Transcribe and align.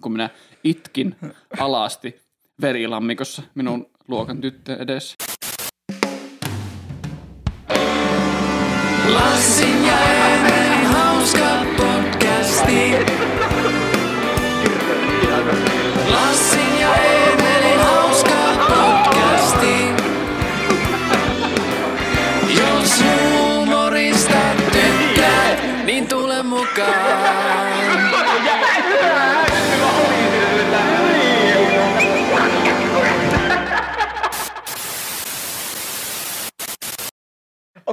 kun 0.00 0.12
minä 0.12 0.30
itkin 0.64 1.16
alasti 1.58 2.20
verilammikossa 2.60 3.42
minun 3.54 3.90
luokan 4.08 4.40
tyttö 4.40 4.76
edessä. 4.76 5.14
Lassin 9.12 9.79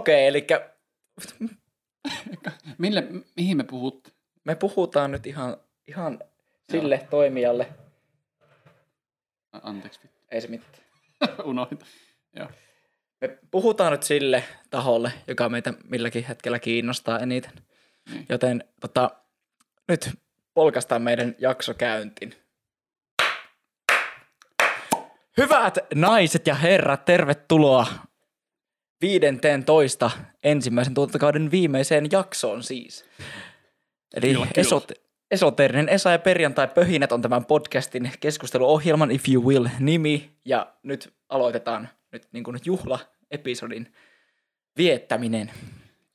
Okei, 0.07 0.27
eli 0.27 0.47
Mille, 2.77 3.03
mihin 3.35 3.57
me 3.57 3.63
puhut? 3.63 4.15
me 4.45 4.55
puhutaan 4.55 5.11
nyt 5.11 5.27
ihan, 5.27 5.57
ihan 5.87 6.19
sille 6.71 7.07
toimijalle. 7.09 7.67
A- 9.53 9.59
Anteeksi. 9.63 9.99
Ei 10.31 10.41
se 10.41 10.47
mitään. 10.47 10.73
unohdin. 11.49 11.79
Joo. 12.35 12.47
Me 13.21 13.37
puhutaan 13.51 13.91
nyt 13.91 14.03
sille 14.03 14.43
taholle, 14.69 15.11
joka 15.27 15.49
meitä 15.49 15.73
milläkin 15.83 16.23
hetkellä 16.23 16.59
kiinnostaa 16.59 17.19
eniten. 17.19 17.53
Niin. 18.11 18.25
Joten 18.29 18.63
tota, 18.81 19.09
nyt 19.87 20.09
polkastaan 20.53 21.01
meidän 21.01 21.35
jakso 21.37 21.73
käyntiin. 21.73 22.33
Hyvät 25.37 25.77
naiset 25.95 26.47
ja 26.47 26.55
herrat, 26.55 27.05
tervetuloa 27.05 27.87
15 29.01 30.11
ensimmäisen 30.43 30.93
tuotantokauden 30.93 31.51
viimeiseen 31.51 32.07
jaksoon 32.11 32.63
siis. 32.63 33.05
Eli 34.13 34.27
Kyllä, 34.27 34.45
kyllä. 34.45 34.51
esot, 34.57 34.91
esoteerinen 35.31 35.89
Esa 35.89 36.11
ja 36.11 36.19
perjantai 36.19 36.67
pöhinät 36.67 37.11
on 37.11 37.21
tämän 37.21 37.45
podcastin 37.45 38.11
keskusteluohjelman 38.19 39.11
If 39.11 39.29
You 39.29 39.43
Will 39.43 39.67
nimi. 39.79 40.31
Ja 40.45 40.73
nyt 40.83 41.13
aloitetaan 41.29 41.89
nyt 42.11 42.27
niin 42.31 42.43
kuin 42.43 42.59
juhla-episodin 42.65 43.93
viettäminen. 44.77 45.51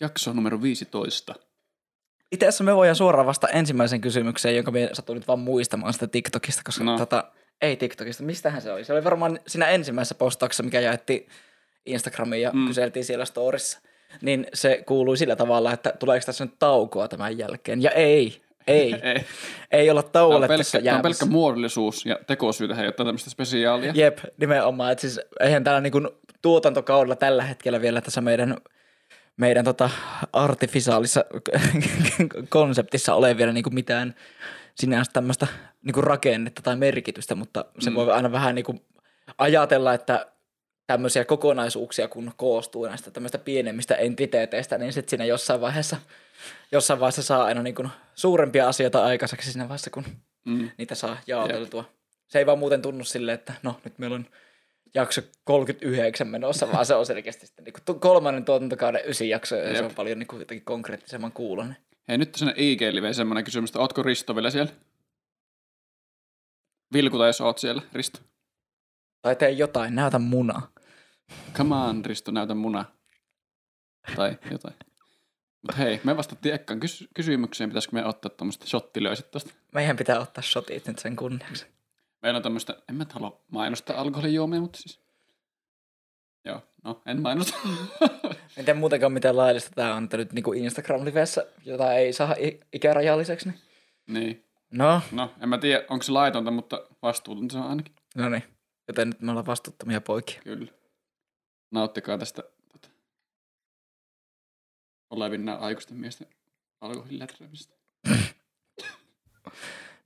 Jakso 0.01 0.33
numero 0.33 0.63
15. 0.63 1.35
Itse 2.33 2.47
asiassa 2.47 2.65
me 2.65 2.77
voidaan 2.77 2.97
suoraan 2.97 3.27
vasta 3.27 3.49
ensimmäisen 3.49 4.01
kysymykseen, 4.01 4.57
jonka 4.57 4.71
me 4.71 4.91
satun 4.93 5.17
nyt 5.17 5.29
vaan 5.29 5.39
muistamaan 5.39 5.93
sitä 5.93 6.07
TikTokista, 6.07 6.63
koska 6.65 6.85
no. 6.85 6.99
tota, 6.99 7.33
ei 7.61 7.77
TikTokista, 7.77 8.23
mistähän 8.23 8.63
se 8.63 8.73
oli? 8.73 8.85
Se 8.85 8.93
oli 8.93 9.05
varmaan 9.05 9.41
siinä 9.47 9.69
ensimmäisessä 9.69 10.15
postauksessa, 10.15 10.63
mikä 10.63 10.81
jaettiin 10.81 11.29
Instagramiin 11.87 12.43
ja 12.43 12.51
Mm. 12.55 12.67
kyseltiin 12.67 13.05
siellä 13.05 13.25
storissa. 13.25 13.81
Niin 14.23 14.47
se 14.55 14.83
kuului 14.87 15.17
sillä 15.17 15.37
tavalla, 15.37 15.73
että 15.73 15.93
tuleeko 15.99 16.27
tässä 16.27 16.45
nyt 16.45 16.55
taukoa 16.59 17.09
tämän 17.09 17.39
jälkeen. 17.39 17.83
Ja 17.83 17.91
ei, 17.91 18.43
ei, 18.67 18.95
Ei. 19.03 19.25
ei 19.71 19.91
olla 19.91 20.03
Tämä 20.03 20.09
on, 20.09 20.13
tauolle 20.31 20.49
pelkkä, 20.49 20.65
tässä 20.65 20.97
on 20.97 21.03
pelkkä 21.03 21.27
muodollisuus 21.27 22.07
ja 22.07 22.19
tekosyytä 22.27 22.75
he 22.75 22.89
ottaa 22.89 23.07
tämmöistä 23.07 23.31
spesiaalia. 23.31 23.93
Jep, 23.97 24.19
nimenomaan. 24.37 24.93
Että 24.93 25.01
siis 25.03 25.21
eihän 25.41 25.65
täällä 25.65 25.81
niin 25.81 26.09
tuotantokaudella 26.43 27.17
tällä 27.17 27.43
hetkellä 27.43 27.81
vielä 27.81 28.01
tässä 28.01 28.21
meidän, 28.21 28.57
meidän 29.37 29.65
tota 29.65 29.91
artificiaalissa 30.33 31.25
konseptissa 32.49 33.15
ole 33.15 33.37
vielä 33.37 33.53
niin 33.53 33.65
mitään 33.75 34.15
sinänsä 34.75 35.11
tämmöistä 35.13 35.47
niin 35.83 36.05
rakennetta 36.05 36.63
tai 36.63 36.77
merkitystä, 36.77 37.35
mutta 37.35 37.65
se 37.79 37.91
Mm. 37.91 37.97
voi 37.97 38.11
aina 38.13 38.33
vähän 38.33 38.55
niin 38.55 38.81
ajatella, 39.39 39.95
että 39.95 40.27
tämmöisiä 40.87 41.25
kokonaisuuksia, 41.25 42.09
kun 42.09 42.33
koostuu 42.37 42.87
näistä 42.87 43.11
tämmöistä 43.11 43.39
pienemmistä 43.39 43.95
entiteeteistä, 43.95 44.79
niin 44.79 44.93
sitten 44.93 45.11
siinä 45.11 45.25
jossain 45.25 45.61
vaiheessa, 45.61 45.97
jossain 46.73 47.01
vaiheessa 47.01 47.23
saa 47.23 47.45
aina 47.45 47.63
niin 47.63 47.89
suurempia 48.15 48.69
asioita 48.69 49.05
aikaiseksi 49.05 49.53
siinä 49.53 49.69
vaiheessa, 49.69 49.91
kun 49.91 50.05
Mm. 50.45 50.71
niitä 50.79 50.95
saa 50.95 51.17
jaoteltua. 51.27 51.85
Se 52.29 52.39
ei 52.39 52.47
vaan 52.47 52.59
muuten 52.59 52.83
tunnu 52.83 53.05
silleen, 53.05 53.35
että 53.35 53.53
no 53.63 53.81
nyt 53.85 53.99
meillä 53.99 54.15
on 54.15 54.27
jakso 54.95 55.21
39 55.45 56.29
menossa, 56.29 56.73
vaan 56.73 56.87
se 56.87 56.95
on 56.95 57.07
selkeästi 57.07 57.47
sitten 57.47 57.65
niin 57.65 57.75
kuin 57.87 58.01
kolmannen 58.01 58.45
tuotantokauden 58.45 59.01
ysi 59.07 59.29
jakso, 59.29 59.57
ja 59.57 59.69
se 59.69 59.75
Jep. 59.75 59.85
on 59.85 59.95
paljon 59.95 60.19
niin 60.19 60.27
kuin 60.27 60.41
jotenkin 60.41 60.65
konkreettisemman 60.65 61.33
kuulonen. 61.33 61.77
Hei, 62.09 62.19
nyt 62.19 62.35
sinne 62.35 62.53
IG-liveen 62.57 63.15
semmoinen 63.15 63.45
kysymys, 63.45 63.71
että 63.71 63.79
ootko 63.79 64.03
Risto 64.03 64.35
vielä 64.35 64.51
siellä? 64.51 64.73
Vilkuta, 66.93 67.27
jos 67.27 67.41
oot 67.41 67.59
siellä, 67.59 67.83
Risto. 67.93 68.19
Tai 69.23 69.37
tee 69.37 69.51
jotain, 69.51 69.95
näytä 69.95 70.19
munaa. 70.19 70.72
Come 71.55 71.75
on, 71.75 72.05
Risto, 72.05 72.31
näytä 72.31 72.55
muna. 72.55 72.85
Tai 74.17 74.39
jotain. 74.51 74.75
Mutta 75.63 75.77
hei, 75.77 76.01
me 76.05 76.17
vastattiin 76.17 76.55
ekkaan 76.55 76.81
kysy- 76.81 77.09
kysymykseen, 77.15 77.71
pitäisikö 77.71 77.97
me 77.97 78.05
ottaa 78.05 78.31
tuommoista 78.31 78.67
shottilöiset 78.67 79.31
tosta. 79.31 79.55
Meidän 79.73 79.97
pitää 79.97 80.21
ottaa 80.21 80.43
shotit 80.43 80.87
nyt 80.87 80.99
sen 80.99 81.17
kunniaksi. 81.17 81.67
Meillä 82.23 82.37
on 82.37 82.43
tämmöistä, 82.43 82.77
en 82.89 82.95
mä 82.95 83.07
halua 83.13 83.41
mainostaa 83.51 83.97
alkoholijuomia, 84.01 84.61
mutta 84.61 84.79
siis... 84.79 85.01
Joo, 86.45 86.63
no, 86.85 87.03
en 87.07 87.23
mainosta. 87.23 87.55
En 88.57 88.65
tiedä 88.65 88.79
muutenkaan 88.81 89.13
miten 89.13 89.37
laillista 89.37 89.71
tämä 89.75 89.95
on, 89.95 90.05
että 90.05 90.17
nyt 90.17 90.33
niin 90.33 90.45
Instagram-livessä, 90.55 91.47
jota 91.65 91.93
ei 91.93 92.13
saa 92.13 92.35
i- 92.35 92.61
ikärajalliseksi. 92.73 93.49
Niin. 93.49 93.61
niin. 94.07 94.45
No, 94.71 95.01
No, 95.13 95.33
en 95.41 95.49
mä 95.49 95.59
tiedä, 95.59 95.85
onko 95.91 96.03
se 96.03 96.13
laitonta, 96.13 96.51
mutta 96.51 96.83
vastuutonta 97.03 97.53
se 97.53 97.59
on 97.59 97.67
ainakin. 97.67 97.95
no 98.17 98.29
niin. 98.29 98.43
Joten 98.89 99.09
nyt 99.09 99.21
me 99.21 99.31
ollaan 99.31 99.47
vastuuttomia 99.47 100.01
poikia. 100.01 100.41
Kyllä. 100.45 100.73
Nauttikaa 101.73 102.19
tästä 102.19 102.43
tota, 102.73 102.89
olevinna 105.11 105.55
aikuisten 105.55 105.97
miesten 105.97 106.27
alkoholiläträämisestä. 106.81 107.75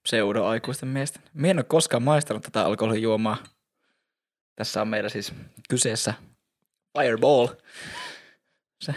pseudo-aikuisten 0.03 0.89
miesten. 0.89 1.23
Mie 1.35 1.51
en 1.51 1.59
ole 1.59 1.65
koskaan 1.65 2.03
maistanut 2.03 2.43
tätä 2.43 2.65
alkoholijuomaa. 2.67 3.37
Tässä 4.57 4.81
on 4.83 4.89
meillä 4.89 5.09
siis 5.09 5.33
kyseessä 5.69 6.15
Fireball. 6.99 7.47
Se 8.81 8.95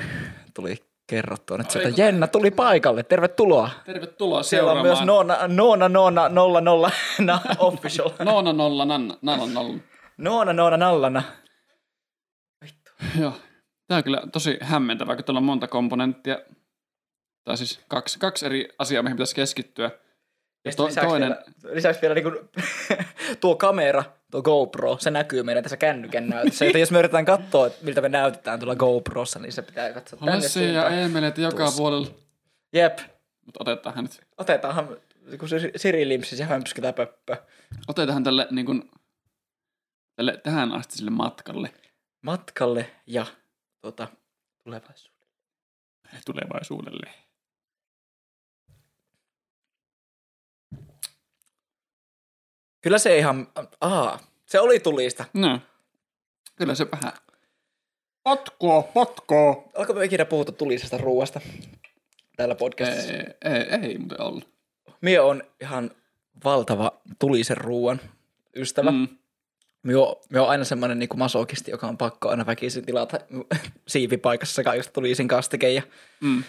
tuli 0.53 0.75
kerrottua 1.07 1.57
nyt 1.57 1.71
sieltä. 1.71 2.01
Jenna 2.01 2.27
tuli 2.27 2.51
paikalle, 2.51 3.03
tervetuloa. 3.03 3.69
Tervetuloa 3.85 4.43
Siellä 4.43 4.71
on 4.71 4.77
seuraamaan. 4.77 4.97
myös 4.97 5.05
Noona, 5.05 5.47
Noona, 5.47 5.89
Noona, 5.89 6.29
nolla, 6.29 6.61
nolla, 6.61 6.91
na, 7.19 7.41
official. 7.59 8.09
Noona 8.23 8.53
nolla 8.53 8.85
nanna, 8.85 9.17
nalla 9.21 9.45
nolla. 9.47 9.77
Noona, 10.17 10.53
Noona, 10.53 10.77
nallana. 10.77 11.23
Joo. 13.19 13.33
Tää 13.87 13.97
on 13.97 14.03
kyllä 14.03 14.21
tosi 14.31 14.57
hämmentävää, 14.61 15.15
kun 15.15 15.25
tuolla 15.25 15.39
on 15.39 15.43
monta 15.43 15.67
komponenttia. 15.67 16.39
Tai 17.43 17.57
siis 17.57 17.79
kaksi, 17.87 18.19
kaksi 18.19 18.45
eri 18.45 18.69
asiaa, 18.79 19.03
mihin 19.03 19.15
pitäisi 19.17 19.35
keskittyä. 19.35 19.91
Ja 20.65 20.71
to, 20.71 20.85
lisäksi 20.85 21.07
toinen, 21.09 21.29
Vielä, 21.29 21.75
lisäksi 21.75 22.01
vielä 22.01 22.15
niinku, 22.15 22.31
tuo 23.41 23.55
kamera, 23.55 24.03
tuo 24.31 24.41
GoPro, 24.41 24.97
se 24.99 25.11
näkyy 25.11 25.43
meidän 25.43 25.63
tässä 25.63 25.77
kännykän 25.77 26.29
näytössä. 26.29 26.65
Joten 26.65 26.79
jos 26.79 26.91
me 26.91 26.99
yritetään 26.99 27.25
katsoa, 27.25 27.67
että 27.67 27.85
miltä 27.85 28.01
me 28.01 28.09
näytetään 28.09 28.59
tuolla 28.59 28.75
GoProssa, 28.75 29.39
niin 29.39 29.51
se 29.51 29.61
pitää 29.61 29.93
katsoa 29.93 30.19
tänne 30.19 30.35
Lassi 30.35 30.73
ja. 30.73 30.89
Eemelet 30.89 31.37
joka 31.37 31.57
Tuossa. 31.57 31.77
puolella. 31.77 32.07
Jep, 32.73 32.99
Mutta 33.45 33.57
otetaanhan 33.61 34.03
nyt. 34.05 34.21
otetaanhan 34.37 34.97
kun 35.39 35.49
se 35.49 35.71
Siri 35.75 36.07
limpsis 36.07 36.39
ja 36.39 36.45
hömpskytä 36.45 36.93
pöppö. 36.93 37.37
Otetaanhan 37.87 38.23
tälle, 38.23 38.47
niin 38.51 38.65
kuin, 38.65 38.91
tälle 40.15 40.37
tähän 40.43 40.71
asti 40.71 40.97
sille 40.97 41.11
matkalle 41.11 41.73
Matkalle 42.21 42.95
ja 43.07 43.25
tota, 43.81 44.07
tulevaisuuteen. 44.63 45.31
tulevaisuudelle. 46.25 47.13
Kyllä 52.81 52.97
se 52.97 53.17
ihan, 53.17 53.47
aa, 53.81 54.19
se 54.45 54.59
oli 54.59 54.79
tulista. 54.79 55.25
No. 55.33 55.59
Kyllä 56.55 56.75
se 56.75 56.91
vähän. 56.91 57.13
Potkoa, 58.23 58.81
potkoa. 58.81 59.63
Onko 59.75 59.93
me 59.93 60.05
ikinä 60.05 60.25
puhuttu 60.25 60.51
tulisesta 60.51 60.97
ruuasta 60.97 61.41
täällä 62.37 62.55
podcastissa? 62.55 63.13
Ei, 63.13 63.23
ei, 63.43 63.61
ei 63.81 63.97
muuten 63.97 64.21
ollut. 64.21 64.49
Mie 65.01 65.19
on 65.19 65.43
ihan 65.61 65.91
valtava 66.43 66.91
tulisen 67.19 67.57
ruuan 67.57 68.01
ystävä. 68.55 68.91
Mm. 68.91 69.07
Mie 69.83 69.95
on, 69.95 70.49
aina 70.49 70.63
semmoinen 70.63 70.99
niin 70.99 71.09
masokisti, 71.15 71.71
joka 71.71 71.87
on 71.87 71.97
pakko 71.97 72.29
aina 72.29 72.45
väkisin 72.45 72.85
tilata 72.85 73.19
siivipaikassa 73.87 74.63
kaikista 74.63 74.93
tulisin 74.93 75.27
kastike. 75.27 75.69
Ja 75.71 75.81
Mm. 76.21 76.43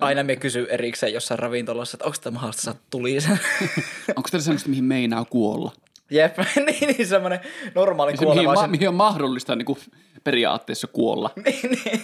aina 0.00 0.22
me 0.22 0.36
kysyy 0.36 0.66
erikseen 0.70 1.12
jossain 1.12 1.38
ravintolassa, 1.38 1.96
että 1.96 2.04
onko 2.04 2.16
tämä 2.22 2.34
mahdollista 2.34 2.62
saada 2.62 2.78
tulisen. 2.90 3.40
Onko 4.16 4.28
teillä 4.30 4.44
semmoista, 4.44 4.68
mihin 4.70 4.84
meinaa 4.84 5.24
kuolla? 5.24 5.72
Jep, 6.10 6.36
niin, 6.66 6.96
niin 6.96 7.06
semmoinen 7.06 7.40
normaali 7.74 8.12
Se, 8.12 8.16
mihin, 8.16 8.28
ma- 8.28 8.34
kuolevaisen. 8.34 8.70
mihin 8.70 8.88
on 8.88 8.94
mahdollista 8.94 9.56
niin 9.56 9.66
kuin, 9.66 9.78
periaatteessa 10.24 10.86
kuolla? 10.86 11.30
niin, 11.44 11.70
niin. 11.84 12.02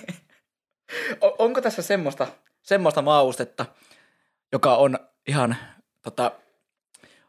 O- 1.20 1.34
onko 1.44 1.60
tässä 1.60 1.82
semmoista, 1.82 2.26
semmoista 2.62 3.02
maustetta, 3.02 3.66
joka 4.52 4.76
on 4.76 4.98
ihan 5.28 5.56
tota, 6.02 6.32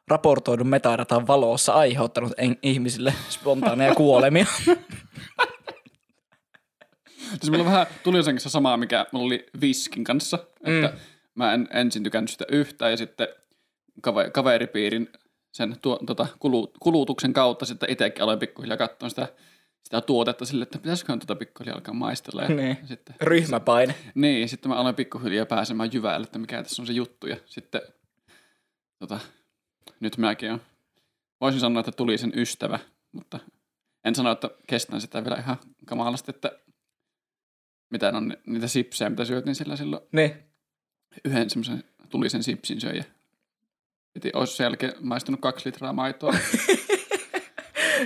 raportoidun 0.10 0.68
metadatan 0.68 1.28
valossa 1.28 1.74
aiheuttanut 1.74 2.34
en- 2.38 2.58
ihmisille 2.64 3.14
spontaaneja 3.30 3.96
kuolemia. 3.96 4.46
Siis 7.30 7.52
mulla 7.52 7.66
vähän 7.66 7.88
tuli 8.04 8.24
sen 8.24 8.36
kanssa 8.36 8.50
samaa, 8.50 8.78
mikä 8.78 9.06
mulla 9.12 9.26
oli 9.26 9.46
Viskin 9.62 10.04
kanssa. 10.04 10.40
Että 10.64 10.88
mm. 10.88 11.00
mä 11.36 11.54
en 11.54 11.68
ensin 11.74 12.04
tykännyt 12.04 12.30
sitä 12.32 12.46
yhtään 12.52 12.92
ja 12.92 12.98
sitten 12.98 13.28
kave, 14.02 14.30
kaveripiirin 14.30 15.10
sen 15.52 15.76
tuo, 15.82 16.00
tota, 16.06 16.28
kulu, 16.40 16.72
kulutuksen 16.80 17.34
kautta 17.34 17.66
sitten 17.66 17.90
itsekin 17.90 18.24
aloin 18.24 18.40
pikkuhiljaa 18.40 18.78
katsoa 18.78 19.10
sitä, 19.10 19.28
sitä 19.84 20.02
tuotetta 20.02 20.46
sille, 20.46 20.64
että 20.64 20.78
pitäisiköhän 20.80 21.20
tuota 21.20 21.36
pikkuhiljaa 21.36 21.76
alkaa 21.76 21.94
maistella. 21.94 22.42
Ja 22.44 22.50
Niin. 22.50 22.78
sitten, 22.86 23.16
Ryhmäpaine. 23.22 23.96
niin, 24.16 24.50
sitten 24.50 24.70
mä 24.70 24.76
aloin 24.76 24.96
pikkuhiljaa 24.96 25.46
pääsemään 25.46 25.90
jyvälle, 25.94 26.24
että 26.26 26.40
mikä 26.40 26.64
tässä 26.64 26.82
on 26.82 26.86
se 26.88 26.94
juttu. 26.94 27.28
Ja 27.28 27.38
sitten 27.46 27.82
tota, 29.00 29.20
nyt 30.00 30.18
mäkin 30.18 30.52
on. 30.52 30.62
Voisin 31.42 31.60
sanoa, 31.62 31.80
että 31.80 31.92
tuli 31.92 32.18
sen 32.18 32.32
ystävä, 32.36 32.80
mutta 33.12 33.40
en 34.04 34.16
sano, 34.16 34.32
että 34.32 34.50
kestän 34.68 35.02
sitä 35.02 35.24
vielä 35.24 35.38
ihan 35.38 35.58
kamalasti, 35.86 36.32
että 36.32 36.52
mitä 37.90 38.10
on 38.10 38.28
ni- 38.28 38.38
niitä 38.48 38.68
sipsejä, 38.68 39.10
mitä 39.10 39.26
syötiin 39.26 39.56
sillä 39.56 39.76
silloin 39.76 40.02
Niin. 40.12 40.36
yhden 41.26 41.50
semmoisen 41.50 41.84
tulisen 42.10 42.44
sipsin 42.44 42.82
söi 42.82 42.98
ja 42.98 43.04
piti, 44.14 44.32
olisi 44.34 44.56
sen 44.56 44.64
jälkeen 44.64 44.94
maistunut 45.00 45.42
kaksi 45.42 45.66
litraa 45.70 45.94
maitoa. 45.94 46.34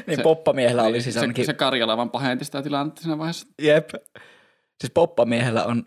Niin 0.07 0.16
Se- 0.18 0.24
poppamiehellä 0.24 0.84
oli 0.84 0.92
Niin, 0.92 1.04
siis 1.04 1.13
se, 1.13 1.19
ainakin... 1.22 1.45
se 1.45 1.54
Karjala 1.54 1.98
vaan 1.98 2.10
pahenti 2.10 2.45
sitä 2.45 2.62
tilannetta 2.62 3.01
siinä 3.01 3.18
vaiheessa. 3.18 3.48
Jep. 3.62 3.90
Siis 4.81 4.92
poppamiehellä 4.94 5.66
on 5.66 5.86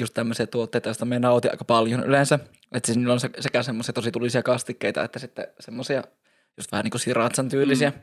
just 0.00 0.14
tämmöisiä 0.14 0.46
tuotteita, 0.46 0.88
joista 0.88 1.04
me 1.04 1.18
nautin 1.18 1.50
aika 1.50 1.64
paljon 1.64 2.04
yleensä. 2.04 2.38
Että 2.72 2.86
siis 2.86 2.98
niillä 2.98 3.12
on 3.12 3.20
se- 3.20 3.30
sekä 3.40 3.62
semmoisia 3.62 3.92
tosi 3.92 4.10
tulisia 4.12 4.42
kastikkeita, 4.42 5.04
että 5.04 5.18
sitten 5.18 5.46
semmoisia 5.60 6.02
just 6.56 6.72
vähän 6.72 6.84
niin 6.84 6.90
kuin 6.90 7.00
siratsan 7.00 7.48
tyylisiä. 7.48 7.90
Mm. 7.90 7.96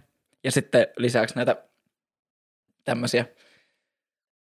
Ja 0.43 0.51
sitten 0.51 0.87
lisäksi 0.97 1.35
näitä 1.35 1.55
tämmöisiä, 2.83 3.25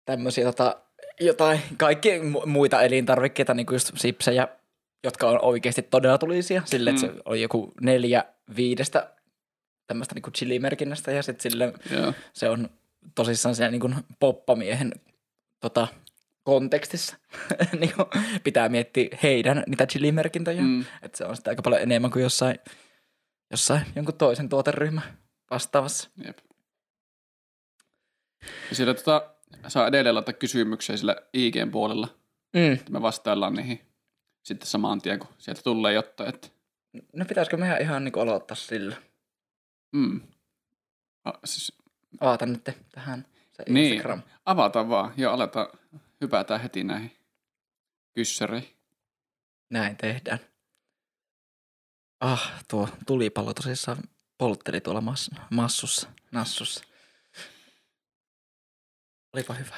tämmöisiä 0.06 0.46
tota, 0.46 0.82
jotain, 1.20 1.60
kaikki 1.78 2.20
mu- 2.20 2.46
muita 2.46 2.82
elintarvikkeita, 2.82 3.54
niin 3.54 3.66
kuin 3.66 3.76
just 3.76 3.92
sipsejä, 3.96 4.48
jotka 5.04 5.30
on 5.30 5.40
oikeasti 5.42 5.82
todella 5.82 6.18
tulisia. 6.18 6.62
Sille, 6.66 6.90
että 6.90 7.08
Mm. 7.08 7.14
se 7.14 7.22
oli 7.26 7.42
joku 7.42 7.72
neljä 7.82 8.24
viidestä 8.56 9.14
tämmöistä 9.88 10.16
niin 10.16 10.22
kuin 10.24 10.34
chilimerkinnästä 10.34 11.12
ja 11.12 11.24
sitten 11.24 11.52
sille 11.52 11.74
Joo. 11.92 12.14
se 12.34 12.50
on 12.50 12.70
tosissaan 13.16 13.56
siellä 13.56 13.72
niin 13.72 13.82
kuin 13.82 13.96
poppamiehen 14.20 14.92
tota, 15.60 15.88
kontekstissa. 16.44 17.18
niin 17.80 17.94
kuin 17.96 18.08
pitää 18.44 18.70
miettiä 18.70 19.18
heidän 19.24 19.64
niitä 19.68 19.88
chilimerkintöjä. 19.88 20.62
Mm. 20.62 20.86
Että 21.02 21.18
se 21.18 21.26
on 21.26 21.36
sitä 21.36 21.50
aika 21.50 21.62
paljon 21.62 21.82
enemmän 21.82 22.12
kuin 22.12 22.24
jossain, 22.24 22.60
jossain 23.52 23.82
jonkun 23.96 24.16
toisen 24.18 24.50
tuoteryhmän 24.50 25.18
vastaavassa. 25.52 26.10
Jep. 26.26 26.38
Ja 28.70 28.76
siellä 28.76 28.94
tota, 28.94 29.30
saa 29.68 29.88
edelleen 29.88 30.16
laittaa 30.16 30.34
kysymyksiä 30.34 30.98
sillä 30.98 31.16
IGn 31.34 31.72
puolella, 31.72 32.08
Mm. 32.56 32.74
että 32.74 32.92
me 32.92 33.02
vastaillaan 33.02 33.54
niihin 33.54 33.82
sitten 34.44 34.68
saman 34.68 35.02
tien, 35.02 35.20
kun 35.20 35.30
sieltä 35.38 35.62
tulee 35.64 35.94
jotain, 35.94 36.30
että 36.30 36.48
No 37.14 37.26
pitäisikö 37.26 37.58
meidän 37.58 37.82
ihan 37.82 38.04
niin 38.04 38.20
aloittaa 38.22 38.56
sillä? 38.56 38.96
mm. 39.92 40.22
A, 41.26 41.32
siis, 41.46 41.78
Avata 42.20 42.46
nyt 42.46 42.70
tähän 42.92 43.26
se 43.52 43.64
Niin. 43.70 43.94
Instagram. 43.94 44.22
avataan 44.46 44.90
vaan 44.90 45.14
ja 45.18 45.34
aletaan 45.34 45.68
hypätään 46.24 46.62
heti 46.62 46.84
näihin 46.84 47.12
kyssäreihin. 48.14 48.76
Näin 49.70 49.98
tehdään. 49.98 50.40
Ah, 52.20 52.64
tuo 52.68 52.90
tulipallo 53.08 53.54
tosissaan 53.54 53.98
poltteli 54.38 54.82
tuolla 54.82 55.02
mass, 55.02 55.32
massussa, 55.50 56.10
nassussa. 56.32 56.84
Olipa 59.34 59.54
hyvä. 59.54 59.78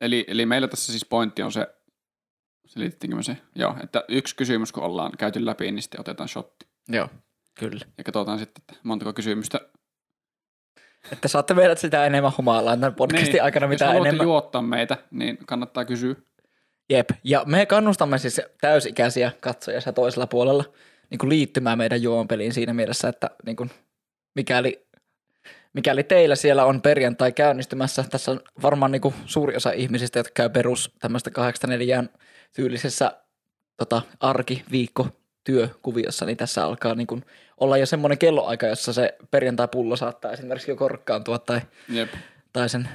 Eli, 0.00 0.24
eli 0.28 0.46
meillä 0.46 0.68
tässä 0.68 0.92
siis 0.92 1.04
pointti 1.04 1.42
on 1.42 1.52
se, 1.52 1.66
selittiinkö 2.66 3.16
me 3.16 3.22
se? 3.22 3.36
Joo, 3.54 3.76
että 3.82 4.04
yksi 4.08 4.36
kysymys 4.36 4.72
kun 4.72 4.82
ollaan 4.82 5.12
käyty 5.18 5.46
läpi, 5.46 5.72
niin 5.72 5.82
sitten 5.82 6.00
otetaan 6.00 6.28
shotti. 6.28 6.66
Joo, 6.88 7.08
kyllä. 7.54 7.86
Ja 7.98 8.04
katsotaan 8.04 8.38
sitten, 8.38 8.62
että 8.62 8.80
montako 8.82 9.12
kysymystä. 9.12 9.60
Että 11.12 11.28
saatte 11.28 11.54
meidät 11.54 11.78
sitä 11.78 12.06
enemmän 12.06 12.32
humalaan 12.38 12.80
tämän 12.80 12.94
podcastin 12.94 13.32
niin, 13.32 13.42
aikana, 13.42 13.66
Jos 13.66 13.70
mitä 13.70 13.86
haluatte 13.86 14.08
enemmän. 14.08 14.26
juottaa 14.26 14.62
meitä, 14.62 14.96
niin 15.10 15.38
kannattaa 15.46 15.84
kysyä. 15.84 16.14
Jep. 16.90 17.10
Ja 17.24 17.42
me 17.46 17.66
kannustamme 17.66 18.18
siis 18.18 18.40
täysikäisiä 18.60 19.32
katsojia 19.40 19.92
toisella 19.94 20.26
puolella 20.26 20.64
niin 21.10 21.18
kuin 21.18 21.30
liittymään 21.30 21.78
meidän 21.78 22.02
juonpeliin 22.02 22.52
siinä 22.52 22.74
mielessä, 22.74 23.08
että 23.08 23.30
niin 23.46 23.56
kuin, 23.56 23.70
mikäli, 24.34 24.86
mikäli 25.72 26.02
teillä 26.02 26.36
siellä 26.36 26.64
on 26.64 26.82
perjantai 26.82 27.32
käynnistymässä, 27.32 28.04
tässä 28.10 28.30
on 28.30 28.40
varmaan 28.62 28.92
niin 28.92 29.02
kuin 29.02 29.14
suuri 29.24 29.56
osa 29.56 29.70
ihmisistä, 29.70 30.18
jotka 30.18 30.32
käy 30.34 30.48
perus 30.48 30.94
tämmöistä 30.98 31.30
84 31.30 32.04
tyylisessä 32.56 33.12
tota, 33.76 34.02
arki, 34.20 34.64
viikko, 34.70 35.08
työkuviossa, 35.46 36.26
niin 36.26 36.36
tässä 36.36 36.64
alkaa 36.64 36.94
niin 36.94 37.06
kuin 37.06 37.24
olla 37.60 37.76
jo 37.76 37.86
semmoinen 37.86 38.18
kelloaika, 38.18 38.66
jossa 38.66 38.92
se 38.92 39.16
perjantai-pullo 39.30 39.96
saattaa 39.96 40.32
esimerkiksi 40.32 40.70
jo 40.70 40.76
korkkaantua 40.76 41.38
tai 41.38 41.60
Jep. 41.88 42.08
tai 42.52 42.68
sen 42.68 42.88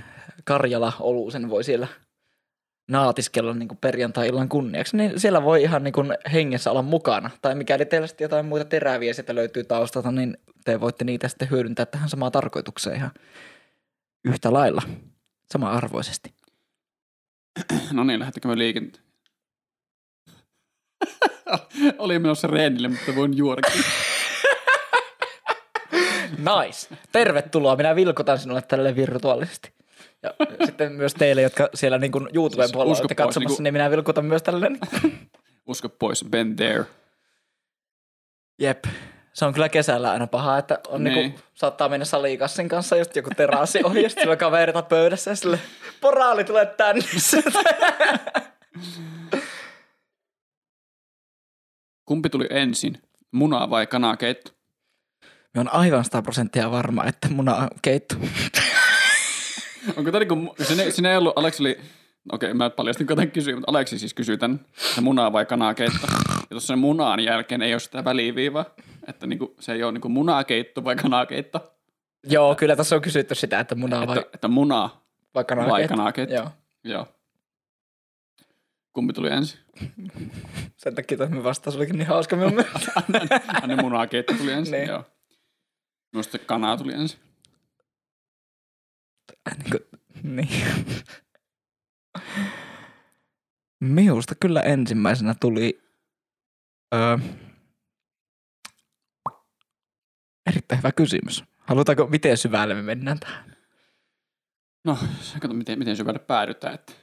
Karjala 0.44 0.94
oluusen 1.00 1.50
voi 1.50 1.63
siellä 1.63 1.88
naatiskella 2.88 3.53
niin 3.53 3.77
perjantai-illan 3.81 4.50
kunniaksi, 4.50 4.98
niin 4.98 5.19
siellä 5.19 5.44
voi 5.44 5.62
ihan 5.62 5.83
niin 5.83 5.94
kuin 5.94 6.18
hengessä 6.33 6.71
olla 6.71 6.81
mukana. 6.81 7.30
Tai 7.42 7.56
mikäli 7.56 7.86
teillä 7.86 8.07
sitten 8.07 8.25
jotain 8.25 8.45
muita 8.45 8.65
teräviä 8.65 9.13
sieltä 9.13 9.36
löytyy 9.36 9.63
taustalta, 9.63 10.12
niin 10.12 10.38
te 10.65 10.81
voitte 10.81 11.06
niitä 11.06 11.27
sitten 11.27 11.50
hyödyntää 11.50 11.86
tähän 11.86 12.09
samaan 12.09 12.31
tarkoitukseen 12.31 12.95
ihan 12.95 13.12
yhtä 14.25 14.54
lailla, 14.54 14.81
sama-arvoisesti. 15.51 16.33
No 17.92 18.04
niin, 18.04 18.19
lähdettekö 18.19 18.47
me 18.47 18.57
liikenteen? 18.57 19.10
Oli 21.98 22.19
menossa 22.19 22.48
reenille, 22.48 22.88
mutta 22.88 23.15
voin 23.15 23.38
juodakin. 23.38 23.83
Nice. 26.38 26.95
Tervetuloa. 27.12 27.75
Minä 27.75 27.95
vilkutan 27.95 28.39
sinulle 28.39 28.62
tälle 28.62 28.95
virtuaalisesti. 28.95 29.71
Ja 30.24 30.33
sitten 30.65 30.92
myös 30.94 31.13
teille, 31.13 31.42
jotka 31.42 31.69
siellä 31.74 31.98
niin 31.98 32.12
kuin 32.12 32.30
YouTuben 32.33 32.65
Siis 32.65 32.74
puolella 32.74 32.98
olette 33.00 33.15
katsomassa, 33.15 33.39
niin 33.39 33.56
kuin- 33.56 33.63
niin 33.63 33.74
minä 33.74 33.92
vilkutan 33.92 34.25
myös 34.25 34.44
tälle. 34.44 34.71
Usko 35.68 35.89
pois, 35.89 36.25
been 36.30 36.56
there. 36.56 36.86
Jep. 38.59 38.83
Se 39.33 39.45
on 39.45 39.54
kyllä 39.54 39.69
kesällä 39.69 40.12
aina 40.12 40.28
paha, 40.28 40.57
että 40.57 40.80
on 40.87 41.04
niin. 41.04 41.14
Niin. 41.14 41.23
niinku, 41.23 41.40
saattaa 41.54 41.90
mennä 41.90 42.06
salikassin 42.06 42.69
kanssa 42.69 42.95
just 42.95 43.16
joku 43.16 43.30
terassi 43.37 43.83
ohi 43.83 44.04
ja 44.04 44.09
sitten 44.09 44.37
kaverita 44.37 44.81
pöydässä 44.81 45.31
ja 45.31 45.35
sille 45.35 45.59
poraali 46.02 46.44
tulee 46.44 46.66
tänne. 46.66 47.06
Kumpi 52.11 52.30
tuli 52.30 52.47
ensin, 52.49 53.01
muna 53.31 53.69
vai 53.69 53.87
kanakeitto? 53.87 54.51
Me 55.53 55.61
on 55.61 55.73
aivan 55.73 56.03
100 56.03 56.21
prosenttia 56.21 56.71
varma, 56.71 57.06
että 57.06 57.30
muna 57.30 57.56
on 57.56 57.68
keitto. 57.81 58.15
Onko 59.97 60.11
tämä 60.11 60.19
niinku, 60.25 60.56
sinne, 60.63 60.91
sinne 60.91 61.11
ei 61.11 61.18
ollut, 61.18 61.37
Aleksi 61.37 61.63
oli, 61.63 61.80
okei 62.31 62.53
mä 62.53 62.69
paljastin 62.69 63.07
kuten 63.07 63.31
kysyi, 63.31 63.56
mutta 63.56 63.71
Aleksi 63.71 63.99
siis 63.99 64.13
kysyi 64.13 64.37
tän, 64.37 64.59
että 64.89 65.01
munaa 65.01 65.33
vai 65.33 65.45
kanakeitto. 65.45 66.07
Ja 66.39 66.47
tuossa 66.49 66.75
munaan 66.75 67.19
jälkeen 67.19 67.61
ei 67.61 67.73
ole 67.73 67.80
sitä 67.80 68.06
väliviivaa, 68.06 68.65
että 69.07 69.27
niinku, 69.27 69.56
se 69.59 69.73
ei 69.73 69.83
ole 69.83 69.91
niinku 69.91 70.09
munakeitto 70.09 70.83
vai 70.83 70.95
kanakeitto. 70.95 71.73
Joo, 72.23 72.56
kyllä 72.56 72.75
tässä 72.75 72.95
on 72.95 73.01
kysytty 73.01 73.35
sitä, 73.35 73.59
että 73.59 73.75
muna 73.75 74.07
vai, 74.07 74.18
Että, 74.18 74.30
että 74.33 74.47
muna 74.47 74.89
vai 75.35 75.44
kana 75.44 75.68
vai 75.68 75.80
keitto. 75.81 75.97
kanakeitto. 75.97 76.35
Joo. 76.35 76.49
Joo. 76.83 77.07
Kumpi 78.94 79.13
tuli 79.13 79.30
ensin? 79.31 79.59
Sen 80.83 80.95
takia 80.95 81.18
tämä 81.18 81.44
vastaus 81.44 81.76
olikin 81.76 81.97
niin 81.97 82.07
hauska 82.07 82.35
minun 82.35 82.54
mielestä. 82.56 82.92
Anne 83.61 83.76
munakeitto 83.76 84.33
tuli 84.33 84.52
ensin, 84.52 84.71
Niin. 84.71 84.88
joo. 84.88 85.04
Minusta 86.14 86.40
kana 86.40 86.78
tuli 86.78 86.94
ensin. 86.94 87.19
niin, 89.57 89.71
kuin, 89.71 90.02
niin. 90.23 90.85
Minusta 93.80 94.35
kyllä 94.35 94.61
ensimmäisenä 94.61 95.35
tuli 95.40 95.81
öö, 96.94 97.18
erittäin 100.50 100.80
hyvä 100.80 100.92
kysymys. 100.92 101.44
Halutaanko, 101.57 102.07
miten 102.07 102.38
syvälle 102.38 102.73
me 102.73 102.81
mennään 102.81 103.19
tähän? 103.19 103.56
No, 104.85 104.97
kato 105.42 105.54
miten, 105.54 105.80
miten 105.80 105.95
syvälle 105.97 106.19
päädytään. 106.19 106.73
Että. 106.73 106.94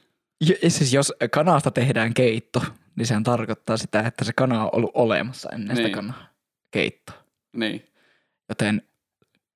Ja, 0.41 0.69
siis 0.69 0.93
jos 0.93 1.13
kanasta 1.31 1.71
tehdään 1.71 2.13
keitto, 2.13 2.61
niin 2.99 3.07
sehän 3.07 3.23
tarkoittaa 3.23 3.77
sitä, 3.77 3.99
että 3.99 4.25
se 4.25 4.31
kana 4.35 4.63
on 4.63 4.69
ollut 4.73 4.91
olemassa 4.93 5.49
ennen 5.53 5.75
sitä 5.75 5.87
Niin. 5.87 5.95
kanaa 5.95 6.27
keittoa. 6.71 7.15
Niin. 7.53 7.85
Joten 8.49 8.81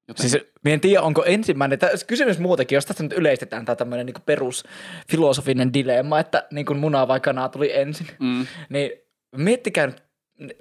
Joten, 0.07 0.29
Siis 0.29 0.45
minä 0.63 0.73
en 0.73 0.79
tiedä, 0.79 1.01
onko 1.01 1.23
ensimmäinen, 1.25 1.79
tämä 1.79 1.91
kysymys 2.07 2.39
muutenkin, 2.39 2.75
jos 2.75 2.85
tästä 2.85 3.03
nyt 3.03 3.13
yleistetään 3.13 3.65
tämä 3.65 3.75
tämmöinen 3.75 4.05
niin 4.05 4.15
perusfilosofinen 4.25 5.73
dilemma, 5.73 6.19
että 6.19 6.47
niin 6.51 6.65
kuin 6.65 6.79
muna 6.79 7.07
vai 7.07 7.19
kanaa 7.19 7.49
tuli 7.49 7.77
ensin, 7.77 8.07
mm, 8.19 8.47
niin 8.69 8.91
miettikää 9.35 9.87
nyt 9.87 10.03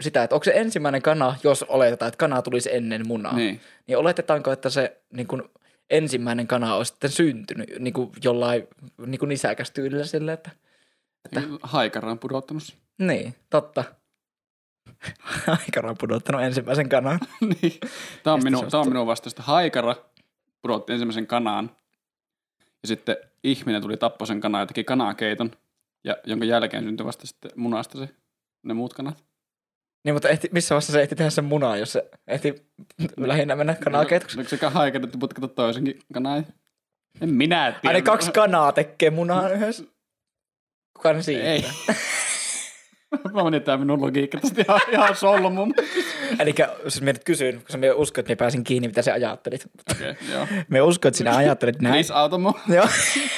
sitä, 0.01 0.23
että 0.23 0.35
onko 0.37 0.45
se 0.45 0.53
ensimmäinen 0.55 1.03
kana, 1.03 1.37
jos 1.45 1.63
oletetaan, 1.63 2.09
että 2.09 2.19
kana 2.19 2.43
tulisi 2.43 2.75
ennen 2.75 3.07
munaa, 3.07 3.37
Niin. 3.37 3.61
niin 3.87 3.99
oletetaanko, 3.99 4.53
että 4.53 4.71
se 4.71 5.01
niin 5.13 5.27
kuin, 5.27 5.43
ensimmäinen 5.91 6.47
kana 6.47 6.75
olisi 6.75 6.89
sitten 6.93 7.11
syntynyt 7.11 7.71
niin 7.79 7.95
kuin 7.95 8.11
jollain 8.25 8.69
niin 9.07 9.19
kuin 9.19 9.29
nisäkästyylillä 9.29 10.05
sillä, 10.05 10.33
että 10.33 10.51
Haikara 11.63 12.11
on 12.11 12.19
pudottanut 12.19 12.63
niin, 12.99 13.35
totta. 13.51 13.85
Aikara 15.61 15.91
on 15.91 15.97
pudottanut 16.01 16.43
ensimmäisen 16.43 16.89
kanan. 16.89 17.21
niin. 17.63 17.81
Tämä 18.23 18.35
on, 18.35 18.55
on 18.55 18.71
tämä 18.71 18.81
on 18.81 18.89
minun 18.89 19.07
vastausta. 19.07 19.43
Haikara 19.43 19.97
pudotti 20.63 20.93
ensimmäisen 20.93 21.27
kanaan. 21.27 21.71
Ja 22.83 22.89
sitten 22.89 23.17
ihminen 23.45 23.83
tuli 23.83 23.97
tappoi 23.97 24.27
sen 24.27 24.41
kanaa 24.41 24.61
ja 24.61 24.67
teki 24.67 24.85
kanakeiton. 24.85 25.51
Ja 26.05 26.17
jonka 26.25 26.45
jälkeen 26.45 26.85
syntyi 26.85 27.07
vasta 27.07 27.27
sitten 27.27 27.51
munasta 27.57 27.99
se, 27.99 28.09
ne 28.63 28.75
muut 28.75 28.95
kanat. 28.95 29.25
Niin, 30.05 30.15
mutta 30.15 30.29
ehti, 30.29 30.49
missä 30.53 30.75
vaiheessa 30.75 30.93
se 30.93 31.03
ehti 31.03 31.15
tehdä 31.15 31.31
sen 31.31 31.45
munaa, 31.45 31.77
jos 31.77 31.93
se 31.93 32.11
ehti 32.27 32.67
lähinnä 33.17 33.57
mennä 33.57 33.75
kanaa 33.75 34.05
keitoksi? 34.05 34.39
Oliko 34.39 34.51
sekä 34.51 34.71
haikara, 34.71 35.05
että 35.05 35.19
putkata 35.19 35.49
toisenkin 35.49 35.99
kanaa? 36.13 36.43
En 37.21 37.35
minä 37.35 37.73
tiedä. 37.81 37.95
Aina 37.95 38.05
kaksi 38.05 38.33
kanaa 38.33 38.73
tekee 38.73 39.11
munaa 39.11 39.49
yhdessä. 39.49 39.85
Kuka 41.03 41.13
ne 41.13 41.23
siitä? 41.23 41.43
Ei. 41.45 41.65
Mä 43.33 43.45
menin 43.45 43.63
tää 43.63 43.77
minun 43.77 44.01
logiikka 44.01 44.39
tästä 44.39 44.63
ihan, 44.63 44.81
ihan 44.93 45.17
solmuun. 45.17 45.75
Eli 46.39 46.55
jos 46.85 47.03
mä 47.03 47.13
nyt 47.13 47.25
kysyin, 47.25 47.63
koska 47.63 47.79
mä 47.79 47.87
uskon, 47.95 48.23
että 48.23 48.33
mä 48.33 48.37
pääsin 48.37 48.65
kiinni, 48.65 48.89
mitä 48.89 49.03
sä 49.03 49.13
ajattelit. 49.13 49.67
Okei, 49.91 50.11
okay, 50.11 50.29
joo. 50.33 50.47
Me 50.69 50.83
uskon, 50.83 51.09
että 51.09 51.19
sinä 51.19 51.37
ajattelit 51.37 51.81
näin. 51.81 51.93
Please 51.93 52.15
auta 52.15 52.39
mua. 52.39 52.61
Joo. 52.69 52.87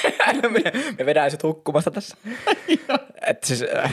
me, 0.53 0.61
me 0.99 1.05
vedään 1.05 1.31
sut 1.31 1.43
hukkumasta 1.43 1.91
tässä. 1.91 2.17
Et 3.21 3.43
siis, 3.43 3.63
äh, 3.75 3.91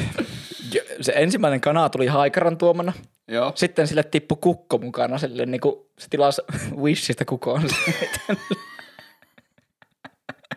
se 1.00 1.12
ensimmäinen 1.17 1.61
kana 1.61 1.88
tuli 1.88 2.07
haikaran 2.07 2.59
tuomana. 2.59 2.93
Joo. 3.29 3.52
Sitten 3.55 3.87
sille 3.87 4.02
tippui 4.02 4.38
kukko 4.41 4.79
mukana. 4.79 5.19
Sille, 5.19 5.47
niin 5.47 5.61
kuin, 5.61 5.75
se 5.99 6.07
tilasi 6.11 6.43
Wishistä 6.76 7.25
kukoon. 7.25 7.62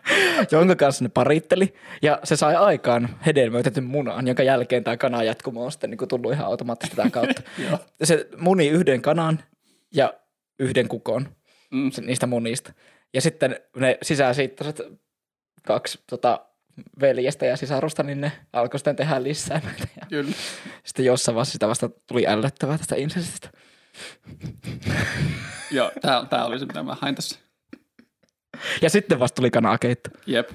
jonka 0.52 0.76
kanssa 0.76 1.06
ne 1.06 1.10
paritteli. 1.10 1.74
Ja 2.02 2.20
se 2.24 2.36
sai 2.36 2.56
aikaan 2.56 3.10
hedelmöitetyn 3.26 3.84
munan, 3.84 4.28
jonka 4.28 4.44
jälkeen 4.44 4.84
tämä 4.84 4.98
kana 4.98 5.24
jatkumo 5.24 5.66
on 5.66 5.72
sitten 5.72 5.90
niin 5.90 5.98
kuin 5.98 6.10
tullut 6.10 6.34
ihan 6.34 6.46
automaattisesti 6.46 6.96
tätä 6.96 7.10
kautta. 7.10 7.42
Se 8.04 8.28
muni 8.38 8.68
yhden 8.68 9.02
kanan 9.02 9.44
ja 9.94 10.14
yhden 10.60 10.88
kukon 10.88 11.30
Mm. 11.72 11.92
niistä 12.06 12.28
munista. 12.28 12.74
Ja 13.14 13.22
sitten 13.22 13.60
ne 13.76 13.98
sisäsiittoiset 14.02 14.82
kaksi 15.68 16.00
tota, 16.10 16.46
veljestä 17.02 17.46
ja 17.46 17.58
sisarusta, 17.58 18.04
niin 18.04 18.22
ne 18.22 18.32
alkoi 18.54 18.80
sitten 18.80 18.96
tehdä 18.96 19.24
lisää. 19.24 19.62
Ja 20.02 20.08
Kyllä. 20.10 20.32
sitten 20.86 21.06
jossain 21.06 21.36
vaiheessa 21.36 21.52
sitä 21.52 21.68
vasta 21.68 21.90
tuli 22.08 22.28
ällöttävää 22.28 22.78
tästä 22.78 22.96
insestistä. 22.96 23.50
Joo, 25.72 25.92
tää, 26.02 26.26
tää 26.26 26.46
oli 26.46 26.60
se, 26.60 26.66
mitä 26.66 26.84
mä 26.84 26.98
hain 27.02 27.16
tässä. 27.16 27.40
Ja 28.82 28.90
sitten 28.90 29.20
vasta 29.20 29.36
tuli 29.36 29.52
kanakeitto. 29.52 30.10
Jep. 30.26 30.50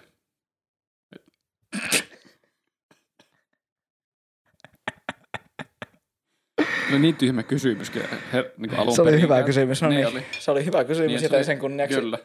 Oli 6.91 6.99
niin 6.99 7.17
tyhmä 7.17 7.43
kysymys, 7.43 7.91
kyllä, 7.91 8.09
her, 8.33 8.45
niin 8.57 8.75
alun 8.75 8.95
Se 8.95 9.03
oli 9.03 9.11
perin. 9.11 9.23
hyvä 9.23 9.43
kysymys. 9.43 9.83
No 9.83 9.89
niin 9.89 9.97
niin, 9.97 10.07
oli. 10.09 10.27
Se 10.39 10.51
oli 10.51 10.65
hyvä 10.65 10.85
kysymys, 10.85 11.09
Niin, 11.21 11.31
se 11.31 11.37
oli- 11.37 11.45
sen 11.45 11.59
kunniaksi. 11.59 11.97
Kyllä. 12.01 12.19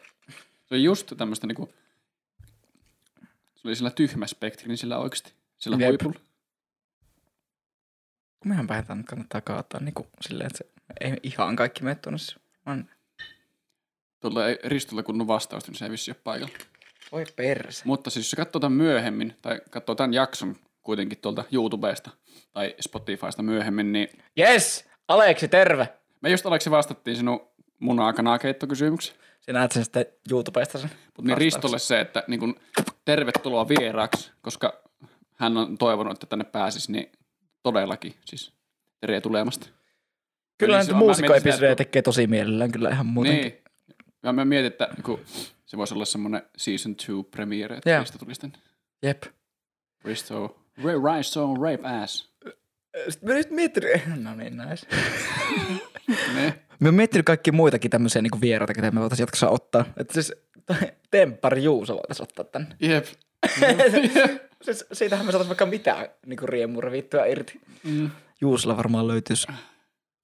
Se 0.66 0.76
oli 0.76 0.84
just 0.84 1.14
tämmöistä 1.18 1.48
niinku, 1.48 1.74
se 3.56 3.68
oli 3.68 3.76
sillä 3.76 3.90
tyhmä 3.92 4.28
spektri, 4.28 4.68
niin 4.68 4.78
sillä 4.78 4.98
oikeasti, 4.98 5.34
sillä 5.58 5.78
Jep. 5.80 5.90
huipulla. 5.90 6.20
Mehän 8.46 8.68
päätään 8.68 8.98
nyt 8.98 9.08
kannattaa 9.08 9.42
kaataa 9.42 9.82
niin 9.82 9.94
kuin 9.94 10.08
silleen, 10.22 10.48
että 10.48 10.58
se 10.58 10.70
ei 11.02 11.18
ihan 11.24 11.56
kaikki 11.56 11.84
mene 11.84 11.96
tuonne. 11.96 12.18
vaan- 12.66 12.90
Tuolla 14.20 14.42
Ristolla 14.64 15.04
kunnon 15.04 15.28
vastausta, 15.28 15.72
niin 15.72 15.80
se 15.80 15.86
ei 15.86 15.92
vissi 15.92 16.12
ole 16.12 16.18
paikalla. 16.24 16.54
Voi 17.12 17.26
perse. 17.36 17.82
Mutta 17.86 18.10
siis 18.10 18.26
jos 18.26 18.32
sä 18.32 18.38
katsoo 18.38 18.60
tämän 18.60 18.78
myöhemmin, 18.78 19.36
tai 19.42 19.62
katsoo 19.70 19.96
tämän 19.96 20.14
jakson 20.14 20.56
kuitenkin 20.84 21.18
tuolta 21.18 21.44
YouTubesta 21.52 22.10
tai 22.54 22.76
Spotifysta 22.82 23.44
myöhemmin, 23.44 23.92
niin 23.92 24.08
Yes! 24.40 24.86
Aleksi, 25.08 25.48
terve! 25.48 25.90
me 26.22 26.30
just 26.30 26.46
Aleksi 26.46 26.72
vastattiin 26.72 27.18
sinun 27.18 27.48
munakanaakeittokysymykseen. 27.80 29.18
Sinä 29.42 29.60
näet 29.60 29.72
sen 29.72 29.84
sitten 29.84 30.06
YouTubesta 30.32 30.78
sen. 30.78 30.90
Mutta 31.06 31.22
niin 31.22 31.38
Ristolle 31.38 31.80
se, 31.80 32.00
että 32.00 32.24
niin 32.28 32.40
kun, 32.40 32.56
tervetuloa 33.06 33.68
vieraaksi, 33.68 34.32
koska 34.42 34.84
hän 35.34 35.58
on 35.58 35.78
toivonut, 35.78 36.14
että 36.14 36.26
tänne 36.26 36.46
pääsisi, 36.46 36.92
niin 36.92 37.12
todellakin 37.64 38.16
siis 38.26 38.54
tere 39.02 39.22
tulemasta. 39.22 39.68
Kyllä 40.58 40.78
näitä 40.78 41.52
sitä, 41.52 41.76
tekee 41.76 42.02
tosi 42.02 42.28
mielellään 42.28 42.72
kyllä 42.72 42.90
ihan 42.90 43.06
muutenkin. 43.06 43.44
Niin. 43.44 43.65
Ja 44.26 44.34
mä 44.34 44.46
mietin, 44.46 44.68
että 44.72 44.88
kun 45.04 45.20
se 45.66 45.78
voisi 45.78 45.94
olla 45.94 46.06
semmoinen 46.06 46.42
season 46.58 46.96
2 46.96 47.12
premiere, 47.32 47.78
että 47.78 47.90
Joo. 47.90 48.00
Risto 48.00 48.18
tulisi 48.18 48.42
tänne. 48.42 48.58
Jep. 49.04 49.24
Risto, 50.06 50.62
Ray 50.84 51.02
Risto, 51.18 51.54
rape 51.54 51.88
ass. 52.04 52.30
Sitten 53.10 53.30
mä 53.30 53.36
nyt 53.36 53.52
miettinyt, 53.52 53.92
no 54.24 54.36
niin 54.36 54.58
näis. 54.58 54.88
Ne. 56.36 56.60
Mä 56.80 56.88
oon 56.88 56.96
miettinyt 56.96 57.26
kaikki 57.26 57.52
muitakin 57.52 57.92
tämmöisiä 57.92 58.22
niin 58.22 58.42
vieraita, 58.42 58.74
ketä 58.74 58.92
me 58.92 59.00
voitaisiin 59.00 59.24
jatkossa 59.24 59.50
ottaa. 59.50 59.86
Että 59.98 60.14
siis 60.14 60.34
Temppari 61.12 61.64
Juuso 61.64 61.94
voitaisiin 61.94 62.24
ottaa 62.24 62.46
tänne. 62.46 62.76
Jep. 62.80 63.06
siis 64.66 64.86
siitähän 64.94 65.26
me 65.26 65.32
saataisiin 65.32 65.50
vaikka 65.50 65.66
mitään 65.66 66.08
niin 66.26 66.50
riemua 66.50 66.92
vittua 66.92 67.26
irti. 67.26 67.60
Mm. 67.84 68.12
Juusolla 68.42 68.78
varmaan 68.78 69.08
löytyisi 69.08 69.48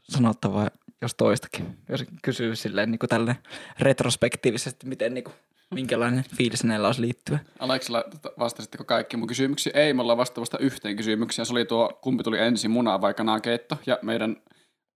sanottavaa 0.04 0.70
jos 1.02 1.16
toistakin. 1.16 1.78
Jos 1.90 2.06
kysyy 2.22 2.56
silleen 2.56 2.92
niin 2.92 3.00
kuin 3.00 3.10
tälleen 3.10 3.38
retrospektiivisesti, 3.80 4.88
miten 4.88 5.14
niin 5.14 5.24
kuin, 5.24 5.34
minkälainen 5.74 6.24
fiilis 6.38 6.64
näillä 6.64 6.88
olisi 6.88 7.02
liittyä. 7.02 7.40
Aleksilla 7.60 8.04
tota, 8.04 8.32
vastasitteko 8.40 8.84
kaikki 8.84 9.18
mun 9.18 9.28
kysymyksiin? 9.28 9.78
Ei, 9.78 9.94
me 9.94 10.02
ollaan 10.02 10.18
vastaavasta 10.18 10.58
yhteen 10.58 10.96
kysymykseen. 10.96 11.46
Se 11.46 11.54
oli 11.54 11.66
tuo, 11.66 12.00
kumpi 12.02 12.24
tuli 12.24 12.40
ensin, 12.40 12.72
muna 12.72 13.02
vai 13.02 13.14
kanakeitto. 13.14 13.78
Ja 13.86 14.00
meidän, 14.02 14.36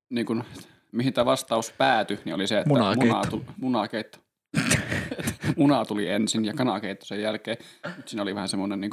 niin 0.10 0.26
kun, 0.26 0.44
mihin 0.92 1.14
tämä 1.14 1.26
vastaus 1.26 1.72
päätyi, 1.72 2.20
niin 2.26 2.36
oli 2.36 2.48
se, 2.48 2.58
että 2.58 2.70
Munakeitto. 2.70 3.06
munaa, 3.06 3.26
tuli, 3.30 3.44
munakeitto. 3.58 4.20
munaa 5.58 5.86
tuli 5.86 6.10
ensin 6.10 6.46
ja 6.46 6.54
kanakeitto 6.54 7.06
sen 7.06 7.22
jälkeen. 7.22 7.58
Nyt 7.98 8.08
siinä 8.08 8.24
oli 8.24 8.36
vähän 8.36 8.50
semmoinen 8.50 8.82
niin 8.82 8.92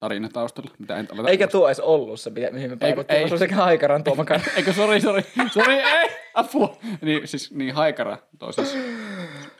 tarina 0.00 0.28
taustalla, 0.28 0.70
mitä 0.78 0.96
en 0.96 1.08
aleta 1.12 1.28
Eikä 1.28 1.46
tuo 1.48 1.68
edes 1.68 1.80
ollut 1.80 2.20
se, 2.20 2.30
mihin 2.52 2.70
me 2.70 2.76
päädyttiin, 2.76 3.20
ei. 3.20 3.28
se 3.28 3.34
oli 3.34 3.38
sekä 3.38 3.64
aikaran 3.64 4.04
tuomakaan. 4.04 4.40
Eikö, 4.56 4.72
sori, 4.72 5.00
sori, 5.00 5.22
sori, 5.54 5.74
ei, 5.74 6.08
apua. 6.34 6.76
Niin, 7.02 7.28
siis, 7.28 7.50
niin 7.54 7.74
haikara 7.74 8.18
toi 8.38 8.52
siis 8.52 8.76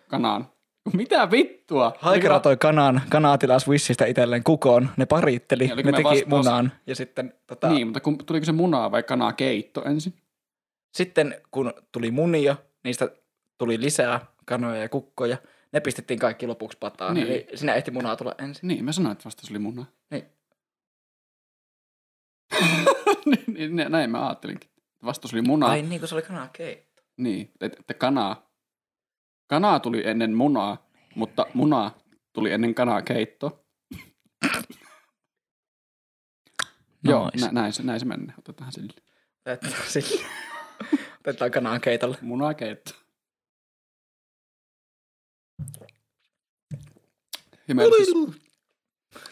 kanaan. 0.09 0.47
Mitä 0.93 1.31
vittua? 1.31 1.93
Haikara 1.99 2.41
toi 2.41 2.57
kanan, 2.57 3.03
kanaa 3.11 3.39
tilas 3.39 3.69
Wishistä 3.69 4.07
itselleen 4.07 4.45
kukoon, 4.45 4.89
ne 4.97 5.07
paritteli, 5.07 5.65
Niin, 5.65 5.73
oliko 5.73 5.91
ne 5.91 5.97
teki 5.97 6.09
vastaus- 6.09 6.27
munan 6.29 6.73
ja 6.87 6.95
sitten 6.95 7.35
tota, 7.47 7.69
Niin, 7.69 7.87
mutta 7.87 8.01
kun, 8.01 8.19
tuliko 8.19 8.45
se 8.47 8.53
munaa 8.53 8.91
vai 8.91 9.03
kanaa 9.03 9.33
keitto 9.33 9.85
ensin? 9.85 10.15
sitten 10.97 11.41
kun 11.51 11.73
tuli 11.93 12.11
munia, 12.11 12.57
niistä 12.85 13.09
tuli 13.59 13.81
lisää 13.81 14.21
kanoja 14.47 14.81
ja 14.83 14.89
kukkoja, 14.89 15.37
ne 15.73 15.81
pistettiin 15.81 16.19
kaikki 16.19 16.47
lopuksi 16.47 16.79
pataan, 16.79 17.15
Niin. 17.15 17.29
niin. 17.29 17.45
eli 17.49 17.57
sinä 17.59 17.75
ehti 17.75 17.91
munaa 17.91 18.17
tulla 18.17 18.35
ensin. 18.39 18.69
Niin, 18.69 18.85
mä 18.85 18.93
sanoin, 18.93 19.13
että 19.13 19.25
vastaus 19.25 19.51
oli 19.51 19.59
munaa. 19.59 19.87
Niin. 20.11 20.25
niin, 23.27 23.45
niin, 23.55 23.77
nä- 23.77 23.89
näin 23.89 24.11
mä 24.11 24.27
ajattelinkin. 24.27 24.71
Vastaus 25.05 25.33
oli 25.35 25.43
munaa. 25.43 25.71
Ai 25.71 25.83
niin, 25.83 26.01
kun 26.01 26.09
se 26.09 26.15
oli 26.15 26.23
kanaa 26.23 26.49
keitto. 26.49 27.03
Niin, 27.17 27.53
että, 27.61 27.95
kanaa. 27.95 28.49
Kanaa 29.47 29.81
tuli 29.81 30.03
ennen 30.07 30.35
munaa, 30.35 30.89
mutta 31.15 31.47
munaa 31.55 31.99
tuli 32.33 32.53
ennen 32.53 32.75
kanaa 32.75 33.03
keitto. 33.03 33.65
Joo, 37.05 37.31
Nice. 37.35 37.47
nä, 37.47 37.53
näin, 37.53 37.73
se, 37.73 37.83
näin 37.83 38.01
se 38.01 38.07
menee. 38.07 38.35
Otetaan 38.39 38.73
sille. 38.73 38.93
Otetaan 39.47 39.83
sille. 39.89 40.27
Otetaan 41.21 41.51
kanaa 41.51 41.81
keitolle. 41.81 42.17
Munaa 42.23 42.55
keitto. 42.55 42.91
Siis, 47.97 48.15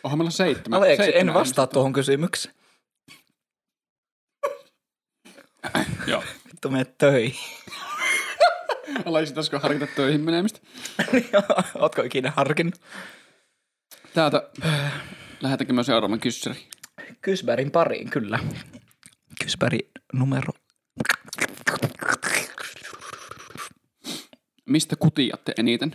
onhan 0.03 0.19
meillä 0.19 0.31
seitsemän. 0.31 0.79
Aleksi, 0.79 1.03
en 1.03 1.07
seitsemän 1.07 1.35
vastaa 1.35 1.63
ihmistä. 1.63 1.73
tuohon 1.73 1.93
kysymykseen. 1.93 2.55
Joo. 6.07 6.23
Vittu 6.47 6.71
mene 6.71 6.85
töihin. 6.85 7.41
Aleksi, 9.05 9.33
pitäisikö 9.33 9.59
harkita 9.59 9.87
töihin 9.87 10.21
menemistä? 10.21 10.61
Ootko 11.81 12.03
ikinä 12.03 12.33
harkinnut? 12.37 12.81
Täältä 14.15 14.51
lähetänkö 15.41 15.73
mä 15.73 15.83
seuraavan 15.83 16.21
kyssäri? 16.21 16.69
Kysbergin 17.21 17.71
pariin, 17.71 18.11
kyllä. 18.11 18.39
Kysberg 19.43 19.81
numero. 20.13 20.53
Mistä 24.67 24.97
kutiatte 24.97 25.53
eniten? 25.59 25.95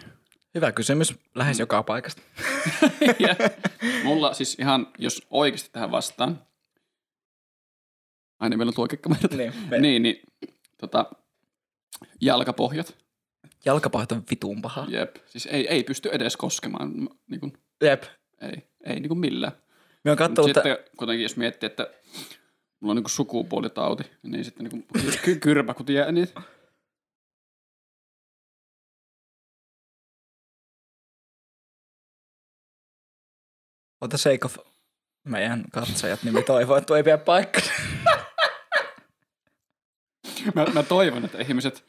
Hyvä 0.55 0.71
kysymys. 0.71 1.13
Lähes 1.35 1.59
joka 1.59 1.83
paikasta. 1.83 2.21
ja 3.19 3.35
mulla 4.03 4.33
siis 4.33 4.57
ihan, 4.59 4.87
jos 4.97 5.27
oikeasti 5.29 5.69
tähän 5.71 5.91
vastaan, 5.91 6.41
Ai 8.39 8.49
niin, 8.49 8.57
meillä 8.57 8.69
on 8.69 8.75
tuo 8.75 8.87
kekkamerta. 8.87 9.37
Niin, 9.37 9.53
niin, 9.79 10.03
niin 10.03 10.21
tota, 10.77 11.05
jalkapohjat. 12.21 12.97
Jalkapahto 13.65 14.15
on 14.15 14.23
vituun 14.31 14.61
paha. 14.61 14.85
Jep. 14.89 15.15
Siis 15.25 15.45
ei, 15.45 15.67
ei 15.67 15.83
pysty 15.83 16.09
edes 16.11 16.37
koskemaan. 16.37 17.09
Niin 17.27 17.39
kuin, 17.39 17.53
Jep. 17.83 18.03
ei, 18.41 18.67
ei 18.83 18.95
niin 18.95 19.07
kuin 19.07 19.19
millään. 19.19 19.53
Me 20.03 20.11
on 20.11 20.13
Mutta 20.13 20.27
kattonut, 20.27 20.49
että 20.49 20.63
sitten 20.63 20.97
kuitenkin 20.97 21.23
jos 21.23 21.37
miettii, 21.37 21.67
että 21.67 21.87
mulla 22.79 22.91
on 22.91 22.95
niin 22.95 23.03
kuin 23.03 23.11
sukupuolitauti, 23.11 24.03
niin 24.23 24.45
sitten 24.45 24.63
niin 24.63 24.85
kuin 24.91 25.03
ky- 25.23 25.35
kyrpäkutia 25.35 26.05
ja 26.05 26.11
niitä. 26.11 26.41
For 34.01 34.09
the 34.09 34.17
sake 34.17 34.45
of 34.45 34.57
meidän 35.23 35.63
katsojat, 35.71 36.23
niin 36.23 36.33
me 36.33 36.41
toivon, 36.41 36.77
että 36.77 36.97
ei 36.97 37.03
pidä 37.03 37.17
paikkaa. 37.17 37.63
Mä, 40.55 40.65
mä 40.73 40.83
toivon, 40.83 41.25
että 41.25 41.37
ihmiset 41.37 41.85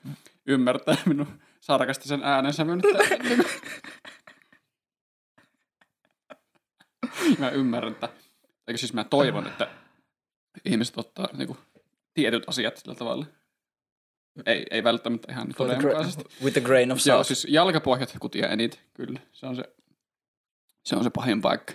ymmärtää 0.46 0.96
minun 1.06 1.40
sarkastisen 1.60 2.20
äänensävyn. 2.24 2.78
Niin 2.78 3.36
kuin- 3.36 3.46
mä 7.38 7.50
ymmärrän, 7.50 7.92
että, 7.92 8.08
eikö 8.68 8.78
siis 8.78 8.92
mä 8.92 9.04
toivon, 9.04 9.46
että 9.46 9.68
ihmiset 10.64 10.98
ottaa 10.98 11.28
niin 11.32 11.46
kuin, 11.46 11.58
tietyt 12.14 12.48
asiat 12.48 12.76
sillä 12.76 12.94
tavalla. 12.94 13.26
Ei, 14.46 14.66
ei 14.70 14.84
välttämättä 14.84 15.32
ihan 15.32 15.48
todenmukaisesti. 15.56 16.24
with 16.42 16.52
the 16.52 16.60
grain 16.60 16.92
of 16.92 16.98
Joo, 17.06 17.16
salt. 17.16 17.26
siis 17.26 17.46
jalkapohjat 17.50 18.16
kutia 18.20 18.48
enit, 18.48 18.80
kyllä. 18.94 19.20
Se 19.32 19.46
on 19.46 19.56
se, 19.56 19.62
se 20.84 20.96
on 20.96 21.04
se 21.04 21.10
pahin 21.10 21.40
paikka. 21.42 21.72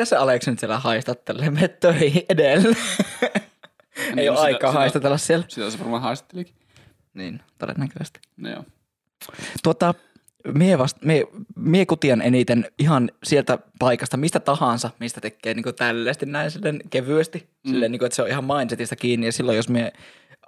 Tässä 0.00 0.20
Aleksi 0.20 0.50
nyt 0.50 0.58
siellä 0.58 0.78
haistattelee, 0.78 1.50
me 1.50 1.68
töihin 1.68 2.22
edelleen. 2.28 2.76
ei 3.22 4.14
Niin, 4.14 4.30
ole 4.30 4.36
sitä- 4.36 4.44
aikaa 4.46 4.70
sitä- 4.70 4.78
haistatella 4.78 5.18
siellä. 5.18 5.44
Sitä 5.48 5.70
se 5.70 5.78
varmaan 5.78 6.02
haistattelikin. 6.02 6.54
Niin, 7.14 7.40
todennäköisesti. 7.58 8.20
No 8.36 8.50
joo. 8.50 8.64
Tuota, 9.62 9.94
mie, 10.54 10.78
vast, 10.78 10.96
mie, 11.04 11.24
mie 11.56 11.86
kutian 11.86 12.22
eniten 12.22 12.66
ihan 12.78 13.10
sieltä 13.24 13.58
paikasta, 13.78 14.16
mistä 14.16 14.40
tahansa, 14.40 14.90
mistä 15.00 15.20
tekee 15.20 15.54
niin 15.54 15.74
tällaisesti 15.76 16.26
näin 16.26 16.50
silleen 16.50 16.80
kevyesti. 16.90 17.48
Mm. 17.64 17.70
Silleen, 17.70 17.92
niin 17.92 17.98
kuin, 17.98 18.06
että 18.06 18.16
se 18.16 18.22
on 18.22 18.28
ihan 18.28 18.44
mindsetista 18.44 18.96
kiinni 18.96 19.26
ja 19.26 19.32
silloin 19.32 19.56
jos 19.56 19.68
mie 19.68 19.92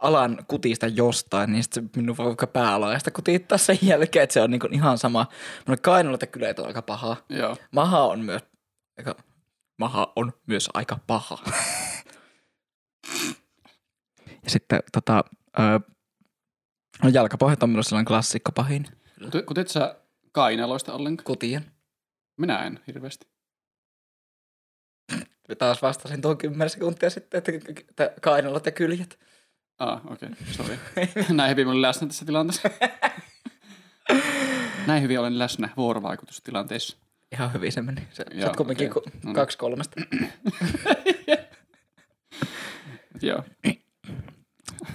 alan 0.00 0.38
kutista 0.48 0.86
jostain, 0.86 1.52
niin 1.52 1.62
sitten 1.62 1.90
minun 1.96 2.16
voi 2.16 2.26
vaikka 2.26 2.46
päälaista 2.46 3.10
kutittaa 3.10 3.58
sen 3.58 3.78
jälkeen, 3.90 4.22
että 4.22 4.34
se 4.34 4.40
on 4.42 4.50
niin 4.50 4.74
ihan 4.74 4.98
sama. 4.98 5.26
Mun 5.66 5.76
kainalot 5.82 6.20
ja 6.20 6.26
kyleet 6.26 6.58
on 6.58 6.66
aika 6.66 6.82
paha. 6.82 7.16
Joo. 7.28 7.56
Maha 7.70 8.04
on 8.04 8.20
myös 8.20 8.42
aika, 8.98 9.14
maha 9.82 10.12
on 10.16 10.32
myös 10.46 10.68
aika 10.74 10.98
paha. 11.06 11.38
ja 14.44 14.50
sitten 14.50 14.82
tota, 14.92 15.24
ö, 15.58 15.80
no 17.02 17.08
jalkapohjat 17.08 17.62
on 17.62 17.68
minulla 17.68 17.82
sellainen 17.82 18.06
klassikko 18.06 18.52
pahin. 18.52 18.86
Kut- 19.20 19.42
Kutit 19.46 19.68
sä 19.68 19.96
kainaloista 20.32 20.92
ollenkaan? 20.94 21.24
Kutien. 21.24 21.72
Minä 22.36 22.58
en 22.58 22.80
hirveästi. 22.86 23.26
Ja 25.48 25.56
taas 25.56 25.82
vastasin 25.82 26.22
tuon 26.22 26.38
10 26.38 26.70
sekuntia 26.70 27.10
sitten, 27.10 27.38
että, 27.38 27.52
että 27.88 28.14
kainalot 28.20 28.66
ja 28.66 28.72
kyljet. 28.72 29.18
Ah, 29.78 30.06
okei, 30.06 30.28
okay. 30.32 30.52
sori. 30.52 30.78
Näin 31.36 31.50
hyvin 31.50 31.68
olen 31.68 31.82
läsnä 31.82 32.06
tässä 32.06 32.24
tilanteessa. 32.24 32.70
Näin 34.86 35.02
hyvin 35.02 35.20
olen 35.20 35.38
läsnä 35.38 35.68
vuorovaikutustilanteissa. 35.76 36.96
Ihan 37.32 37.52
hyvin 37.52 37.72
se 37.72 37.82
meni. 37.82 38.08
Sä 38.10 38.24
Joo, 38.30 38.46
oot 38.48 38.56
kumminkin 38.56 38.90
okay. 38.90 39.02
No 39.06 39.20
niin. 39.24 39.34
kaksi 39.34 39.58
kolmesta. 39.58 40.00
Joo. 43.22 43.44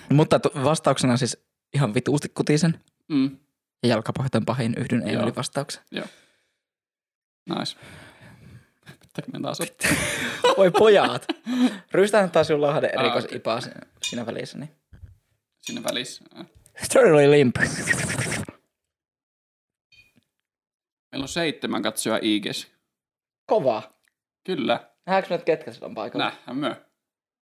Mutta 0.09 0.39
vastauksena 0.63 1.17
siis 1.17 1.37
ihan 1.73 1.93
vituusti 1.93 2.29
kutisen. 2.33 2.79
Mm. 3.07 3.37
Ja 3.83 3.89
jalkapohjat 3.89 4.35
on 4.35 4.45
pahin, 4.45 4.73
yhdyn 4.77 5.01
Joo. 5.01 5.09
Emeli 5.11 5.35
vastauksen. 5.35 5.83
Nice. 7.49 7.77
Pitääkö 9.01 9.31
me 9.33 9.39
taas 9.41 9.61
ottaa? 9.61 9.91
Voi 10.57 10.71
pojat. 10.71 11.25
Rystään 11.91 12.31
taas 12.31 12.47
sun 12.47 12.61
Lahden 12.61 12.89
Ah, 12.97 13.01
erikois 13.03 13.25
okei. 13.25 13.37
ipaa 13.37 13.61
siinä- 13.61 13.81
siinä 14.03 14.25
välissä. 14.25 14.57
Niin. 14.57 14.71
Sinne 15.61 15.83
välissä. 15.83 16.23
Story 16.83 17.31
limp. 17.31 17.55
Meillä 21.17 21.23
on 21.23 21.29
seitsemän 21.29 21.81
katsoja 21.81 22.19
IGS. 22.21 22.67
Kova. 23.45 23.93
Kyllä. 24.43 24.89
Nähdäänkö 25.05 25.35
nyt 25.35 25.43
ketkä 25.43 25.71
sillä 25.71 25.85
on 25.85 25.95
paikalla? 25.95 26.25
Nähdään 26.25 26.57
myö. 26.57 26.75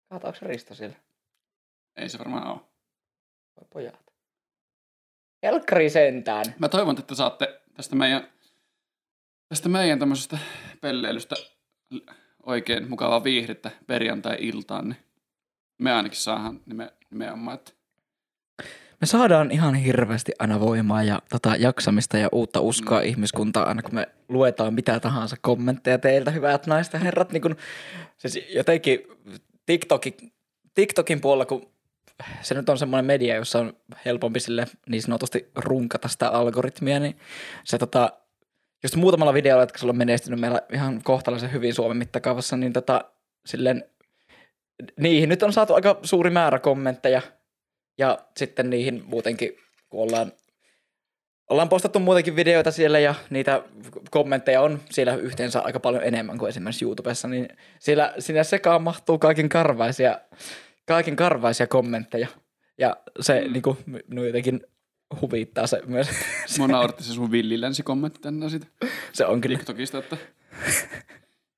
Katoako 0.10 0.38
se 0.38 0.48
Risto 0.48 0.76
siellä? 0.76 0.96
Ei 1.96 2.10
se 2.10 2.20
varmaan 2.20 2.48
ole. 2.48 2.60
Voi 3.56 3.68
pojat. 3.74 4.00
Helkkari 5.44 5.90
sentään. 5.90 6.46
Mä 6.60 6.70
toivon, 6.70 7.00
että 7.00 7.16
saatte 7.16 7.62
tästä 7.74 7.96
meidän, 7.96 8.28
tästä 9.50 9.70
meidän 9.70 10.00
tämmöisestä 10.00 10.38
pelleilystä 10.82 11.36
oikein 12.44 12.90
mukavaa 12.90 13.24
viihdettä 13.24 13.72
perjantai-iltaan, 13.88 14.90
niin 14.90 15.04
me 15.78 15.94
ainakin 15.94 16.20
saadaan 16.20 16.62
nime, 16.66 16.94
nimenomaan, 17.10 17.58
että 17.58 17.72
Me 19.02 19.08
saadaan 19.08 19.52
ihan 19.52 19.76
hirveästi 19.76 20.32
aina 20.40 20.60
voimaa 20.60 21.04
ja 21.04 21.22
tota, 21.30 21.56
jaksamista 21.56 22.18
ja 22.18 22.30
uutta 22.32 22.62
uskoa 22.62 23.00
mm. 23.00 23.06
ihmiskuntaa 23.06 23.68
aina 23.68 23.82
kun 23.82 23.96
me 23.96 24.08
luetaan 24.30 24.74
mitä 24.74 25.00
tahansa 25.00 25.36
kommentteja 25.42 25.98
teiltä, 25.98 26.32
hyvät 26.32 26.68
naiset 26.68 26.94
ja 26.94 27.00
herrat. 27.00 27.32
Niin 27.32 27.42
kun, 27.42 27.56
siis 28.18 28.40
jotenkin 28.56 29.00
TikTokin, 29.66 30.14
TikTokin 30.74 31.22
puolella, 31.22 31.46
kun 31.46 31.72
se 32.42 32.56
nyt 32.56 32.70
on 32.70 32.78
semmoinen 32.78 33.06
media, 33.06 33.36
jossa 33.36 33.60
on 33.60 33.74
helpompi 34.06 34.40
sille 34.40 34.68
niin 34.90 35.02
sanotusti 35.02 35.52
runkata 35.56 36.08
sitä 36.08 36.30
algoritmia, 36.30 37.00
niin 37.00 37.18
se 37.64 37.78
tota, 37.78 38.14
just 38.84 38.96
muutamalla 38.96 39.34
videolla, 39.34 39.64
jotka 39.64 39.78
sulla 39.80 39.92
on 39.92 39.98
menestynyt 39.98 40.40
meillä 40.40 40.62
ihan 40.74 41.04
kohtalaisen 41.04 41.54
hyvin 41.54 41.74
Suomen 41.74 41.98
mittakaavassa, 41.98 42.58
niin 42.58 42.74
tota, 42.74 43.06
silleen, 43.46 43.84
niihin 45.00 45.30
nyt 45.30 45.44
on 45.44 45.54
saatu 45.54 45.74
aika 45.74 46.00
suuri 46.04 46.30
määrä 46.30 46.60
kommentteja, 46.60 47.22
ja 48.00 48.20
sitten 48.38 48.70
niihin 48.70 49.04
muutenkin, 49.06 49.58
kun 49.90 50.02
ollaan, 50.04 50.32
ollaan 51.50 51.70
postattu 51.70 52.00
muutenkin 52.00 52.36
videoita 52.36 52.72
siellä 52.72 53.00
ja 53.00 53.16
niitä 53.30 53.64
kommentteja 54.12 54.62
on 54.62 54.80
siellä 54.90 55.16
yhteensä 55.16 55.60
aika 55.60 55.80
paljon 55.80 56.04
enemmän 56.04 56.38
kuin 56.38 56.50
esimerkiksi 56.50 56.86
YouTubessa, 56.86 57.28
niin 57.28 57.48
siellä, 57.80 58.14
sinne 58.20 58.44
sekaan 58.44 58.84
mahtuu 58.84 59.18
kaiken 59.18 59.50
karvaisia, 59.50 60.20
kaiken 60.88 61.16
karvaisia 61.16 61.68
kommentteja. 61.68 62.28
Ja 62.78 62.98
se 63.20 63.42
mm. 63.46 63.54
niin 63.54 63.62
kuin, 63.62 63.78
minun 64.08 64.26
jotenkin 64.26 64.62
huvittaa 65.22 65.68
se 65.68 65.82
myös. 65.86 66.10
mua 66.58 66.68
nauratti 66.68 67.04
se 67.04 67.14
sun 67.14 67.32
villilänsi-kommentti 67.32 68.20
tänne 68.20 68.50
siitä 68.50 68.68
se 69.14 69.26
on 69.26 69.42
kyllä. 69.42 69.58
TikTokista, 69.58 69.98
että 69.98 70.18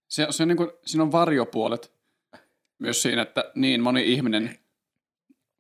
se, 0.08 0.28
se 0.30 0.44
on 0.44 0.48
niin 0.50 0.58
kuin, 0.58 0.72
siinä 0.86 1.04
on 1.04 1.12
varjopuolet 1.12 1.94
myös 2.80 3.02
siinä, 3.02 3.22
että 3.22 3.52
niin 3.56 3.82
moni 3.82 4.14
ihminen, 4.14 4.60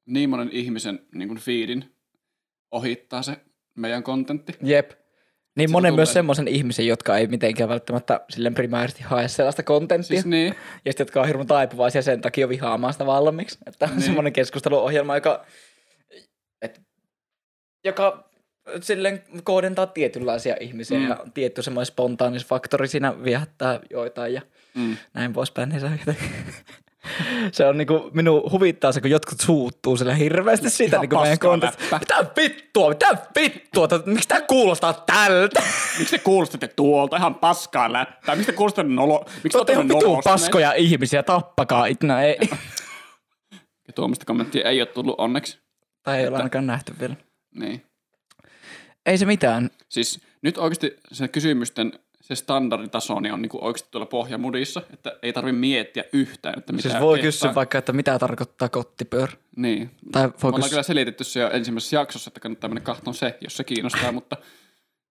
niin 0.06 0.30
monen 0.30 0.50
ihmisen 0.52 1.00
niin 1.16 1.28
kuin 1.28 1.40
feedin 1.40 1.96
ohittaa 2.72 3.22
se 3.24 3.38
meidän 3.78 4.04
kontentti. 4.04 4.54
Jep. 4.64 4.92
Niin 5.58 5.70
Se 5.70 5.72
monen 5.72 5.92
tulee. 5.92 6.00
myös 6.00 6.14
semmoisen 6.14 6.48
ihmisen, 6.48 6.88
jotka 6.88 7.18
ei 7.18 7.28
mitenkään 7.28 7.70
välttämättä 7.70 8.22
silleen 8.30 8.54
primäärisesti 8.54 9.04
hae 9.04 9.28
sellaista 9.28 9.64
kontenttia. 9.64 10.08
Siis 10.16 10.26
niin, 10.26 10.48
Ja 10.86 10.92
sitten, 10.92 11.04
jotka 11.06 11.22
on 11.22 11.28
hirveän 11.28 11.48
taipuvaisia 11.48 12.02
sen 12.02 12.22
takia 12.22 12.50
vihaamaan 12.50 12.94
sitä 12.94 13.06
valmiiksi. 13.06 13.58
Että 13.68 13.86
on 13.86 13.92
Niin. 13.92 14.02
semmoinen 14.02 14.34
keskusteluohjelma, 14.34 15.16
joka, 15.16 15.46
et, 16.62 16.82
joka 17.86 18.30
silleen 18.82 19.24
kohdentaa 19.44 19.88
tietynlaisia 19.88 20.56
ihmisiä 20.60 21.00
Mm. 21.00 21.08
ja 21.08 21.26
tietty 21.34 21.62
semmoinen 21.62 21.86
spontaanisfaktori 21.86 22.88
siinä 22.88 23.24
viehättää 23.24 23.80
joitain 23.90 24.34
ja 24.34 24.42
mm. 24.76 24.98
näin 25.14 25.34
poispäin. 25.34 25.70
Niin 25.70 25.80
se, 25.80 25.86
on 25.86 26.00
jotenkin- 26.00 26.30
se 27.52 27.66
on 27.66 27.78
niinku, 27.78 28.10
minun 28.14 28.52
huvittaa 28.52 28.92
se, 28.92 29.02
kun 29.02 29.10
jotkut 29.10 29.40
suuttuu 29.40 29.98
sillä 29.98 30.14
hirveästi 30.14 30.70
siitä 30.70 30.96
Ihan 30.96 31.02
niinku 31.02 31.48
meidän 31.48 31.62
läppä. 31.62 32.00
Mitä 32.00 32.26
vittua, 32.38 32.90
mitä 32.90 33.18
vittua, 33.36 33.88
miksi 34.06 34.28
tää 34.28 34.42
kuulostaa 34.42 34.94
tältä? 34.94 35.64
Miksi 36.00 36.18
te 36.18 36.24
kuulostatte 36.24 36.68
tuolta 36.68 37.18
ihan 37.18 37.36
paskaa 37.36 37.94
läppää? 37.94 38.36
Miksi 38.36 38.52
te 38.52 38.58
kuulostatte 38.58 38.94
nolo... 38.94 39.26
Miksi 39.44 39.60
Te 39.66 39.72
ihan 39.74 39.90
vitun 39.90 40.22
paskoja 40.24 40.74
ihmisiä, 40.74 41.24
tappakaa 41.24 41.86
itnä, 41.86 42.22
ei. 42.22 42.38
Ja 43.88 43.94
tuommoista 43.94 44.26
kommenttia 44.26 44.70
ei 44.70 44.82
ole 44.82 44.88
tullut 44.88 45.16
onneksi. 45.18 45.60
tai 46.04 46.20
ei 46.20 46.28
ole 46.28 46.38
ainakaan 46.38 46.68
nähty 46.68 46.94
vielä. 47.00 47.16
Niin. 47.56 47.86
Ei 49.06 49.18
se 49.18 49.26
mitään. 49.26 49.70
Siis 49.90 50.22
nyt 50.42 50.58
oikeasti 50.58 50.98
se 51.12 51.28
kysymysten 51.28 51.94
se 52.36 52.40
standarditaso 52.40 53.20
niin 53.20 53.34
on 53.34 53.42
niin 53.42 53.50
kuin 53.50 53.64
oikeasti 53.64 53.88
tuolla 53.92 54.06
pohjamudissa, 54.06 54.82
että 54.94 55.18
ei 55.22 55.34
tarvitse 55.34 55.60
miettiä 55.60 56.04
yhtään, 56.14 56.60
että 56.60 56.74
mitä 56.74 56.90
Siis 56.90 57.02
voi 57.02 57.18
kehtaa. 57.18 57.28
kysyä 57.28 57.56
vaikka, 57.56 57.78
että 57.78 57.94
mitä 57.94 58.20
tarkoittaa 58.20 58.70
kottipyörä. 58.70 59.34
Niin. 59.56 59.92
Tai 60.12 60.22
voi 60.24 60.32
ollaan 60.44 60.54
kysyä, 60.62 60.70
kyllä 60.70 60.84
selitetty 60.84 61.24
se 61.24 61.40
jo 61.40 61.50
ensimmäisessä 61.52 61.96
jaksossa, 61.96 62.30
että 62.30 62.40
kannattaa 62.40 62.70
mennä 62.70 62.82
kahtoon 62.82 63.14
se, 63.14 63.38
jos 63.42 63.58
se 63.58 63.64
kiinnostaa, 63.64 64.12
mutta 64.22 64.38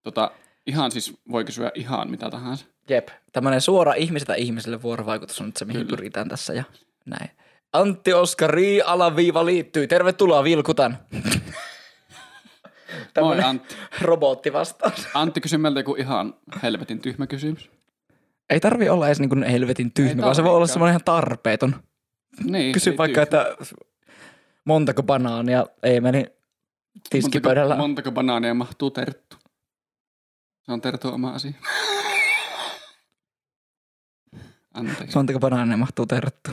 tota, 0.03 0.31
ihan 0.67 0.91
siis 0.91 1.15
voi 1.31 1.45
kysyä 1.45 1.71
ihan 1.75 2.11
mitä 2.11 2.31
tahansa. 2.31 2.67
jep, 2.89 3.09
tämmöinen 3.33 3.61
suora 3.61 3.95
ihmiseltä 3.95 4.35
ihmiselle 4.35 4.83
vuorovaikutus 4.83 5.41
on 5.41 5.47
nyt 5.47 5.57
se, 5.57 5.65
mihin 5.65 5.81
Kyllä. 5.81 5.97
pyritään 5.97 6.29
tässä 6.29 6.53
ja 6.53 6.65
näin. 7.07 7.31
Antti 7.73 8.13
Oskari 8.13 8.83
alaviiva 8.83 9.47
liittyy. 9.47 9.87
Tervetuloa 9.87 10.45
Vilkutan. 10.45 10.99
Moi 13.21 13.41
Antti. 13.43 13.75
robottivastaus. 14.01 15.09
Antti 15.15 15.41
kysyi 15.41 15.59
meiltä 15.59 15.81
joku 15.81 15.95
ihan 15.95 16.35
helvetin 16.63 17.01
tyhmä 17.01 17.27
kysymys. 17.27 17.71
Ei 18.51 18.61
tarvi 18.61 18.89
olla 18.89 19.07
edes 19.07 19.21
niin 19.21 19.43
helvetin 19.43 19.93
tyhmä, 19.93 20.23
vaan 20.23 20.35
se 20.35 20.45
voi 20.45 20.57
olla 20.57 20.67
semmoinen 20.67 20.93
ihan 20.93 21.05
tarpeeton. 21.05 21.83
Niin, 22.45 22.73
Kysy 22.73 22.97
vaikka, 22.97 23.27
tyhmä. 23.27 23.43
että 23.43 23.57
montako 24.65 25.03
banaania 25.03 25.67
ei 25.83 26.01
meni 26.01 26.27
tiskipöydällä. 27.11 27.75
Montako, 27.77 27.89
montako 27.89 28.13
banaania 28.13 28.55
mahtuu 28.55 28.91
terttu? 28.91 29.37
Se 30.63 30.73
on 30.73 30.81
terttu 30.81 31.09
oma 31.09 31.31
asia. 31.31 31.53
Anteeksi. 34.75 35.17
Montako 35.17 35.39
banaania 35.39 35.77
mahtuu 35.77 36.07
terttu? 36.07 36.51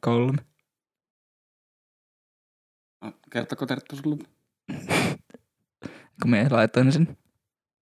Kolme. 0.00 0.38
Kertoko 3.30 3.66
terttu 3.66 3.96
sulle? 3.96 4.24
Kun 6.22 6.30
me 6.30 6.48
laitoin 6.50 6.92
sen. 6.92 7.16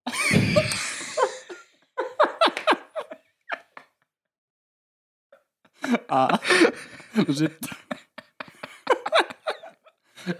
Aa. 6.09 6.37
No 7.27 7.33
sitten. 7.33 7.77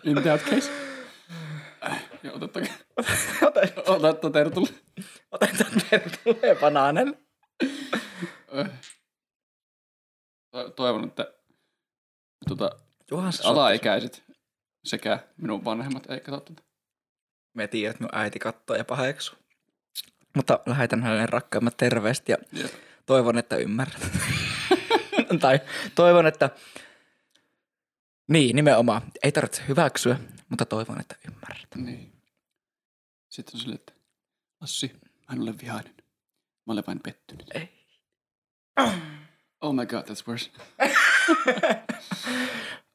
In 0.04 0.24
that 0.24 0.42
case. 0.42 0.72
Joo, 2.24 2.36
otettakaa. 2.36 2.74
Otatta 3.88 4.30
tertulle. 4.30 4.70
Otetaan 5.32 5.72
tertulle 5.90 6.56
banaanelle. 6.62 7.18
To- 10.52 10.70
Toivon, 10.76 11.04
että 11.04 11.34
se 13.32 13.48
alaikäiset 13.48 14.24
sekä 14.84 15.20
minun 15.38 15.66
vanhemmat 15.66 16.10
ei 16.10 16.20
katso 16.20 16.54
tätä. 16.54 16.67
Me 17.58 17.68
tiedät, 17.68 17.92
että 17.92 18.04
minun 18.04 18.24
äiti 18.24 18.40
kattoo 18.40 18.76
ja 18.76 18.86
paheksu. 18.86 19.36
Mutta 20.36 20.60
lähetän 20.66 21.04
hänelle 21.04 21.26
rakkaimmat 21.26 21.78
terveiset 21.78 22.30
ja 22.30 22.38
Jep. 22.52 22.72
toivon, 23.06 23.38
että 23.38 23.56
ymmärrät. 23.56 24.02
tai 25.42 25.60
toivon, 25.96 26.28
että... 26.28 26.50
Niin, 28.28 28.56
nimenomaan. 28.56 29.02
Ei 29.24 29.32
tarvitse 29.32 29.64
hyväksyä, 29.68 30.20
mutta 30.50 30.66
toivon, 30.66 31.00
että 31.00 31.16
ymmärrät. 31.28 31.76
Niin. 31.76 32.14
Sitten 33.30 33.56
on 33.56 33.60
silleen, 33.60 33.80
että 33.80 33.94
Lassi, 34.62 34.92
mä 35.04 35.36
en 35.36 35.42
ole 35.42 35.54
vihainen. 35.62 35.96
Mä 36.66 36.74
olen 36.74 36.84
vain 36.88 37.00
pettynyt. 37.00 37.48
Ei. 37.54 37.88
Oh 39.62 39.74
my 39.74 39.86
god, 39.86 40.04
that's 40.04 40.28
worse. 40.28 40.52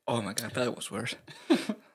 Oh 0.07 0.21
my 0.23 0.35
god, 0.35 0.51
that 0.51 0.77
was 0.77 0.93
worse. 0.93 1.17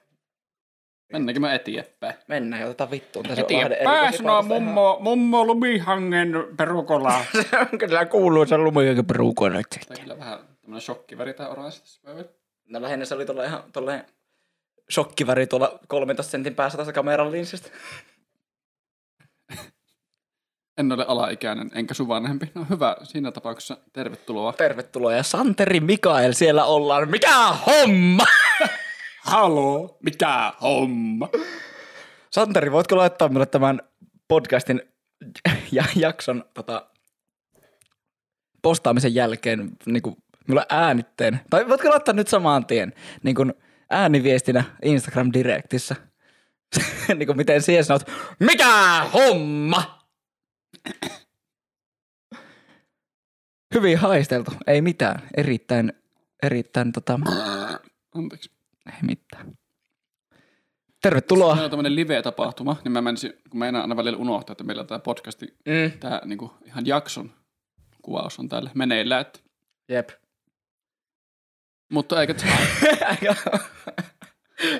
Mennäänkö 1.14 1.40
mä 1.40 1.54
eteenpäin? 1.54 2.14
Mennään 2.28 2.62
ja 2.62 2.66
otetaan 2.66 2.92
vittuun. 2.92 3.26
Tässä 3.26 3.42
Eteenpäin, 3.42 4.18
sanoo 4.18 4.42
mummo, 4.42 4.98
mummo 5.02 5.46
lumihangen 5.46 6.34
perukola. 6.58 7.14
Se 7.52 7.60
on 7.60 7.80
kyllä 7.80 8.06
perukoina. 9.08 9.62
Tämä 9.70 9.82
on 9.90 10.02
kyllä 10.02 10.20
vähän 10.20 10.40
tämmönen 10.62 10.82
shokkiväri 10.82 11.34
tää 11.34 11.50
oranssi 11.50 11.82
tässä 11.82 12.02
päivällä. 12.04 12.30
No 12.70 12.82
lähinnä 12.82 13.06
se 13.06 13.16
oli 13.16 13.26
tuolla 13.26 13.44
ihan 13.44 13.64
tolleen 13.74 14.06
shokkiväri 14.92 15.48
tuolla 15.48 15.80
13 15.88 16.32
sentin 16.32 16.56
päässä 16.56 16.78
tässä 16.78 16.94
kameran 16.94 17.32
linssistä. 17.32 17.70
En 20.78 20.92
ole 20.92 21.06
alaikäinen, 21.08 21.72
enkä 21.76 21.94
sun 21.94 22.08
vanhempi. 22.08 22.52
No 22.56 22.66
hyvä, 22.70 22.96
siinä 23.04 23.32
tapauksessa 23.32 23.78
tervetuloa. 23.94 24.54
Tervetuloa 24.54 25.14
ja 25.14 25.24
Santeri 25.24 25.80
Mikael 25.80 26.34
siellä 26.34 26.66
ollaan. 26.66 27.10
Mikä 27.10 27.48
homma? 27.66 28.26
Halo, 29.28 29.98
mikä 30.04 30.54
homma? 30.62 31.30
Santeri, 32.32 32.72
voitko 32.72 32.98
laittaa 32.98 33.28
minulle 33.28 33.46
tämän 33.46 33.82
podcastin 34.28 34.82
ja 35.72 35.84
jakson 35.96 36.46
tota, 36.54 36.90
postaamisen 38.62 39.16
jälkeen 39.16 39.72
niin 39.86 40.02
kuin, 40.02 40.16
minulle 40.48 40.66
äänitteen? 40.70 41.40
Tai 41.50 41.68
voitko 41.70 41.90
laittaa 41.90 42.14
nyt 42.14 42.28
samaan 42.28 42.66
tien 42.66 42.94
niin 43.24 43.36
kuin 43.36 43.54
ääniviestinä 43.90 44.64
Instagram 44.82 45.30
Directissä? 45.34 45.96
niin 47.18 47.28
kuin 47.28 47.38
miten 47.38 47.62
siihen 47.62 47.86
sanot, 47.86 48.12
mikä 48.40 49.04
homma? 49.14 50.08
Hyvin 53.76 53.98
haisteltu, 53.98 54.52
ei 54.68 54.82
mitään. 54.82 55.22
Erittäin, 55.38 55.94
erittäin 56.44 56.92
tota, 56.92 57.20
Anteeksi. 58.16 58.57
Ei 58.90 59.02
mitään. 59.02 59.54
Tervetuloa. 61.02 61.54
Meillä 61.54 61.66
on 61.66 61.72
tämmönen 61.72 61.96
live-tapahtuma, 61.96 62.76
niin 62.84 62.92
mä 62.92 63.02
menisin, 63.02 63.34
kun 63.50 63.60
mä 63.60 63.68
enää 63.68 63.82
aina 63.82 63.96
välillä 63.96 64.18
unohtaa, 64.18 64.52
että 64.52 64.64
meillä 64.64 64.84
tämä 64.84 65.00
podcasti, 65.00 65.46
Mm. 65.48 66.00
tämä 66.00 66.22
niinku 66.26 66.54
ihan 66.66 66.86
jakson 66.86 67.34
kuvaus 68.02 68.40
on 68.40 68.50
täällä 68.50 68.72
meneillään. 68.76 69.22
Että, 69.22 69.40
Jep. 69.92 70.10
mutta 71.92 72.16
eikä 72.22 72.34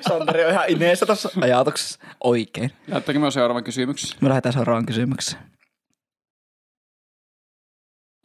Santeri 0.08 0.44
on 0.44 0.50
ihan 0.50 0.64
ineessä 0.68 1.06
tuossa 1.06 1.30
ajatuksessa. 1.40 1.98
Oikein. 2.24 2.70
Lähettekö 2.88 3.18
me 3.18 3.30
seuraavan 3.30 3.64
kysymyksen? 3.64 4.18
Me 4.20 4.28
lähdetään 4.28 4.52
seuraavaan 4.52 4.86
kysymykseen. 4.86 5.42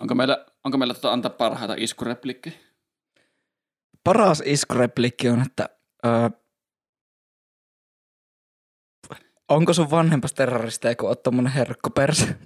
Onko 0.02 0.16
meillä, 0.16 0.46
onko 0.64 0.78
meillä 0.78 0.94
tota 0.94 1.14
antaa 1.14 1.30
parhaita 1.32 1.76
iskureplikkejä? 1.78 2.56
Paras 4.04 4.44
iskureplikki 4.46 5.30
on, 5.30 5.42
että 5.42 5.70
öö, 6.06 6.30
onko 9.50 9.74
sun 9.74 9.92
vanhempas 9.92 10.34
terroristeja, 10.34 10.96
kun 10.96 11.10
oot 11.10 11.24
tommonen 11.24 11.52
herkkoperse? 11.54 12.38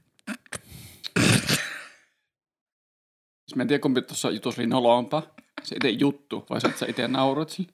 Siis 3.47 3.55
mä 3.55 3.61
en 3.61 3.67
tiedä, 3.67 3.81
kumpi 3.81 4.01
tuossa 4.01 4.31
jutussa 4.31 4.61
oli 4.61 4.67
nolompaa. 4.67 5.23
Se 5.63 5.75
itse 5.75 5.89
juttu, 5.89 6.45
vai 6.49 6.61
sä, 6.61 6.71
sä 6.75 6.85
itse 6.85 7.07
naurat 7.07 7.49
sille? 7.49 7.71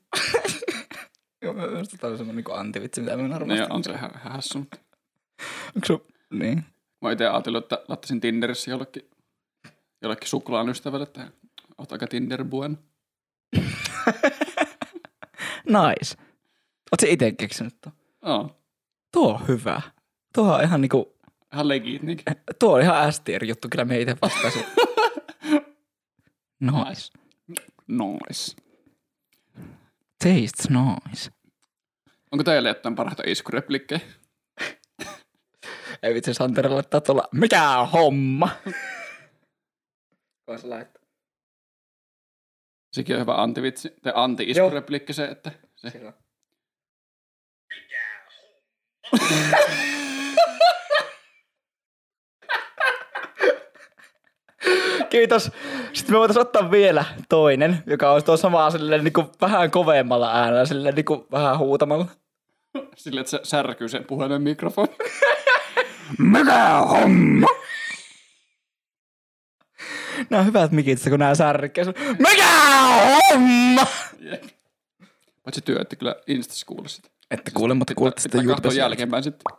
Joo, 1.41 1.53
mä 1.53 1.67
mielestä 1.67 1.97
tää 1.97 2.09
on 2.09 2.17
semmonen 2.17 2.43
niin 2.47 2.59
antivitsi, 2.59 3.01
mitä 3.01 3.15
mä 3.15 3.21
Niin 3.21 3.31
normaalisti. 3.31 3.73
on 3.73 3.83
se 3.83 3.91
ihan, 3.91 4.11
ihan 4.15 4.31
hassu. 4.31 4.59
mutta 4.59 4.77
Onko 5.75 5.85
sun... 5.85 6.01
Niin. 6.33 6.65
Mä 7.01 7.11
itse 7.11 7.27
ajatellut, 7.27 7.63
että 7.63 7.85
laittaisin 7.87 8.21
Tinderissä 8.21 8.71
jollekin, 8.71 9.09
jollekin 10.01 10.27
suklaan 10.29 10.69
ystävälle, 10.69 11.03
että 11.03 11.31
oot 11.77 11.91
aika 11.91 12.07
Tinder 12.07 12.45
bueno. 12.45 12.75
Nice. 15.65 16.15
Oot 16.91 16.99
sä 17.01 17.07
ite 17.09 17.31
keksinyt 17.31 17.75
tuon? 17.81 17.95
Oo, 18.25 18.59
Tuo 19.11 19.33
on 19.33 19.47
hyvä. 19.47 19.81
Tuo 20.33 20.53
on 20.55 20.63
ihan 20.63 20.81
niinku... 20.81 21.17
ihan 21.53 21.67
legit 21.67 22.03
niinkin. 22.03 22.25
Tuo 22.59 22.73
on 22.73 22.81
ihan 22.81 23.13
S-tier 23.13 23.43
juttu, 23.45 23.67
kyllä 23.71 23.85
me 23.85 23.99
itse 23.99 24.15
vastasin. 24.21 24.65
nice. 26.61 27.11
Nice. 27.87 28.55
Tastes 30.23 30.69
nice. 30.69 31.31
Onko 32.31 32.43
teille 32.43 32.69
jotain 32.69 32.95
parhaita 32.95 33.23
iskureplikkejä? 33.25 34.01
Ei 36.03 36.13
vitsi, 36.13 36.33
Santeri 36.33 36.69
laittaa 36.69 37.01
tuolla, 37.01 37.27
mikä 37.31 37.87
homma? 37.93 38.49
Voisi 40.47 40.67
laittaa. 40.67 41.02
Sekin 42.93 43.15
on 43.15 43.21
hyvä 43.21 43.36
antivitsi, 43.36 43.93
tai 44.01 44.13
anti-iskureplikki 44.15 45.13
se, 45.13 45.25
että 45.25 45.51
se, 45.75 45.89
Sillä. 45.89 46.13
Kiitos. 55.10 55.51
Sitten 55.93 56.15
me 56.15 56.19
voitaisiin 56.19 56.41
ottaa 56.41 56.71
vielä 56.71 57.06
toinen, 57.29 57.84
joka 57.86 58.12
olisi 58.12 58.25
tuo 58.25 58.38
samaa 58.38 58.71
silleen 58.71 59.03
niin 59.03 59.13
kuin 59.13 59.27
vähän 59.41 59.71
kovemmalla 59.71 60.34
äänellä, 60.34 60.65
silleen 60.65 60.95
niin 60.95 61.06
kuin 61.06 61.25
vähän 61.32 61.58
huutamalla. 61.58 62.06
sille, 62.95 63.19
että 63.19 63.32
se 63.32 63.39
särkyy 63.43 63.89
sen 63.89 64.06
puhelimen 64.06 64.41
mikrofoni. 64.41 64.95
Mikä 66.17 66.69
homma? 66.89 67.47
Nämä 70.29 70.39
on 70.41 70.45
hyvät 70.45 70.71
mikit, 70.71 70.99
kun 71.09 71.19
nämä 71.19 71.36
särkee. 71.36 71.86
Mikä 72.19 72.49
homma? 73.31 73.88
Jep. 74.19 74.43
Paitsi 75.43 75.62
työ, 75.62 75.81
että 75.81 75.95
kyllä 75.95 76.15
Instassa 76.27 76.65
kuule 76.65 76.89
sitä. 76.89 77.09
Ette 77.31 77.51
kuule, 77.51 77.73
mutta 77.73 77.95
kuulette 77.95 78.21
Pitää 78.23 78.23
sitten 78.23 78.39
katsoa 78.39 78.53
YouTubessa. 78.53 78.79
jälkeenpäin 78.79 79.23
sitten. 79.23 79.57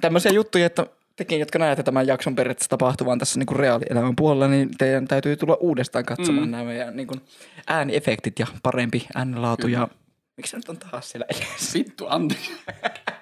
Tämmöisiä 0.00 0.32
juttuja, 0.32 0.66
että 0.66 0.86
tekin, 1.16 1.40
jotka 1.40 1.58
näette 1.58 1.82
tämän 1.82 2.06
jakson 2.06 2.36
periaatteessa 2.36 2.70
tapahtuvan 2.70 3.18
tässä 3.18 3.38
niin 3.38 3.46
kuin 3.46 3.58
reaalielämän 3.58 4.16
puolella, 4.16 4.48
niin 4.48 4.70
teidän 4.78 5.08
täytyy 5.08 5.36
tulla 5.36 5.54
uudestaan 5.54 6.04
katsomaan 6.04 6.46
mm. 6.46 6.50
nämä 6.50 6.64
meidän 6.64 6.96
niin 6.96 7.06
kuin 7.06 7.20
ääniefektit 7.66 8.38
ja 8.38 8.46
parempi 8.62 9.06
äänenlaatu. 9.14 9.68
Ja... 9.68 9.88
Miksi 10.36 10.50
se 10.50 10.56
nyt 10.56 10.68
on 10.68 10.78
taas 10.78 11.10
siellä 11.10 11.26
edessä? 11.28 11.78
Vittu, 11.78 12.06
anteeksi. 12.08 12.52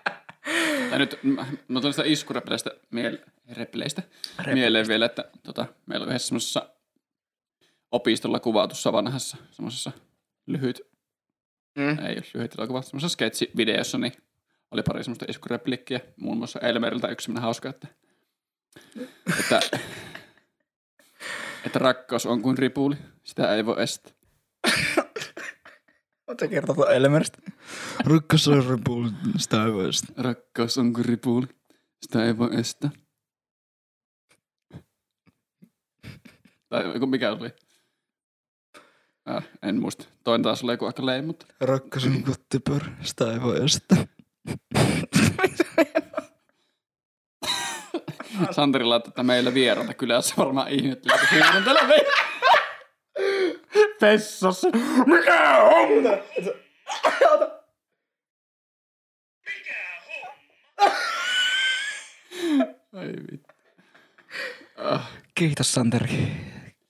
tai 0.91 0.99
nyt, 0.99 1.19
mä, 1.23 1.47
mä 1.69 1.81
tulin 1.81 1.95
sitä 1.95 2.07
iskurepleistä, 2.07 2.71
miele, 2.91 3.21
mieleen 4.53 4.89
vielä, 4.89 5.07
että 5.07 5.25
tota, 5.43 5.67
meillä 5.87 6.05
on 6.05 6.11
yhdessä 6.11 6.29
semmoisessa 6.29 6.69
opistolla 7.93 8.41
kuvatussa 8.41 8.93
vanhassa 8.93 9.37
semmoisessa 9.51 9.93
lyhyt, 10.47 10.81
Mm. 11.79 11.99
ei 11.99 12.15
ole 12.15 12.23
lyhyt 12.35 12.55
elokuva, 12.59 12.83
semmoisessa 12.83 13.13
sketsivideossa, 13.13 13.99
niin 13.99 14.13
oli 14.71 14.83
pari 14.83 15.05
semmoista 15.05 15.25
iskureplikkiä, 15.29 16.01
muun 16.17 16.39
muassa 16.39 16.61
Elmeriltä 16.61 17.09
yksi 17.09 17.25
semmoinen 17.25 17.43
hauska, 17.43 17.69
että, 17.69 17.89
että, 19.39 19.61
että 21.65 21.79
rakkaus 21.79 22.27
on 22.27 22.43
kuin 22.43 22.59
ripuli, 22.59 22.97
sitä 23.25 23.55
ei 23.55 23.67
voi 23.67 23.83
estää. 23.83 24.13
Oletko 26.27 26.49
kertonut 26.51 26.91
Elmeristä? 26.91 27.39
Rukkas 28.05 28.49
on 28.49 28.67
ripuli, 28.71 29.11
sitä 29.39 29.65
ei 29.65 29.73
voi 29.73 29.89
estää. 29.89 30.15
Rakkaus 30.19 30.79
on 30.79 30.93
kuin 30.93 31.05
ripuli, 31.05 31.47
sitä 32.03 32.25
ei 32.25 32.39
voi 32.39 32.51
estää. 32.57 32.91
Tai 36.69 36.99
mikä 37.07 37.33
oli? 37.33 37.51
Äh, 39.37 39.45
en 39.63 39.81
muista. 39.81 40.05
Toinen 40.25 40.43
taas 40.43 40.65
oli 40.65 40.73
joku 40.73 40.87
aika 40.87 41.07
leim, 41.07 41.25
mutta 41.25 41.47
Rakkas 41.61 42.05
on 42.07 42.23
kottipör, 42.23 42.83
sitä 43.03 43.33
ei 43.33 43.43
voi 43.43 43.65
estää. 43.65 44.07
Santeri 48.51 48.85
laittoi, 48.85 49.11
että 49.11 49.23
meillä 49.23 49.55
vieraita 49.55 49.95
kylässä 49.95 50.35
varmaan 50.39 50.69
ihmettelee, 50.69 51.19
kun 51.19 51.29
huudon 51.65 51.87
meitä. 51.87 52.11
Vessassa. 54.01 54.69
Mikä 55.07 55.59
on? 55.59 56.21
Ai 62.93 63.13
vittu. 63.33 63.55
Ah, 64.77 65.11
Kiitos 65.35 65.73
Santeri. 65.73 66.33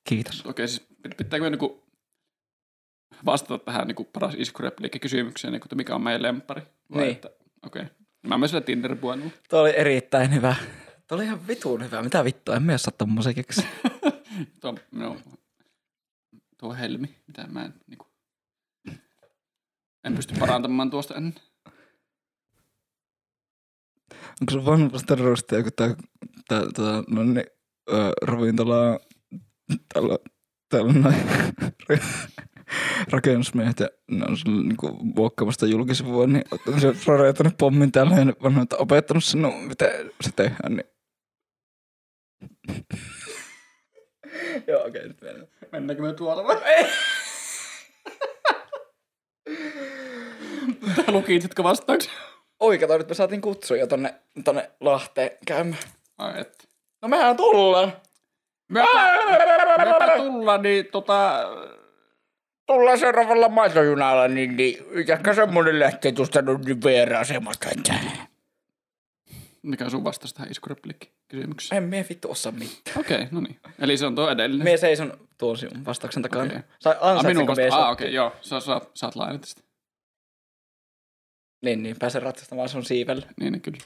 Kiitos. 0.05 0.47
Okei, 0.47 0.69
siis 0.69 0.89
pit- 1.09 1.15
pitääkö 1.17 1.45
me 1.45 1.51
niinku 1.51 1.90
vastata 3.27 3.65
tähän 3.65 3.87
niinku 3.87 4.05
paras 4.05 4.35
iskurepliikki 4.39 4.99
kysymykseen, 4.99 5.53
niinku, 5.53 5.65
että 5.67 5.77
mikä 5.77 5.95
on 5.95 6.03
meidän 6.03 6.23
lemppari? 6.23 6.63
Vai 6.93 7.03
Niin. 7.03 7.13
Että, 7.13 7.31
okei. 7.67 7.85
Mä 8.27 8.39
myös 8.39 8.51
sillä 8.51 8.61
tinder. 8.61 8.97
Tuo 9.51 9.61
oli 9.61 9.77
erittäin 9.77 10.35
hyvä. 10.35 10.55
Tuo 11.09 11.17
oli 11.17 11.25
ihan 11.25 11.47
vitun 11.47 11.85
hyvä. 11.85 12.03
Mitä 12.03 12.25
vittua, 12.25 12.57
en 12.57 12.63
myös 12.63 12.83
saa 12.83 12.95
tommosen 12.99 13.35
keksi. 13.35 13.67
Tuo, 14.61 14.75
no, 14.93 15.17
tuo 16.59 16.75
helmi, 16.75 17.17
mitä 17.27 17.47
mä 17.47 17.65
en, 17.65 17.75
niinku, 17.87 18.07
en 20.05 20.15
pysty 20.17 20.35
parantamaan 20.39 20.91
tuosta 20.91 21.15
ennen. 21.15 21.35
Onko 24.41 24.53
se 24.53 24.65
vanhasta 24.65 25.15
rostia, 25.15 25.63
kun 25.63 25.73
tää, 25.77 25.95
tää, 26.49 26.63
tää 26.75 27.03
no 27.09 27.25
niin, 27.25 27.47
ö, 27.91 28.13
ravintola, 28.23 28.99
täällä, 29.95 30.19
täällä 30.69 30.89
on 30.95 31.03
noin 31.03 31.17
rakennusmiehet 33.11 33.81
ja 33.81 33.89
ne 34.11 34.25
on 34.29 34.37
sillä 34.37 34.63
niinku 34.63 34.99
vuokkaamasta 35.17 35.67
julkisivua, 35.67 36.27
niin 36.27 36.45
se 36.79 36.93
floreutunut 36.93 37.59
pommin 37.59 37.93
täällä 37.93 38.15
ja 38.15 38.27
vanhoit 38.43 38.73
opettanut 38.73 39.25
sen, 39.25 39.43
no 39.43 39.51
miten 39.51 40.11
se 40.21 40.31
tehdään, 40.37 40.77
niin. 40.77 40.87
Joo, 44.67 44.81
okei, 44.81 44.89
okay, 44.89 45.09
nyt 45.09 45.21
mennään. 45.21 45.49
Mennäänkö 45.73 46.03
me 46.03 46.13
tuolla 46.13 46.45
vai? 46.45 46.63
Ei. 46.65 46.87
Tää 50.97 51.05
lukitsitko 51.09 51.63
vastauksia? 51.63 52.13
Oi, 52.61 52.79
kato, 52.79 52.99
nyt 52.99 53.09
me 53.09 53.15
saatiin 53.15 53.41
kutsuja 53.41 53.87
tonne, 53.87 54.15
tonne 54.45 54.71
Lahteen 54.81 55.31
käymään. 55.47 55.83
Ai 56.19 56.41
et. 56.41 56.69
No 57.03 57.09
mehän 57.09 57.37
tullaan. 57.37 57.93
Mepä 58.69 60.17
tulla, 60.17 60.59
niin 60.59 60.87
tota... 60.93 61.49
tullaan 62.75 62.99
seuraavalla 62.99 63.49
maitojunalla, 63.49 64.29
niin, 64.29 64.57
niin 64.57 64.79
ehkä 65.13 65.35
semmoinen 65.35 65.79
lähtee 65.79 66.13
tuosta 66.13 66.43
niin 66.43 66.83
VR-asemasta. 66.83 67.69
Että... 67.71 67.95
Mikä 69.63 69.85
on 69.85 69.91
sun 69.91 70.05
vastaus 70.05 70.35
tähän 70.35 70.51
iskureplikki 70.51 71.13
kysymykseen? 71.29 71.83
En 71.83 71.89
mie 71.89 72.07
vittu 72.09 72.31
osaa 72.31 72.53
mitään. 72.53 72.99
Okei, 72.99 73.17
okay, 73.17 73.29
no 73.31 73.41
niin. 73.41 73.61
Eli 73.79 73.97
se 73.97 74.07
on 74.07 74.15
tuo 74.15 74.31
edellinen. 74.31 74.65
Mie 74.65 74.77
seison 74.77 75.29
tuon 75.39 75.59
sinun 75.59 75.85
vastauksen 75.85 76.23
takana. 76.23 76.45
Okay. 76.45 76.63
Sai 76.81 76.97
Ah, 77.01 77.25
minun 77.25 77.47
vasta- 77.47 77.63
mie 77.63 77.71
Ah, 77.71 77.79
ah, 77.79 77.91
okei, 77.91 78.05
okay, 78.05 78.15
joo. 78.15 78.33
Sä, 78.41 78.57
saat 78.95 79.17
lainata 79.17 79.47
sitä. 79.47 79.63
Niin, 81.63 81.83
niin, 81.83 81.97
pääsen 81.99 82.23
ratsastamaan 82.23 82.69
sun 82.69 82.85
siivelle. 82.85 83.27
Niin, 83.41 83.53
niin 83.53 83.63
kyllä. 83.63 83.79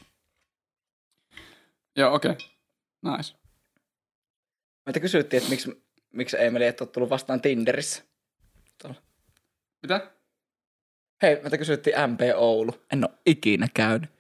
Joo, 1.97 2.15
okei. 2.15 2.31
Okay. 2.31 2.47
Nice. 3.17 3.35
Meitä 4.87 5.01
kysyttiin, 5.01 5.39
että 5.39 5.51
miksi, 5.51 5.85
miksi 6.13 6.37
Emeli 6.41 6.67
et 6.67 6.81
ole 6.81 6.89
tullut 6.89 7.11
vastaan 7.11 7.41
Tinderissä. 7.41 8.14
Mitä? 9.83 10.11
Hei, 11.23 11.41
meitä 11.43 11.59
kysyttiin 11.59 11.97
MP 12.11 12.21
Oulu. 12.37 12.75
En 12.93 13.05
ole 13.05 13.19
ikinä 13.27 13.67
käynyt. 13.75 14.11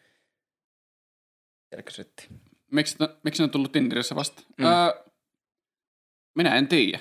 Siellä 1.68 1.82
kysyttiin. 1.82 2.40
Miksi, 2.70 2.96
no, 3.00 3.08
miksi 3.22 3.42
ne 3.42 3.44
on 3.44 3.50
tullut 3.50 3.72
Tinderissä 3.72 4.14
vasta? 4.14 4.42
Mm. 4.58 4.64
Öö, 4.64 5.04
minä 6.34 6.54
en 6.56 6.68
tiedä. 6.68 6.98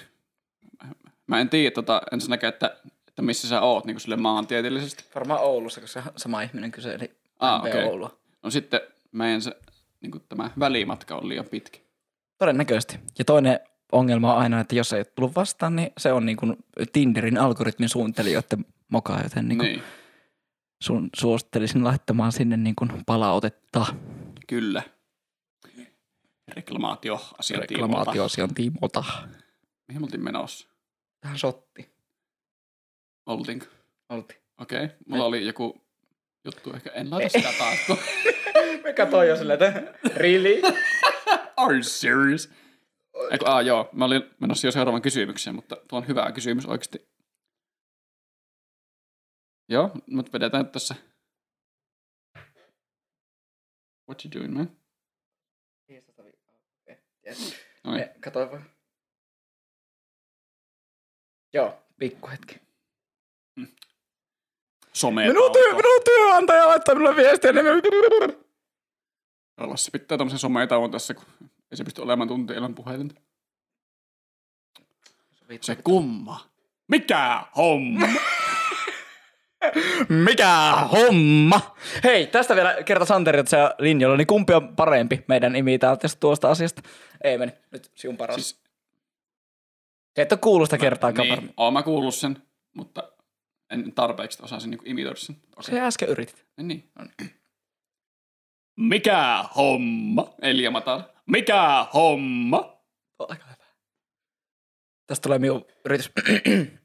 Mä 1.27 1.41
en 1.41 1.49
tiedä 1.49 1.71
tota, 1.71 2.01
ensinnäkään, 2.11 2.53
että, 2.53 2.77
että 3.07 3.21
missä 3.21 3.47
sä 3.47 3.61
oot 3.61 3.85
niin 3.85 3.99
sille 3.99 4.15
maantieteellisesti. 4.15 5.03
Varmaan 5.15 5.41
Oulussa, 5.41 5.81
koska 5.81 6.03
sama 6.15 6.41
ihminen 6.41 6.71
kyseli 6.71 7.15
Ah, 7.39 7.61
MP 7.61 7.67
okei. 7.67 7.83
Oulua. 7.83 8.17
No 8.43 8.49
sitten 8.49 8.81
meidän 9.11 9.41
se, 9.41 9.51
niin 10.01 10.11
tämä 10.29 10.51
välimatka 10.59 11.15
on 11.15 11.29
liian 11.29 11.45
pitkä. 11.45 11.79
Todennäköisesti. 12.37 12.99
Ja 13.19 13.25
toinen 13.25 13.59
ongelma 13.93 14.34
on 14.34 14.39
aina, 14.39 14.60
että 14.60 14.75
jos 14.75 14.93
ei 14.93 14.99
ole 14.99 15.06
tullut 15.06 15.36
vastaan, 15.36 15.75
niin 15.75 15.91
se 15.97 16.13
on 16.13 16.25
niin 16.25 16.38
kuin 16.38 16.58
Tinderin 16.93 17.38
algoritmin 17.38 17.89
suunnittelijoiden 17.89 18.65
moka, 18.89 19.19
joten 19.23 19.47
niin 19.47 19.58
kuin 19.58 19.67
Niin, 19.67 19.84
sun 20.84 21.10
suosittelisin 21.15 21.84
laittamaan 21.84 22.32
sinne 22.32 22.58
niin 22.58 22.75
kuin 22.75 22.89
palautetta 23.06 23.86
kyllä. 24.47 24.84
Reklamaatio-asian 26.56 27.60
reklamaatioasian 27.60 28.53
tiimolta. 28.53 29.03
Mihin 29.88 30.01
me 30.01 30.06
oltiin 30.06 30.23
menossa? 30.23 30.67
Tähän 31.21 31.38
sotti. 31.38 31.93
Oltiinko? 33.25 33.65
Oltiin. 34.10 34.39
Okei, 34.62 34.84
okay. 34.84 34.97
mulla 35.08 35.25
oli 35.25 35.45
joku 35.45 35.82
juttu, 36.45 36.73
ehkä 36.73 36.89
en 36.89 37.12
laita 37.12 37.29
sitä 37.29 37.49
taas. 37.58 37.79
Me 38.84 38.93
katsoin 38.93 39.29
jo 39.29 39.38
silleen, 39.38 39.63
että 39.63 39.93
really? 40.15 40.62
Are 41.58 41.73
you 41.73 41.84
serious? 41.84 42.49
Eiku, 43.32 43.45
aa, 43.45 43.62
joo, 43.62 43.89
mä 43.93 44.06
olin 44.06 44.23
menossa 44.39 44.67
jo 44.67 44.71
seuraavan 44.71 45.02
kysymykseen, 45.02 45.56
mutta 45.56 45.76
tuo 45.88 45.99
on 45.99 46.08
hyvä 46.08 46.32
kysymys 46.32 46.65
oikeasti. 46.65 47.10
Joo, 49.69 49.91
mutta 50.08 50.32
vedetään 50.34 50.63
nyt 50.63 50.71
tässä. 50.71 50.95
What 54.10 54.26
you 54.26 54.32
doing, 54.34 54.54
man? 54.54 54.78
Me 57.84 58.15
katsoin 58.23 58.52
vaan. 58.52 58.69
Joo, 61.54 61.84
pikku 61.99 62.28
hetki. 62.28 62.62
Some. 64.93 65.28
Minun, 65.28 65.52
työ, 65.52 65.71
minun 65.71 66.02
työnantaja 66.06 66.67
laittaa 66.67 66.95
minulle 66.95 67.15
viestiä. 67.15 67.52
Niin. 67.54 68.43
Lassi 69.58 69.91
pitää 69.91 70.17
tämmöisen 70.17 70.39
sometauon 70.39 70.91
tässä, 70.91 71.13
kun 71.13 71.26
ei 71.73 71.77
se 71.77 71.83
pysty 71.83 72.01
olemaan 72.01 72.27
tunti 72.27 72.53
ilman 72.53 72.75
puhelinta. 72.75 73.15
Se 75.62 75.75
kumma. 75.75 76.49
Mikä 76.88 77.43
homma? 77.57 78.07
Mikä 80.25 80.71
homma? 80.91 81.75
Hei, 82.03 82.27
tästä 82.27 82.55
vielä 82.55 82.83
kerta 82.83 83.05
Santeri, 83.05 83.39
että 83.39 83.49
se 83.49 83.57
linjalla, 83.79 84.17
niin 84.17 84.27
kumpi 84.27 84.53
on 84.53 84.75
parempi 84.75 85.25
meidän 85.27 85.55
imitaatio 85.55 86.01
tästä 86.01 86.19
tuosta 86.19 86.49
asiasta? 86.49 86.81
Ei 87.23 87.38
meni, 87.38 87.51
nyt 87.71 87.91
sinun 87.95 88.17
paras. 88.17 88.36
Siis, 88.36 88.62
se 90.15 90.21
et 90.21 90.31
ole 90.31 90.39
kuullut 90.39 90.67
sitä 90.67 90.77
kertaakaan 90.77 91.27
niin. 91.27 91.39
niin, 91.39 91.53
oon 91.57 91.73
mä 91.73 91.83
kuullut 91.83 92.15
sen, 92.15 92.43
mutta 92.73 93.03
en 93.69 93.93
tarpeeksi 93.93 94.43
osasin 94.43 94.69
niinku 94.69 94.86
imitoida 94.88 95.19
sen. 95.19 95.36
Okay. 95.57 95.63
Se 95.63 95.81
äsken 95.81 96.09
yritit. 96.09 96.45
Niin, 96.57 96.67
niin. 96.67 97.31
Mikä 98.75 99.43
homma? 99.55 100.33
Elia 100.41 100.71
Matal. 100.71 101.01
Mikä 101.29 101.86
homma? 101.93 102.83
On 103.19 103.27
aika 103.29 103.43
hyvä. 103.45 103.65
Tästä 105.07 105.23
tulee 105.23 105.39
minun 105.39 105.65
yritys. 105.86 106.12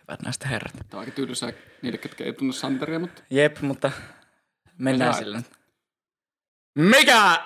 Hyvät 0.00 0.22
naiset 0.22 0.42
ja 0.42 0.48
herrat. 0.48 0.72
Tämä 0.72 0.86
on 0.92 0.98
aika 0.98 1.10
tylsää 1.12 1.52
niille, 1.82 1.98
ketkä 1.98 2.24
ei 2.24 2.32
tunne 2.32 2.52
Santeria, 2.52 2.98
mutta 2.98 3.22
Jep, 3.30 3.60
mutta 3.60 3.92
mennään 4.78 5.14
se 5.14 5.18
sillä. 5.18 5.42
Mikä? 6.74 7.38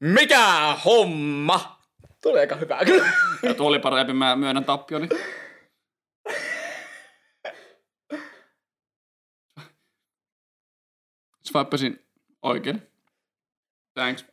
Mikä 0.00 0.76
homma? 0.84 1.82
Tuli 2.22 2.40
aika 2.40 2.56
hyvä 2.56 2.84
kyllä. 2.84 3.12
ja 3.42 3.54
tuo 3.54 3.68
oli 3.68 3.78
parempi, 3.78 4.12
mä 4.12 4.36
myönnän 4.36 4.64
tappioni. 4.64 5.08
Swippasin 11.46 12.06
oikein. 12.42 12.82
Thanks. 13.94 14.24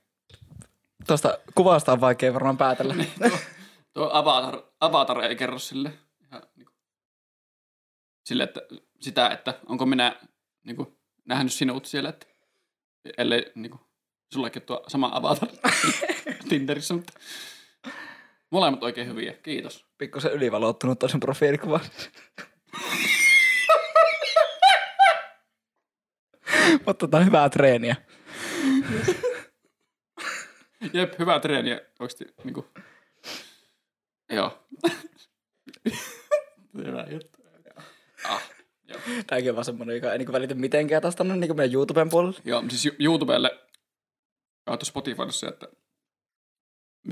Tuosta 1.07 1.37
kuvasta 1.55 1.91
on 1.91 2.01
vaikea 2.01 2.33
varmaan 2.33 2.57
päätellä. 2.57 2.95
Tuo 3.93 4.09
avatar, 4.13 4.61
Avatar 4.79 5.23
ei 5.23 5.35
kerro 5.35 5.59
sille, 5.59 5.93
ihan, 6.21 6.43
niin 6.55 6.65
kuin, 6.65 6.75
sille 8.25 8.43
että, 8.43 8.61
sitä, 9.01 9.29
että 9.29 9.59
onko 9.65 9.85
minä 9.85 10.15
niin 10.63 10.75
kuin, 10.75 10.97
nähnyt 11.25 11.53
sinut 11.53 11.85
siellä, 11.85 12.09
että 12.09 12.27
ellei 13.17 13.51
niin 13.55 13.71
kuin, 13.71 13.81
sullekin 14.33 14.61
tuo 14.61 14.83
sama 14.87 15.11
Avatar 15.13 15.49
Tinderissä, 16.49 16.93
mutta 16.93 17.13
molemmat 18.49 18.83
oikein 18.83 19.07
hyviä, 19.07 19.33
kiitos. 19.33 19.85
Pikkusen 19.97 20.31
ylivalottunut 20.31 20.99
toisen 20.99 21.19
profiilikuvan. 21.19 21.81
Mutta 26.85 26.93
tota 26.93 27.19
hyvää 27.19 27.49
treeniä. 27.49 27.95
Jep, 30.93 31.19
hyvää 31.19 31.39
treeniä 31.39 31.81
oikeasti 31.99 32.25
niin 32.43 32.53
kuin, 32.53 32.65
joo. 34.29 34.65
hyvä 36.85 37.05
juttu. 37.11 37.43
Ah, 38.23 38.49
joo. 38.87 38.99
Tämäkin 39.27 39.51
on 39.51 39.55
vaan 39.55 39.65
semmonen, 39.65 39.95
joka 39.95 40.11
ei 40.11 40.17
niinku 40.17 40.33
välity 40.33 40.53
mitenkään 40.53 41.01
taas 41.01 41.15
tänne 41.15 41.35
niinku 41.35 41.53
meidän 41.53 41.73
YouTuben 41.73 42.09
puolelle. 42.09 42.39
Joo, 42.45 42.63
siis 42.69 42.95
YouTubelle, 42.99 43.51
kautta 44.65 44.85
Spotifyssa, 44.85 45.49
että 45.49 45.67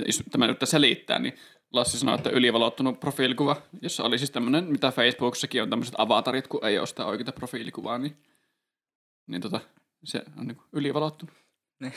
jos 0.05 0.23
tämä 0.31 0.47
nyt 0.47 0.57
selittää, 0.63 1.19
niin 1.19 1.33
Lassi 1.73 1.99
sanoi, 1.99 2.15
että 2.15 2.29
ylivalottunut 2.29 2.99
profiilikuva, 2.99 3.61
jossa 3.81 4.03
oli 4.03 4.17
siis 4.17 4.31
tämmöinen, 4.31 4.63
mitä 4.63 4.91
Facebookissakin 4.91 5.61
on 5.61 5.69
tämmöiset 5.69 5.95
avatarit, 5.97 6.47
kun 6.47 6.65
ei 6.65 6.79
ole 6.79 6.87
sitä 6.87 7.05
oikeaa 7.05 7.31
profiilikuvaa, 7.31 7.97
niin, 7.97 8.17
niin 9.31 9.41
tota, 9.41 9.59
se 10.03 10.23
on 10.37 10.47
niin 10.47 10.61
ylivalottunut. 10.73 11.35
Niin. 11.81 11.93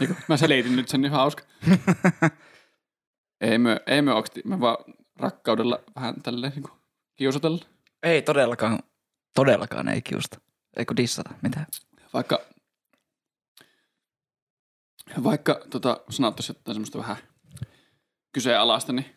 niin 0.00 0.16
mä 0.28 0.36
selitin 0.36 0.76
nyt 0.76 0.88
sen, 0.88 1.00
niin 1.00 1.12
hauska. 1.12 1.42
ei 3.40 3.58
me, 3.58 3.80
ei 3.86 4.02
me 4.02 4.12
oikeasti, 4.12 4.42
me 4.44 4.60
vaan 4.60 4.76
rakkaudella 5.16 5.82
vähän 5.96 6.22
tälleen 6.22 6.52
niin 6.52 6.64
kiusatella. 7.16 7.64
Ei 8.02 8.22
todellakaan, 8.22 8.78
todellakaan 9.34 9.88
ei 9.88 10.02
kiusta. 10.02 10.40
Eikö 10.76 10.94
dissata 10.96 11.34
mitään. 11.42 11.66
Vaikka, 12.14 12.40
vaikka 15.24 15.60
tota, 15.70 16.00
sanottaisiin 16.10 16.56
jotain 16.56 16.74
semmoista 16.74 16.98
vähän 16.98 17.16
kyseenalaista, 18.32 18.92
niin 18.92 19.16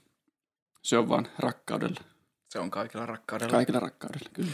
se 0.83 0.97
on 0.97 1.09
vaan 1.09 1.27
rakkaudella. 1.39 2.01
Se 2.49 2.59
on 2.59 2.71
kaikilla 2.71 3.05
rakkaudella. 3.05 3.51
Kaikilla 3.51 3.79
rakkaudella, 3.79 4.29
kyllä. 4.33 4.51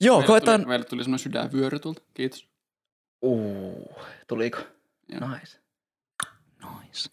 Joo, 0.00 0.16
Meille 0.16 0.26
koetaan. 0.26 0.60
Tuli, 0.60 0.68
meille 0.68 0.84
tuli 0.84 1.04
semmoinen 1.04 1.22
sydänvyöry 1.22 1.78
tuolta. 1.78 2.02
Kiitos. 2.14 2.48
Uu, 3.22 3.92
tuliko? 4.26 4.58
Joo. 5.08 5.28
Nice. 5.28 5.58
Nice. 6.62 7.10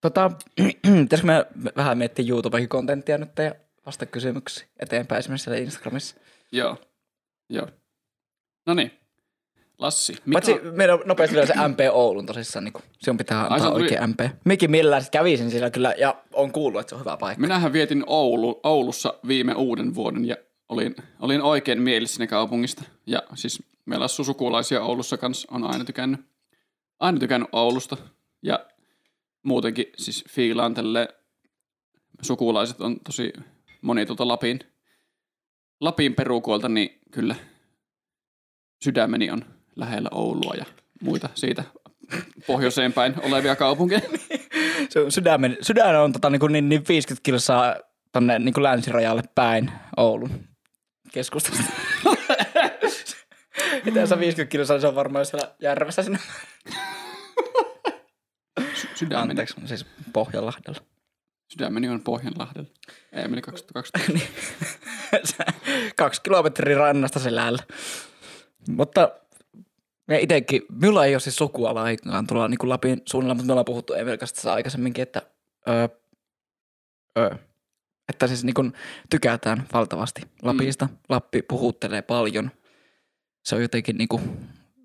Tota, 0.00 0.30
pitäisikö 1.02 1.26
me 1.26 1.46
vähän 1.76 1.98
miettiä 1.98 2.24
YouTubekin 2.28 2.68
kontenttia 2.68 3.18
nyt 3.18 3.30
ja 3.38 3.54
vasta 3.86 4.06
kysymyksiä 4.06 4.66
eteenpäin 4.78 5.18
esimerkiksi 5.18 5.44
siellä 5.44 5.58
Instagramissa. 5.60 6.16
Joo. 6.52 6.76
Joo. 7.48 7.68
No 8.66 8.74
niin. 8.74 8.90
Lassi. 9.78 10.12
Mikä 10.12 10.32
Paitsi 10.32 10.70
meidän 10.70 10.98
nopeasti 11.04 11.34
vielä 11.34 11.46
se 11.46 11.54
MP 11.68 11.78
Oulun 11.92 12.26
tosissaan, 12.26 12.64
niin 12.64 12.74
sinun 13.00 13.16
pitää 13.18 13.40
Ai, 13.42 13.48
antaa 13.50 13.70
tuli- 13.70 13.82
oikein 13.82 14.10
MP. 14.10 14.20
Mikin 14.44 14.70
millään 14.70 15.02
kävisin 15.12 15.50
siellä 15.50 15.70
kyllä 15.70 15.94
ja 15.98 16.22
on 16.32 16.52
kuullut, 16.52 16.80
että 16.80 16.88
se 16.88 16.94
on 16.94 17.00
hyvä 17.00 17.16
paikka. 17.16 17.40
Minähän 17.40 17.72
vietin 17.72 18.04
Oulu, 18.06 18.60
Oulussa 18.62 19.14
viime 19.28 19.54
uuden 19.54 19.94
vuoden 19.94 20.24
ja 20.24 20.36
olin, 20.72 20.94
olin 21.20 21.42
oikein 21.42 21.82
mielissäni 21.82 22.26
kaupungista. 22.26 22.84
Ja 23.06 23.22
siis 23.34 23.62
meillä 23.84 24.02
on 24.02 24.08
sukulaisia 24.08 24.82
Oulussa 24.82 25.16
kanssa, 25.16 25.48
on 25.50 25.64
aina 25.64 25.84
tykännyt, 25.84 26.20
aina 27.00 27.18
tykännyt 27.18 27.48
Oulusta. 27.52 27.96
Ja 28.42 28.66
muutenkin 29.42 29.86
siis 29.96 30.24
fiilaan 30.28 30.74
tälle 30.74 31.08
sukulaiset 32.22 32.80
on 32.80 33.00
tosi 33.00 33.32
moni 33.82 34.06
tuolta 34.06 34.28
Lapin, 34.28 34.60
Lapin 35.80 36.14
perukoilta, 36.14 36.68
niin 36.68 37.00
kyllä 37.10 37.34
sydämeni 38.84 39.30
on 39.30 39.44
lähellä 39.76 40.08
Oulua 40.12 40.54
ja 40.54 40.64
muita 41.02 41.28
siitä 41.34 41.64
pohjoiseen 42.46 42.92
päin 42.92 43.14
olevia 43.22 43.56
kaupunkeja. 43.56 44.00
On 45.04 45.12
sydämen, 45.12 45.56
sydän 45.60 46.00
on 46.00 46.12
tota, 46.12 46.30
niin, 46.30 46.40
kuin, 46.40 46.52
niin, 46.52 46.68
niin 46.68 46.84
50 46.88 47.22
kilsaa 47.22 47.76
tonne 48.12 48.38
niin 48.38 48.62
länsirajalle 48.62 49.22
päin 49.34 49.70
Oulun 49.96 50.51
keskustasta. 51.12 51.62
Miten 53.84 54.08
se 54.08 54.14
on 54.14 54.20
50 54.20 54.50
kilsaa, 54.50 54.80
se 54.80 54.86
on 54.86 54.94
varmaan 54.94 55.26
siellä 55.26 55.54
järvessä 55.60 56.02
sinne. 56.02 56.18
Sydämeni, 58.94 59.30
Anteeksi, 59.30 59.54
siis 59.64 59.86
Pohjanlahdella. 60.12 60.80
sydämeni 61.52 61.88
on 61.88 62.02
Pohjanlahdella. 62.02 62.68
Ei, 63.12 63.28
meni 63.28 63.42
2012. 63.42 63.98
Kaksi 65.96 66.20
kilometriä 66.22 66.78
rannasta 66.78 67.18
selällä. 67.18 67.62
Mutta 68.68 69.10
me 70.08 70.20
itsekin, 70.20 70.62
minulla 70.80 71.04
ei 71.04 71.14
ole 71.14 71.20
siis 71.20 71.36
sukua 71.36 71.74
lainkaan 71.74 72.26
tuolla 72.26 72.48
niin 72.48 72.68
Lapin 72.68 73.02
suunnilla, 73.08 73.34
mutta 73.34 73.46
me 73.46 73.52
ollaan 73.52 73.64
puhuttu 73.64 73.94
Emelkasta 73.94 74.52
aikaisemminkin, 74.52 75.02
että, 75.02 75.22
öö, 75.68 75.88
öö, 77.18 77.36
että 78.12 78.26
siis 78.26 78.44
niin 78.44 78.54
kuin 78.54 78.72
tykätään 79.10 79.66
valtavasti 79.72 80.22
Lapista. 80.42 80.84
Mm. 80.84 80.96
Lappi 81.08 81.42
puhuttelee 81.42 82.02
paljon. 82.02 82.50
Se 83.44 83.54
on 83.54 83.62
jotenkin 83.62 83.96
niin 83.96 84.08
kuin, 84.08 84.22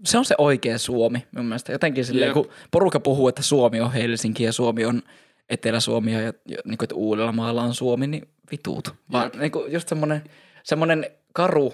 se 0.04 0.18
on 0.18 0.26
se 0.26 0.36
oikea 0.38 0.78
Suomi 0.78 1.28
mun 1.36 1.46
mielestä. 1.46 1.72
Jotenkin 1.72 2.06
silleen, 2.06 2.28
Jep. 2.28 2.34
kun 2.34 2.50
porukka 2.72 3.00
puhuu, 3.00 3.28
että 3.28 3.42
Suomi 3.42 3.82
on 3.82 3.94
Helsinki 3.94 4.44
ja 4.44 4.54
Suomi 4.54 4.86
on 4.86 5.02
Etelä-Suomi 5.50 6.14
ja, 6.14 6.22
ja 6.22 6.34
niin 6.46 6.78
kuin, 6.78 6.84
että 6.84 6.96
Uudellamaalla 6.96 7.64
on 7.64 7.74
Suomi, 7.74 8.08
niin 8.08 8.28
vituut. 8.52 8.96
Vaan 9.12 9.32
niin 9.40 9.52
kuin, 9.52 9.74
just 9.74 9.88
semmoinen, 9.88 10.24
semmoinen 10.64 11.06
karu 11.34 11.74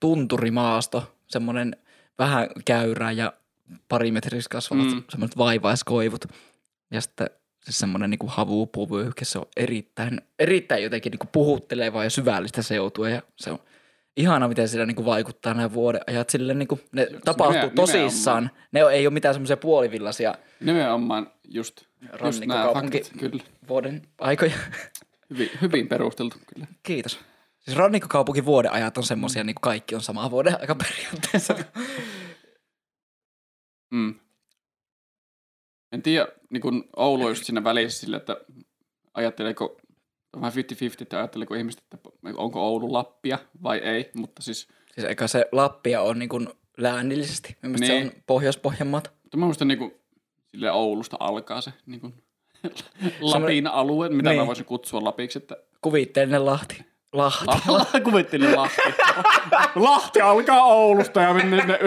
tunturimaasto, 0.00 1.16
semmoinen 1.28 1.76
vähän 2.18 2.48
käyrä 2.64 3.12
ja 3.12 3.32
pari 3.88 4.10
metrissä 4.10 4.48
kasvavat 4.50 4.86
Mm. 4.86 4.94
mm. 4.94 5.02
semmoiset 5.08 5.38
vaivaiskoivut. 5.38 6.24
Ja 6.90 7.00
sitten 7.00 7.30
semmoinen 7.72 8.10
niin 8.10 8.18
havupuvyyhke, 8.26 9.24
se 9.24 9.38
on 9.38 9.46
erittäin, 9.56 10.20
erittäin 10.38 10.82
jotenkin 10.82 11.10
niin 11.10 11.28
puhuttelevaa 11.32 12.04
ja 12.04 12.10
syvällistä 12.10 12.62
seutua 12.62 13.08
ja 13.08 13.22
se 13.36 13.50
on 13.50 13.58
ihana, 14.16 14.48
miten 14.48 14.68
sillä 14.68 14.86
niin 14.86 15.04
vaikuttaa 15.04 15.54
nämä 15.54 15.72
vuoden 15.72 16.00
ajat. 16.06 16.30
Sille 16.30 16.54
niin 16.54 16.68
kuin, 16.68 16.80
ne 16.92 17.06
tapahtuu 17.24 17.62
nimen- 17.62 17.74
tosissaan. 17.74 18.50
Ne 18.72 18.80
ei 18.80 19.06
ole 19.06 19.14
mitään 19.14 19.34
semmoisia 19.34 19.56
puolivillaisia 19.56 20.34
Nimenomaan 20.60 21.30
just, 21.44 21.84
just 22.24 22.44
nämä 22.44 22.70
faktat. 22.74 23.12
Kyllä. 23.18 23.42
vuoden 23.68 24.02
aikoja. 24.18 24.52
Hyvin, 25.30 25.50
hyvin 25.60 25.88
perusteltu 25.88 26.36
kyllä. 26.54 26.66
Kiitos. 26.82 27.18
Siis 27.58 27.76
rannikkokaupunkin 27.76 28.44
vuoden 28.44 28.72
ajat 28.72 28.98
on 28.98 29.04
semmoisia, 29.04 29.44
niin 29.44 29.54
kuin 29.54 29.62
kaikki 29.62 29.94
on 29.94 30.00
samaa 30.00 30.30
vuoden 30.30 30.60
aika 30.60 30.74
periaatteessa. 30.74 31.54
Mm. 33.90 34.14
En 35.92 36.02
tiedä, 36.02 36.28
niin 36.50 36.60
kuin 36.60 36.84
Oulu 36.96 37.24
on 37.24 37.30
just 37.30 37.44
siinä 37.44 37.64
välissä 37.64 38.00
sillä, 38.00 38.16
että 38.16 38.36
ajatteleeko, 39.14 39.76
on 40.36 40.40
vähän 40.42 40.52
50-50, 40.52 41.02
että 41.02 41.18
ajatteleeko 41.18 41.54
ihmiset, 41.54 41.82
että 41.94 42.08
onko 42.36 42.60
Oulu 42.68 42.92
Lappia 42.92 43.38
vai 43.62 43.78
ei, 43.78 44.10
mutta 44.16 44.42
siis 44.42 44.68
Siis 44.94 45.06
eikä 45.08 45.26
se 45.26 45.44
Lappia 45.52 46.02
on 46.02 46.18
niin 46.18 46.28
kuin 46.28 46.48
läänillisesti. 46.76 47.56
Mielestäni 47.62 47.92
Niin. 47.94 48.08
se 48.10 48.16
on 48.16 48.22
Pohjois-Pohjanmaata. 48.26 49.10
mutta 49.22 49.36
mä 49.36 49.44
muistan 49.44 49.68
niin 49.68 49.78
kuin, 49.78 49.94
sille 50.50 50.72
Oulusta 50.72 51.16
alkaa 51.20 51.60
se 51.60 51.72
niin 51.86 52.00
kuin, 52.00 52.14
Lapin 53.20 53.66
alue, 53.66 54.08
mitä 54.08 54.30
Niin. 54.30 54.40
mä 54.40 54.46
voisin 54.46 54.64
kutsua 54.64 55.04
Lapiksi, 55.04 55.38
että 55.38 55.56
Kuvitteellinen 55.82 56.46
Lahti. 56.46 56.84
Lahti. 57.12 57.46
La- 57.68 58.00
Kuvittelin 58.04 58.56
Lahti. 58.56 58.76
Lahti 59.88 60.20
alkaa 60.20 60.62
Oulusta 60.64 61.20
ja 61.20 61.34
minä, 61.34 61.46
minä, 61.64 61.78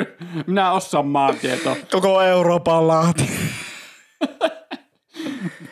minä 0.47 0.71
osaan 0.71 1.07
maantietoa. 1.07 1.75
Koko 1.91 2.21
Euroopan 2.21 2.87
Lahti. 2.87 3.23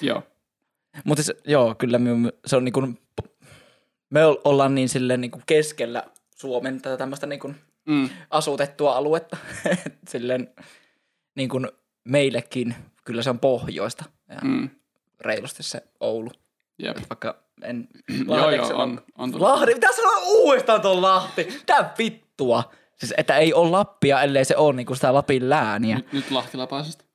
Joo. 0.02 0.24
Mutta 1.04 1.24
siis, 1.24 1.38
joo, 1.48 1.76
kyllä 1.76 2.00
me, 2.00 2.10
se 2.46 2.56
on 2.56 2.66
niin 2.66 2.74
kuin, 2.74 3.00
me 4.10 4.26
ol- 4.26 4.42
ollaan 4.44 4.76
niin 4.76 4.90
silleen 4.90 5.22
niin 5.22 5.32
kuin 5.32 5.44
keskellä 5.46 6.04
Suomen 6.36 6.82
tätä 6.82 6.98
tämmöistä 6.98 7.28
niin 7.28 7.40
kuin 7.40 7.56
Mm. 7.86 8.10
asutettua 8.30 8.96
aluetta. 8.96 9.38
silleen 10.12 10.54
niin 11.36 11.50
kuin 11.50 11.68
meillekin 12.04 12.76
kyllä 13.06 13.24
se 13.24 13.30
on 13.30 13.40
pohjoista 13.40 14.06
ja 14.30 14.36
Mm. 14.44 14.70
reilusti 15.22 15.64
se 15.64 15.84
Oulu. 16.00 16.30
Jep. 16.80 16.98
Vaikka 17.10 17.38
en... 17.64 17.88
Joo, 18.28 18.38
Lahdeksi 18.42 18.72
joo, 18.72 18.82
on, 18.82 19.02
on 19.18 19.32
tullut. 19.32 19.48
Lahti, 19.48 19.74
mitä 19.74 19.88
sanoa 19.96 20.18
uudestaan 20.28 20.82
tuon 20.82 21.02
Lahti? 21.02 21.44
Mitä 21.44 21.90
vittua? 21.98 22.72
Siis 22.96 23.14
että 23.18 23.38
ei 23.38 23.54
ole 23.54 23.70
Lappia, 23.70 24.22
ellei 24.22 24.46
se 24.46 24.58
ole 24.58 24.76
niinku 24.76 24.96
sitä 24.96 25.14
Lapin 25.14 25.50
lääniä. 25.50 25.96
Nyt, 25.96 26.14
nyt 26.14 26.32
Lahtilapaisesta. 26.32 27.06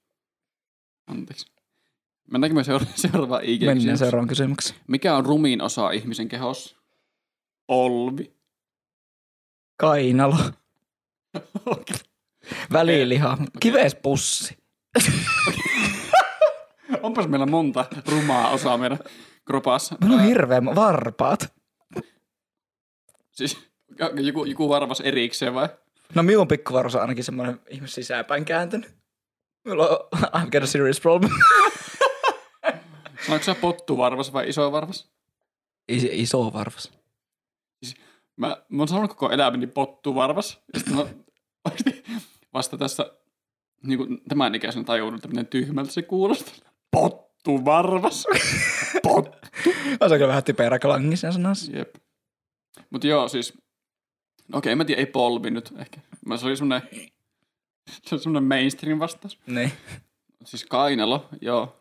Anteeksi. 1.07 1.47
Mennäänkö 2.31 2.55
me 2.55 2.65
seura- 2.65 2.87
seuraavaan 3.11 3.45
IG 3.45 3.63
Mennään 3.63 3.99
seuraavaan 3.99 4.29
kysymykseen. 4.29 4.81
Mikä 4.89 5.17
on 5.17 5.27
rumiin 5.27 5.63
osa 5.63 5.91
ihmisen 5.91 6.29
kehossa? 6.29 6.77
Olvi. 7.69 8.35
Kainalo. 9.77 10.37
Väliliha. 12.73 13.39
Kivespussi. 13.61 14.59
onpas 17.03 17.29
meillä 17.29 17.47
monta 17.47 17.85
rumaa 18.09 18.51
osaa 18.51 18.79
meidän 18.79 18.99
kropassa. 19.45 19.97
Mulla 20.01 20.17
on 20.17 20.23
hirveä 20.23 20.65
varpaat. 20.65 21.55
Siis 23.31 23.59
joku, 24.23 24.45
joku 24.45 24.69
varvas 24.69 25.01
erikseen 25.01 25.55
vai? 25.55 25.69
No 26.15 26.23
minun 26.23 26.49
pikkuvarus 26.49 26.95
on 26.95 27.01
ainakin 27.01 27.25
semmoinen 27.25 27.61
ihme 27.69 27.89
sisäänpäin 27.89 28.45
kääntynyt. 28.45 28.95
Mulla 29.65 29.89
on, 29.89 29.99
I've 30.13 30.51
got 30.51 30.63
a 30.63 30.67
serious 30.67 31.01
problem. 31.01 31.33
Onko 33.29 33.45
se 33.45 33.55
pottuvarvas 33.55 34.33
vai 34.33 34.49
iso 34.49 34.73
varvas? 34.73 35.11
Is, 35.89 36.07
iso 36.11 36.53
varvas. 36.53 36.93
Mä, 38.37 38.57
mä 38.69 38.83
oon 38.83 38.89
sanonut 38.89 39.11
koko 39.11 39.31
elämäni 39.31 39.67
pottuvarvas. 39.67 40.63
Ja 40.73 40.79
sitten 40.79 40.97
mä 40.97 41.07
vasta 42.55 42.79
tässä 42.79 43.13
niin 43.83 43.99
kuin 43.99 44.21
tämän 44.29 44.55
ikäisenä 44.55 44.85
tajunnut, 44.85 45.19
että 45.19 45.29
miten 45.29 45.47
tyhmältä 45.47 45.93
se 45.93 46.03
kuulostaa. 46.03 46.55
Pottuvarvas. 46.91 48.27
Pot. 49.03 49.37
On 50.01 50.09
se 50.09 50.17
kyllä 50.17 50.29
vähän 50.29 50.45
typerä 50.45 50.79
klangi 50.79 51.17
sen 51.17 51.33
sanassa. 51.33 51.73
Jep. 51.73 51.95
Mut 52.91 53.05
joo, 53.05 53.29
siis, 53.29 53.55
no 54.49 54.59
okei, 54.59 54.75
mä 54.75 54.85
tiedän, 54.85 55.01
ei 55.01 55.07
polvi 55.07 55.51
nyt 55.51 55.75
ehkä. 55.79 56.01
Mä 56.27 56.37
se 56.37 56.47
oli 56.47 56.57
semmonen, 56.57 56.83
se 57.91 58.15
oli 58.15 58.23
semmonen 58.23 58.49
mainstream 58.49 58.99
vastaus. 58.99 59.39
Niin. 59.47 59.73
Siis 60.45 60.65
kainalo, 60.65 61.29
joo. 61.41 61.77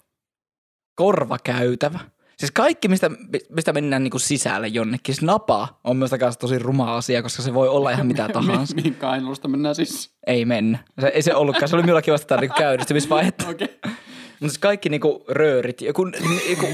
Korvakäytävä. 0.95 1.99
Siis 2.37 2.51
kaikki, 2.51 2.87
mistä, 2.87 3.11
mistä 3.49 3.73
mennään 3.73 4.03
niinku 4.03 4.19
sisälle 4.19 4.67
jonnekin. 4.67 5.15
Siis 5.15 5.25
napa 5.25 5.79
on 5.83 5.97
myös 5.97 6.11
kanssa 6.19 6.39
tosi 6.39 6.59
ruma 6.59 6.95
asia, 6.97 7.21
koska 7.23 7.41
se 7.41 7.53
voi 7.53 7.67
olla 7.67 7.91
ihan 7.91 8.07
mitä 8.07 8.29
tahansa. 8.33 8.75
Mi- 8.75 8.81
mihin 8.81 8.95
kainalosta 8.95 9.47
mennään 9.47 9.75
siis? 9.75 10.13
Ei 10.27 10.45
mennä. 10.45 10.77
Se, 11.01 11.07
ei 11.07 11.21
se 11.21 11.35
ollutkaan. 11.35 11.69
Se 11.69 11.75
oli 11.75 11.83
minullakin 11.83 12.11
vasta 12.11 12.37
niinku 12.37 12.55
käynnistymisvaihetta. 12.57 13.49
Okei. 13.49 13.65
Okay. 13.65 13.91
Mutta 13.91 14.51
siis 14.51 14.57
kaikki 14.57 14.89
niinku 14.89 15.25
röörit, 15.29 15.81
joku, 15.81 16.11
joku 16.49 16.67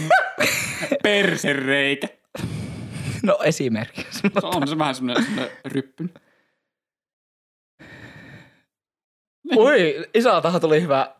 Persereikä. 1.03 2.07
no 3.23 3.39
esimerkiksi. 3.43 4.19
Se 4.21 4.29
on 4.43 4.67
se 4.67 4.77
vähän 4.77 4.95
semmonen 4.95 5.25
ryppyn. 5.65 6.09
Ui, 9.57 10.05
isältähän 10.13 10.61
tuli 10.61 10.81
hyvä. 10.81 11.15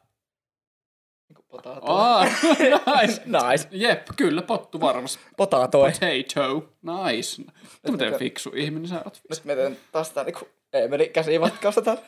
Niinku 1.30 1.44
Potato. 1.44 1.92
Aa, 1.94 2.26
nice. 3.02 3.22
Nice. 3.26 3.68
Jep, 3.72 4.08
kyllä, 4.16 4.42
pottu 4.42 4.82
varmas. 4.82 5.20
Potatoi. 5.38 5.92
Potato. 5.92 6.74
Nice. 6.82 7.42
Mutta 7.42 7.92
miten 7.92 8.20
fiksu 8.20 8.52
ihminen 8.56 8.88
sä 8.88 9.02
oot. 9.06 9.22
Nyt 9.30 9.46
mä 9.46 9.56
teen 9.56 9.78
taas 9.92 10.10
tää 10.10 10.24
niinku 10.24 10.48
Eemeli 10.74 11.10
käsimatkausta 11.10 11.82
täällä. 11.82 12.02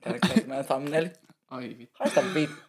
Täällä 0.00 0.18
on 0.36 0.48
meidän 0.48 0.66
thumbnaili. 0.66 1.10
Ai 1.50 1.76
vittu. 1.78 1.96
Haista 1.98 2.22
vittu. 2.34 2.62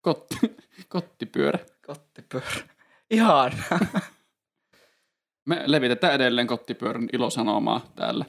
Kotti, 0.00 0.36
kottipyörä. 0.88 1.58
Kottipyörä. 1.86 2.68
Ihan. 3.10 3.52
Me 5.46 5.62
levitetään 5.66 6.14
edelleen 6.14 6.46
kottipyörän 6.46 7.08
ilosanomaa 7.12 7.92
täällä. 7.96 8.24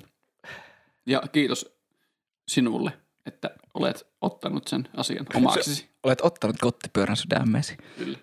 Ja 1.05 1.21
kiitos 1.31 1.77
sinulle, 2.47 2.91
että 3.25 3.49
olet 3.73 4.07
ottanut 4.21 4.67
sen 4.67 4.87
asian 4.97 5.25
omaksesi. 5.35 5.89
Olet 6.03 6.19
ottanut 6.21 6.55
kottipyörän 6.61 7.17
sydämeesi. 7.17 7.77
Kyllä. 7.97 8.17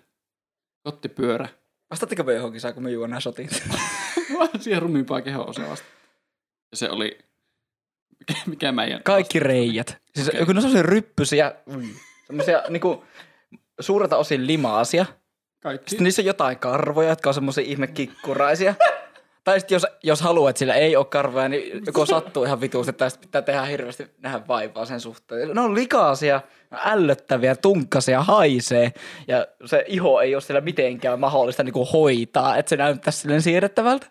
Kottipyörä. 0.83 1.47
Vastatteko 1.89 2.23
me 2.23 2.33
johonkin, 2.33 2.61
saako 2.61 2.81
me 2.81 2.91
juo 2.91 3.07
nämä 3.07 3.19
shotit? 3.19 3.63
Siihen 4.59 4.81
rumimpaa 4.81 5.21
keho 5.21 5.43
osa 5.43 5.61
vasta. 5.69 5.87
Ja 6.71 6.77
se 6.77 6.89
oli... 6.89 7.19
Mikä, 8.19 8.41
mikä 8.45 8.71
meidän... 8.71 9.03
Kaikki 9.03 9.39
reijät. 9.39 10.01
Siis 10.15 10.29
okay. 10.29 10.45
kun 10.45 10.55
ne 10.55 10.59
on 10.59 10.61
semmoisia 10.61 10.83
ryppysiä, 10.83 11.55
semmoisia 12.27 12.63
niinku 12.69 13.03
suurelta 13.79 14.17
osin 14.17 14.47
limaasia. 14.47 15.05
Kaikki. 15.61 15.89
Sitten 15.89 16.03
niissä 16.03 16.21
on 16.21 16.25
jotain 16.25 16.59
karvoja, 16.59 17.09
jotka 17.09 17.29
on 17.29 17.33
semmoisia 17.33 17.63
ihme 17.63 17.87
kikkuraisia. 17.87 18.75
Tai 19.43 19.59
sitten 19.59 19.75
jos, 19.75 19.87
jos 20.03 20.21
haluaa, 20.21 20.49
että 20.49 20.59
sillä 20.59 20.75
ei 20.75 20.95
ole 20.95 21.05
karvoja, 21.05 21.49
niin 21.49 21.85
joko 21.85 22.05
sattuu 22.05 22.43
ihan 22.43 22.61
vituusti, 22.61 22.89
että 22.89 23.05
tästä 23.05 23.19
pitää 23.21 23.41
tehdä 23.41 23.61
hirveästi 23.61 24.07
nähdä 24.17 24.41
vaivaa 24.47 24.85
sen 24.85 24.99
suhteen. 24.99 25.49
Ne 25.53 25.61
on 25.61 25.75
likaisia, 25.75 26.41
ällöttäviä, 26.71 27.55
tunkkasia, 27.55 28.23
haisee. 28.23 28.93
Ja 29.27 29.47
se 29.65 29.85
iho 29.87 30.21
ei 30.21 30.35
ole 30.35 30.41
siellä 30.41 30.61
mitenkään 30.61 31.19
mahdollista 31.19 31.63
niin 31.63 31.87
hoitaa, 31.93 32.57
että 32.57 32.69
se 32.69 32.77
näyttää 32.77 33.11
silleen 33.11 33.41
siedettävältä. 33.41 34.07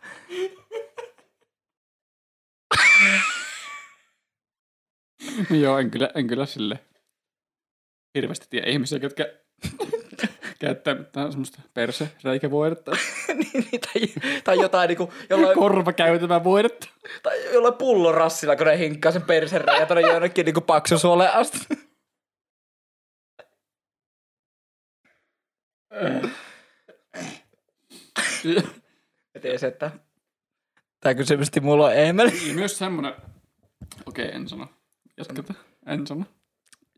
Joo, 5.62 5.78
en 5.78 5.90
kyllä, 5.90 6.10
en 6.14 6.26
kyllä 6.26 6.46
sille 6.46 6.78
hirveästi 8.14 8.46
tiedä 8.50 8.66
ihmisiä, 8.66 8.98
jotka 9.02 9.24
käyttää 10.60 10.94
mitään 10.94 11.32
semmoista 11.32 11.62
persereikävoidetta. 11.74 12.90
Niin, 13.28 13.66
niin, 13.72 13.80
tai, 13.80 14.30
tai 14.44 14.60
jotain 14.60 14.88
niinku, 14.88 15.12
jollain, 15.30 15.58
Korvakäytävää 15.58 16.44
voidetta. 16.44 16.88
tai 17.22 17.52
jollain 17.54 17.74
pullorassilla, 17.74 18.56
kun 18.56 18.66
ne 18.66 18.78
hinkkaa 18.78 19.12
sen 19.12 19.22
persereijä 19.22 19.86
tuonne 19.86 20.08
jonnekin 20.12 20.44
niinku 20.44 20.60
paksusuoleen 20.60 21.32
asti. 21.34 21.58
Ja 29.34 29.40
tiesi, 29.40 29.66
että 29.66 29.90
tämä 31.00 31.14
kysymysti 31.14 31.60
mulla 31.60 31.86
on 31.86 31.96
Emeli. 31.96 32.48
Ja 32.48 32.54
myös 32.54 32.78
semmonen... 32.78 33.14
Okei, 34.06 34.30
en 34.34 34.48
sano. 34.48 34.66
Jatketaan. 35.16 35.58
En 35.86 36.06
sano. 36.06 36.24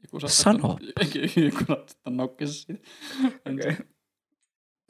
Joku 0.03 0.20
saattaa 0.20 0.28
Sano. 0.28 0.78
Joku 1.46 1.64
saattaa 1.68 2.12
nokkisa 2.12 2.53
siitä. 2.53 2.88
Okei. 3.53 3.76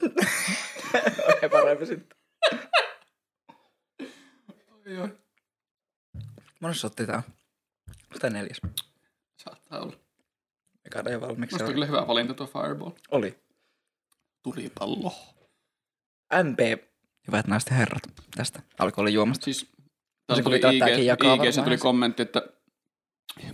Okei, 1.35 1.49
parempi 1.49 1.85
sitten. 1.85 2.17
Oi, 4.85 4.97
oi. 4.97 5.17
Mones 6.59 6.81
sotti 6.81 7.05
tää 7.05 7.23
tää 8.19 8.29
neljäs? 8.29 8.61
Saattaa 9.37 9.79
olla. 9.79 9.93
Eka 10.85 11.03
ei 11.09 11.21
valmiiksi. 11.21 11.55
Musta 11.55 11.65
on 11.65 11.73
kyllä 11.73 11.85
hyvä 11.85 12.07
valinta 12.07 12.33
tuo 12.33 12.47
Fireball. 12.47 12.91
Oli. 13.11 13.39
Tulipallo. 14.43 15.13
MP, 16.43 16.59
hyvät 17.27 17.47
naiset 17.47 17.69
ja 17.69 17.75
herrat, 17.75 18.03
tästä 18.35 18.61
alkoholijuomasta. 18.79 19.45
Siis 19.45 19.71
täällä 20.27 20.43
tuli 20.43 20.59
tämäkin 20.59 20.99
IG, 20.99 21.05
jakaa 21.05 21.37
varmaan 21.37 21.63
tuli 21.63 21.77
kommentti, 21.77 22.21
että 22.21 22.41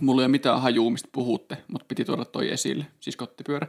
mulla 0.00 0.22
ei 0.22 0.24
ole 0.24 0.30
mitään 0.30 0.60
hajua, 0.62 0.90
mistä 0.90 1.08
puhutte, 1.12 1.64
mutta 1.68 1.86
piti 1.88 2.04
tuoda 2.04 2.24
toi 2.24 2.50
esille, 2.52 2.86
siis 3.00 3.16
kottipyörä. 3.16 3.66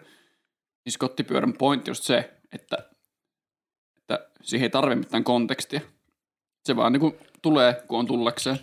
Siis 0.84 0.98
kottipyörän 0.98 1.54
pointti 1.54 1.92
on 1.92 1.96
se, 1.96 2.32
että, 2.52 2.78
että 3.98 4.30
siihen 4.42 4.64
ei 4.66 4.70
tarvitse 4.70 5.00
mitään 5.00 5.24
kontekstia. 5.24 5.82
Se 6.68 6.76
vaan 6.76 6.94
niinku 6.94 7.18
tulee, 7.42 7.84
kun 7.88 8.00
on 8.00 8.08
tullakseen. 8.08 8.60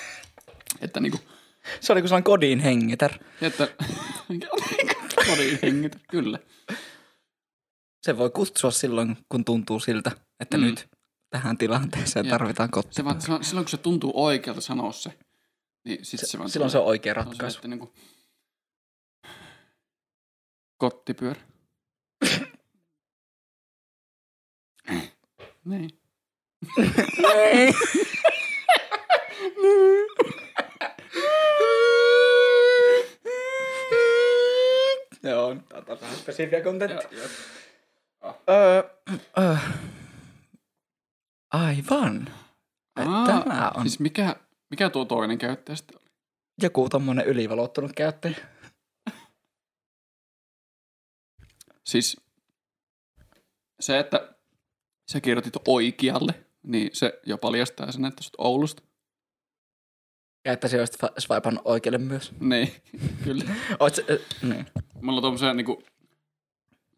että 0.80 1.00
niinku, 1.00 1.18
Se 1.80 1.92
oli 1.92 2.00
kuin 2.00 2.08
sellainen 2.08 2.24
kodin 2.24 2.60
hengitär. 2.60 3.12
että 3.42 3.68
kodin 5.26 5.58
hengitä, 5.62 5.98
kyllä. 6.10 6.38
Se 8.02 8.18
voi 8.18 8.30
kutsua 8.30 8.70
silloin, 8.70 9.16
kun 9.28 9.44
tuntuu 9.44 9.80
siltä, 9.80 10.10
että 10.40 10.56
Mm. 10.56 10.64
nyt 10.64 10.88
tähän 11.30 11.58
tilanteeseen 11.58 12.26
Jep. 12.26 12.30
tarvitaan 12.30 12.70
kottipyörä. 12.70 13.20
se 13.20 13.28
vaan, 13.30 13.44
silloin 13.44 13.64
kun 13.64 13.70
se 13.70 13.76
tuntuu 13.76 14.12
oikealta 14.14 14.60
sanoa 14.60 14.92
se, 14.92 15.18
niin 15.86 16.04
sit 16.04 16.20
se, 16.24 16.38
vaan 16.38 16.50
Silloin 16.50 16.70
se 16.70 16.78
tulee. 16.78 16.84
on 16.84 16.90
oikea 16.90 17.14
Se 17.14 17.18
on 17.20 17.24
se, 17.24 17.30
ratkaisu. 17.30 17.58
että 17.58 17.68
niinku, 17.68 17.92
kottipyörä. 20.76 21.40
niin. 25.64 26.00
Joo, 35.22 35.56
tää 35.68 35.82
on 35.88 36.00
vähän 36.00 36.16
spesifiä 36.16 36.62
kontenttia. 36.62 37.18
Ja. 37.18 38.34
Öö, 38.50 38.82
öö. 39.38 39.56
Aivan. 41.52 42.28
Tämä 42.94 43.72
on 43.74 43.82
Siis 43.82 44.00
mikä, 44.00 44.36
mikä 44.70 44.90
tuo 44.90 45.04
toinen 45.04 45.38
käyttäjä 45.38 45.76
sitten 45.76 45.98
oli? 46.00 46.06
joku 46.62 46.88
tommonen 46.88 47.26
ylivalottunut 47.26 47.92
käyttäjä. 47.92 48.36
Siis 51.84 52.20
se, 53.80 53.98
että 53.98 54.36
sä 55.12 55.20
kirjoitit 55.20 55.56
oikealle, 55.68 56.44
niin 56.62 56.90
se 56.92 57.20
jo 57.26 57.38
paljastaa 57.38 57.92
sen, 57.92 58.04
että 58.04 58.22
sä 58.22 58.30
Oulusta. 58.38 58.82
Ja 60.44 60.52
että 60.52 60.68
se 60.68 60.78
olisi 60.78 60.98
swipannut 61.18 61.62
oikealle 61.64 61.98
myös. 61.98 62.32
Niin, 62.40 62.72
kyllä. 63.24 63.44
Oot 63.80 63.98
ö, 63.98 64.20
niin. 64.42 64.66
Mulla 65.02 65.18
on 65.18 65.22
tommoseen 65.22 65.56
niinku, 65.56 65.82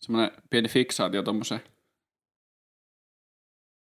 semmonen 0.01 0.31
pieni 0.51 0.69
fiksaatio 0.69 1.23
tommoseen. 1.23 1.61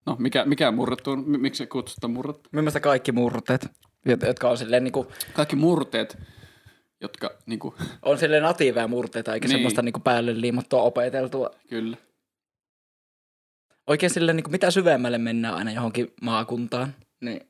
No, 0.07 0.17
mikä, 0.19 0.45
mikä 0.45 0.71
murrettu 0.71 1.11
on? 1.11 1.25
Miksi 1.27 1.67
kutsutaan 1.67 2.13
murrettu? 2.13 2.49
Mielestäni 2.53 2.83
kaikki 2.83 3.13
murteet, 3.13 3.67
jot- 4.09 4.27
jotka 4.27 4.49
on 4.51 4.59
silleen 4.59 4.85
niinku, 4.85 5.07
Kaikki 5.33 5.57
murteet 5.57 6.19
jotka 7.01 7.31
niinku, 7.47 7.75
On 8.03 8.19
sille 8.19 8.41
natiiveja 8.41 8.89
murteita, 8.89 9.35
eikä 9.35 9.49
Niin. 9.49 9.51
niin. 9.51 9.59
semmoista 9.59 9.83
niinku 9.83 10.01
päälle 10.01 10.41
liimattua 10.41 10.83
opeteltua. 10.83 11.51
kyllä. 11.69 11.97
Oikein 13.87 14.11
sille 14.11 14.33
niinku 14.33 14.51
mitä 14.51 14.71
syvemmälle 14.71 15.19
mennään 15.19 15.55
aina 15.55 15.73
johonkin 15.73 16.13
maakuntaan, 16.23 16.95
niin 17.21 17.41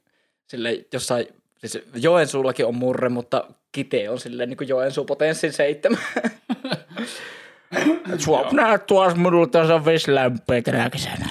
sille 0.48 0.84
jossain, 0.92 1.26
siis 1.58 1.78
Joensuullakin 1.94 2.66
on 2.66 2.74
murre, 2.74 3.08
mutta 3.08 3.44
Kite 3.72 4.10
on 4.10 4.20
silleen 4.20 4.48
niinku 4.48 4.64
Joensuu 4.64 5.04
potenssin 5.04 5.52
seitsemän. 5.52 6.00
Suop 8.18 8.52
näet 8.52 8.86
tuossa 8.86 9.18
minulla 9.18 9.46
tässä 9.46 9.74
on 9.74 9.84
vesilämpöä 9.84 10.62
tänä 10.62 10.90
kesänä. 10.90 11.28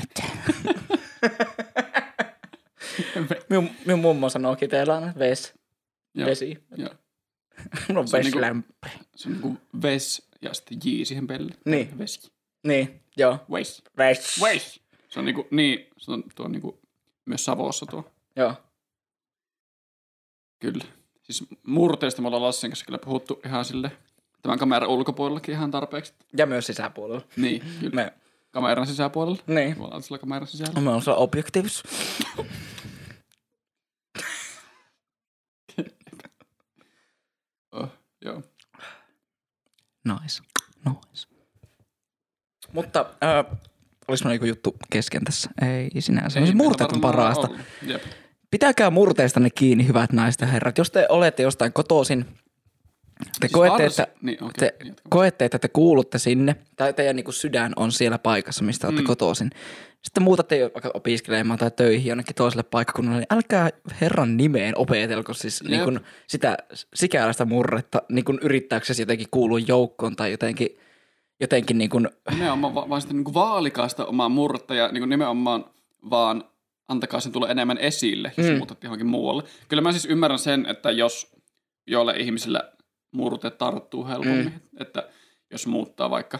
Minun, 3.49 3.69
minun 3.85 3.99
mummo 3.99 4.29
sanoo 4.29 4.55
Kiteellä 4.55 4.95
aina 4.95 5.13
ves, 5.19 5.53
Joo, 6.13 6.29
vesi. 6.29 6.57
joo. 6.77 6.89
Mulla 7.87 8.01
on 8.01 8.07
Se 8.07 8.17
on 8.17 8.23
niinku-. 8.23 8.39
Se 9.15 9.29
on 9.29 9.33
niinku 9.33 9.57
ves 9.81 10.29
ja 10.41 10.53
sitten 10.53 10.77
j 10.83 11.03
siihen 11.05 11.27
pelle. 11.27 11.51
Niin. 11.65 11.97
Vesi. 11.97 12.31
Niin, 12.63 13.01
joo. 13.17 13.39
Ves. 13.51 13.83
Ves. 13.97 14.41
Ves. 14.41 14.79
Se 15.09 15.19
on 15.19 15.25
niinku, 15.25 15.47
niin, 15.51 15.87
se 15.97 16.11
on 16.11 16.23
tuo 16.35 16.47
niinku, 16.47 16.79
myös 17.25 17.45
Savossa 17.45 17.85
tuo. 17.85 18.11
Joo. 18.35 18.53
Kyllä. 20.59 20.85
Siis 21.21 21.43
murteista 21.67 22.21
me 22.21 22.27
ollaan 22.27 22.43
Lassin 22.43 22.69
kanssa 22.71 22.85
kyllä 22.85 22.99
puhuttu 22.99 23.41
ihan 23.45 23.65
sille 23.65 23.91
tämän 24.41 24.59
kameran 24.59 24.89
ulkopuolellakin 24.89 25.55
ihan 25.55 25.71
tarpeeksi. 25.71 26.13
Ja 26.37 26.45
myös 26.45 26.67
sisäpuolella. 26.67 27.21
Niin, 27.35 27.61
kyllä. 27.79 27.95
Me, 27.95 28.13
Kameran 28.51 28.87
sisäpuolella. 28.87 29.43
niin. 29.47 29.77
Me 29.77 29.83
ollaan 29.83 30.03
sillä 30.03 30.17
kameran 30.17 30.47
sisällä. 30.47 30.81
Me 30.81 30.89
on 30.89 31.01
se 31.01 31.11
objektiivisuus. 31.11 31.83
Oh, 37.71 37.89
joo. 38.21 38.41
Nice. 40.05 40.43
Nice. 40.85 41.27
Mutta 42.73 43.05
äh, 43.23 43.57
olis 44.07 44.23
mä 44.23 44.33
joku 44.33 44.45
juttu 44.45 44.75
kesken 44.91 45.23
tässä? 45.23 45.49
Ei 45.61 46.01
sinänsä. 46.01 46.39
Ei, 46.39 46.53
murteet 46.53 46.91
on 46.91 47.01
parasta. 47.01 47.47
Pitäkää 48.51 48.89
murteistanne 48.89 49.49
kiinni, 49.49 49.87
hyvät 49.87 50.13
naiset 50.13 50.41
ja 50.41 50.47
herrat. 50.47 50.77
Jos 50.77 50.91
te 50.91 51.05
olette 51.09 51.43
jostain 51.43 51.73
kotoisin, 51.73 52.25
te 53.25 53.31
Siis 53.41 53.51
koette, 53.51 53.83
varsin- 53.83 54.03
että, 54.03 54.15
niin, 54.21 54.43
okei, 54.43 54.53
te 54.71 54.75
niin, 54.83 54.95
koette, 55.09 55.45
että 55.45 55.59
te 55.59 55.67
kuulutte 55.67 56.17
sinne, 56.17 56.55
tai 56.75 56.93
teidän 56.93 57.15
niin 57.15 57.33
sydän 57.33 57.73
on 57.75 57.91
siellä 57.91 58.17
paikassa, 58.17 58.63
mistä 58.63 58.87
olette 58.87 59.01
Mm. 59.01 59.07
kotoisin. 59.07 59.49
Sitten 60.01 60.23
muutatte 60.23 60.61
vaikka 60.73 60.91
opiskelemaan 60.93 61.59
tai 61.59 61.71
töihin 61.71 62.05
jonnekin 62.09 62.35
toiselle 62.35 62.63
paikkakunnalle, 62.63 63.19
niin 63.19 63.27
älkää 63.37 63.69
herran 64.01 64.37
nimeen 64.37 64.77
opetelko 64.77 65.33
siis 65.33 65.63
niin 65.63 65.83
kuin 65.83 65.99
sitä 66.27 66.57
sikäläistä 66.93 67.45
murretta 67.45 68.01
niin 68.09 68.25
kuin 68.25 68.39
yrittääksesi 68.41 69.01
jotenkin 69.01 69.27
kuulua 69.31 69.59
joukkoon 69.59 70.15
tai 70.15 70.31
jotenkin, 70.31 70.77
jotenkin 71.39 71.77
niin 71.77 71.89
kuin, 71.89 72.09
Nimenomaan 72.31 72.75
va- 72.75 72.89
vaan 72.89 73.01
sitten 73.01 73.17
niin 73.23 73.33
vaalikaa 73.33 73.87
sitä 73.87 74.05
omaa 74.05 74.29
murretta 74.29 74.75
ja 74.75 74.87
niin 74.91 75.09
nimenomaan 75.09 75.65
vaan 76.09 76.43
antakaa 76.87 77.19
sen 77.19 77.31
tulla 77.31 77.49
enemmän 77.49 77.77
esille, 77.77 78.31
jos 78.37 78.47
mm. 78.47 78.51
Mm. 78.53 78.57
muutat 78.57 78.83
johonkin 78.83 79.07
muualle. 79.07 79.43
Kyllä 79.67 79.81
mä 79.81 79.91
siis 79.91 80.05
ymmärrän 80.05 80.39
sen, 80.39 80.65
että 80.65 80.91
jos 80.91 81.35
joille 81.87 82.13
ihmisillä 82.17 82.71
murte 83.11 83.49
tarttuu 83.49 84.07
helpommin, 84.07 84.45
mm. 84.45 84.59
että 84.79 85.09
jos 85.51 85.67
muuttaa 85.67 86.09
vaikka, 86.09 86.39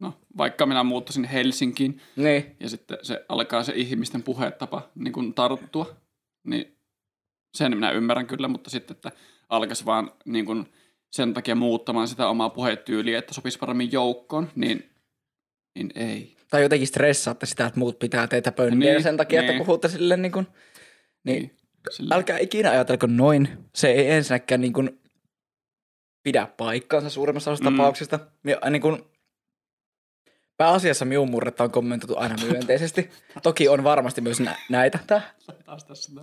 no 0.00 0.14
vaikka 0.36 0.66
minä 0.66 0.84
muuttaisin 0.84 1.24
Helsinkiin 1.24 2.00
niin, 2.16 2.56
ja 2.60 2.68
sitten 2.68 2.98
se 3.02 3.24
alkaa 3.28 3.62
se 3.62 3.72
ihmisten 3.76 4.22
puhetapa 4.22 4.90
niin 4.94 5.12
kuin 5.12 5.34
tarttua, 5.34 5.96
niin 6.44 6.78
sen 7.54 7.76
minä 7.76 7.90
ymmärrän 7.90 8.26
kyllä, 8.26 8.48
mutta 8.48 8.70
sitten, 8.70 8.94
että 8.94 9.12
alkaisi 9.48 9.84
vaan 9.84 10.10
niin 10.24 10.46
kuin 10.46 10.66
sen 11.12 11.34
takia 11.34 11.54
muuttamaan 11.54 12.08
sitä 12.08 12.28
omaa 12.28 12.50
puhetyyliä, 12.50 13.18
että 13.18 13.34
sopisi 13.34 13.58
paremmin 13.58 13.92
joukkoon, 13.92 14.50
niin, 14.54 14.90
niin 15.74 15.90
ei. 15.94 16.36
tai 16.50 16.62
jotenkin 16.62 16.88
stressaatte 16.88 17.46
sitä, 17.46 17.66
että 17.66 17.78
muut 17.78 17.98
pitää 17.98 18.26
teitä 18.26 18.52
pönniä 18.52 18.92
Niin, 18.92 19.02
sen 19.02 19.16
takia, 19.16 19.40
niin. 19.40 19.50
että 19.50 19.64
puhutte 19.64 19.88
silleen 19.88 20.22
niin 20.22 20.32
kuin, 20.32 20.46
niin, 21.24 21.42
Niin. 21.42 21.59
Sillä, 21.90 22.14
älkää 22.14 22.38
ikinä 22.38 22.70
ajatelko 22.70 23.06
noin. 23.06 23.48
Se 23.74 23.88
ei 23.90 24.10
ensinnäkään 24.10 24.60
niin 24.60 24.72
kuin 24.72 25.00
pidä 26.22 26.48
paikkaansa 26.56 27.10
suurimmassa 27.10 27.50
osassa 27.50 27.70
Mm. 27.70 27.76
tapauksista. 27.76 28.18
Ja 28.44 28.70
niin 28.70 28.82
kuin, 28.82 29.02
pääasiassa 30.56 31.04
minun 31.04 31.30
murretta 31.30 31.64
on 31.64 31.70
kommentoitu 31.70 32.16
aina 32.18 32.36
myönteisesti. 32.50 33.10
Toki 33.42 33.68
on 33.68 33.84
varmasti 33.84 34.20
myös 34.20 34.40
nä- 34.40 34.56
näitä. 34.70 34.98
Tää. 35.06 35.34
taas 35.64 35.84
tässä. 35.84 36.12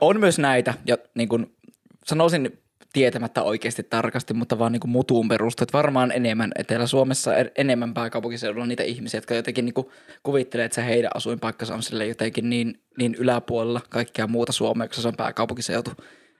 On 0.00 0.20
myös 0.20 0.38
näitä, 0.38 0.74
ja 0.86 0.98
niin 1.14 1.28
kuin 1.28 1.56
sanoisin 2.04 2.62
tietämättä 2.92 3.42
oikeasti 3.42 3.82
tarkasti, 3.82 4.34
mutta 4.34 4.58
vaan 4.58 4.72
niin 4.72 4.80
kuin 4.80 4.90
mutuun 4.90 5.28
perustuen. 5.28 5.64
Että 5.64 5.78
varmaan 5.78 6.12
enemmän 6.12 6.52
Etelä-Suomessa, 6.58 7.30
enemmän 7.58 7.94
pääkaupunkiseudulla 7.94 8.66
niitä 8.66 8.82
ihmisiä, 8.82 9.18
jotka 9.18 9.34
jotenkin 9.34 9.64
niin 9.64 9.74
kuin 9.74 9.86
kuvittelee, 10.22 10.64
että 10.64 10.74
se 10.74 10.84
heidän 10.84 11.10
asuinpaikkansa 11.14 11.74
on 11.74 11.82
sille 11.82 12.06
jotenkin 12.06 12.50
niin, 12.50 12.80
niin 12.98 13.14
yläpuolella 13.14 13.80
kaikkea 13.88 14.26
muuta 14.26 14.52
Suomea, 14.52 14.88
koska 14.88 15.02
se 15.02 15.08
on 15.08 15.16
pääkaupunkiseutu. 15.16 15.90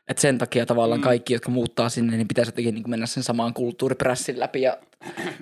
Et 0.09 0.19
sen 0.19 0.39
takia 0.39 0.67
tavallaan 0.67 1.01
Mm. 1.01 1.05
kaikki, 1.05 1.33
jotka 1.33 1.51
muuttaa 1.51 1.89
sinne, 1.89 2.17
niin 2.17 2.29
pitäisi 2.29 2.49
jotenkin 2.49 2.75
niin 2.75 2.91
mennä 2.91 3.07
sen 3.07 3.23
samaan 3.23 3.55
kulttuuriprässin 3.55 4.41
läpi 4.41 4.63
ja 4.63 4.77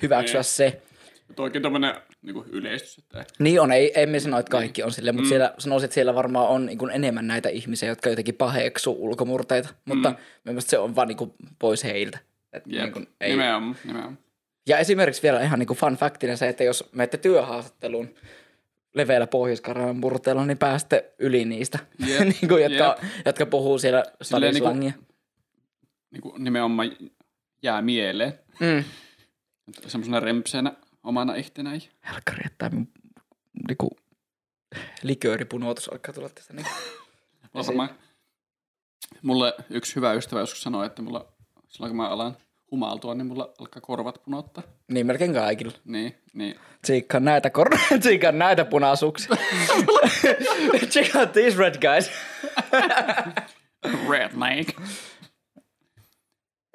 hyväksyä 0.03 0.41
Niin. 0.41 0.83
Se. 1.29 1.35
Toikin 1.35 1.63
tämmöinen 1.63 1.95
niin 2.23 2.45
yleistys, 2.51 2.99
että 2.99 3.25
Niin 3.39 3.61
on, 3.61 3.73
ei, 3.73 3.93
emme 4.03 4.21
sano, 4.21 4.39
että 4.39 4.51
kaikki 4.51 4.83
on 4.83 4.93
silleen, 4.93 5.15
mutta 5.15 5.27
Mm. 5.27 5.29
siellä, 5.29 5.55
sanoisin, 5.59 5.85
että 5.85 5.95
siellä 5.95 6.15
varmaan 6.15 6.49
on 6.49 6.67
niin 6.67 6.79
kuin 6.79 6.91
enemmän 6.91 7.27
näitä 7.27 7.49
ihmisiä, 7.49 7.89
jotka 7.89 8.11
jotenkin 8.11 8.35
paheksuu 8.35 9.05
ulkomurteita, 9.05 9.69
mutta 9.85 10.11
Mm. 10.11 10.17
mielestäni 10.45 10.71
se 10.71 10.79
on 10.79 10.97
vaan 10.97 11.09
niin 11.09 11.17
kuin 11.19 11.33
pois 11.59 11.85
heiltä. 11.85 12.19
Et 12.53 12.63
jep, 12.67 12.83
niin 12.83 12.93
kuin 12.93 13.07
ei. 13.21 13.31
nimenomaan, 13.31 13.77
nimenomaan. 13.85 14.19
Ja 14.69 14.79
esimerkiksi 14.79 15.23
vielä 15.23 15.43
ihan 15.43 15.59
niin 15.59 15.67
kuin 15.67 15.79
fun 15.79 15.95
factina 15.97 16.37
se, 16.37 16.49
että 16.49 16.65
jos 16.65 16.89
menette 16.93 17.17
työhaastatteluun 17.19 18.15
leveällä 18.95 19.27
pohjois 19.27 19.63
murteella, 19.95 20.47
niin 20.47 20.59
pääsette 20.59 21.13
yli 21.19 21.45
niistä, 21.45 21.79
Jep, 22.07 22.21
niin 22.41 22.49
kuin, 22.49 22.63
jotka, 22.63 22.97
jep. 23.03 23.27
jotka 23.27 23.47
puhuu 23.47 23.79
siellä 23.79 24.05
Silleen 24.23 24.55
niinku- 24.55 24.69
stadislangia. 24.69 24.93
Niin 26.11 26.21
kuin 26.23 26.45
nimenomaan 26.45 26.91
jää 27.63 27.83
mieleen 27.83 28.33
Mm. 28.61 28.85
semmoisena 29.87 30.21
rempseenä 30.21 30.73
omana 31.03 31.35
ihtenään. 31.35 31.81
Helkkari, 32.13 32.43
että 32.47 32.71
mun 32.71 32.89
niinku, 33.69 33.91
likööripunoutus 35.03 35.89
alkaa 35.89 36.15
tulla 36.15 36.29
tästä. 36.29 36.55
Niin. 36.55 36.67
Varmaan. 37.55 37.91
Mulle 39.23 39.55
yksi 39.71 39.97
hyvä 39.97 40.13
ystävä 40.13 40.41
joskus 40.41 40.63
sanoi, 40.63 40.87
että 40.87 41.03
mulla, 41.03 41.33
silloin 41.69 41.91
kun 41.91 41.97
mä 41.97 42.09
alan 42.09 42.37
humaltua, 42.71 43.15
niin 43.15 43.27
mulla 43.27 43.55
alkaa 43.59 43.81
korvat 43.81 44.23
punottaa. 44.25 44.63
niin 44.89 45.07
melkein 45.07 45.35
kaikilla. 45.35 45.73
Niin, 45.85 46.15
niin. 46.33 46.55
Tsiikkaan 46.83 47.25
näitä 47.25 47.51
kor... 47.51 47.69
Tsiikkaan 48.01 48.39
näitä 48.39 48.65
punaisuuksia. 48.65 49.37
Check 50.91 51.17
out 51.17 51.33
these 51.33 51.59
red 51.59 51.75
guys. 51.81 52.11
Redneck. 54.09 54.81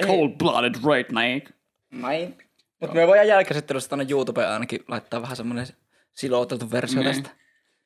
Cold-blooded 0.03 0.80
redneck. 0.86 1.51
Näin. 1.91 2.43
Mutta 2.84 2.96
me 2.96 3.08
voidaan 3.08 3.28
jälkikäsittelyssä 3.28 3.90
tuonne 3.90 4.06
YouTubeen 4.10 4.50
ainakin 4.50 4.80
laittaa 4.88 5.22
vähän 5.22 5.38
semmoinen 5.38 5.68
silouteltu 6.14 6.72
versio 6.72 7.02
Niin. 7.02 7.14
tästä. 7.24 7.30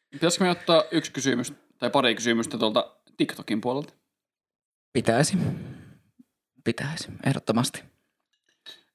Pitäisikö 0.09 0.43
me 0.43 0.49
ottaa 0.49 0.83
yksi 0.91 1.11
kysymys 1.11 1.53
tai 1.77 1.89
pari 1.89 2.15
kysymystä 2.15 2.57
tuolta 2.57 2.95
TikTokin 3.17 3.61
puolelta? 3.61 3.93
Pitäisi. 4.93 5.37
Pitäisi, 6.63 7.07
ehdottomasti. 7.25 7.83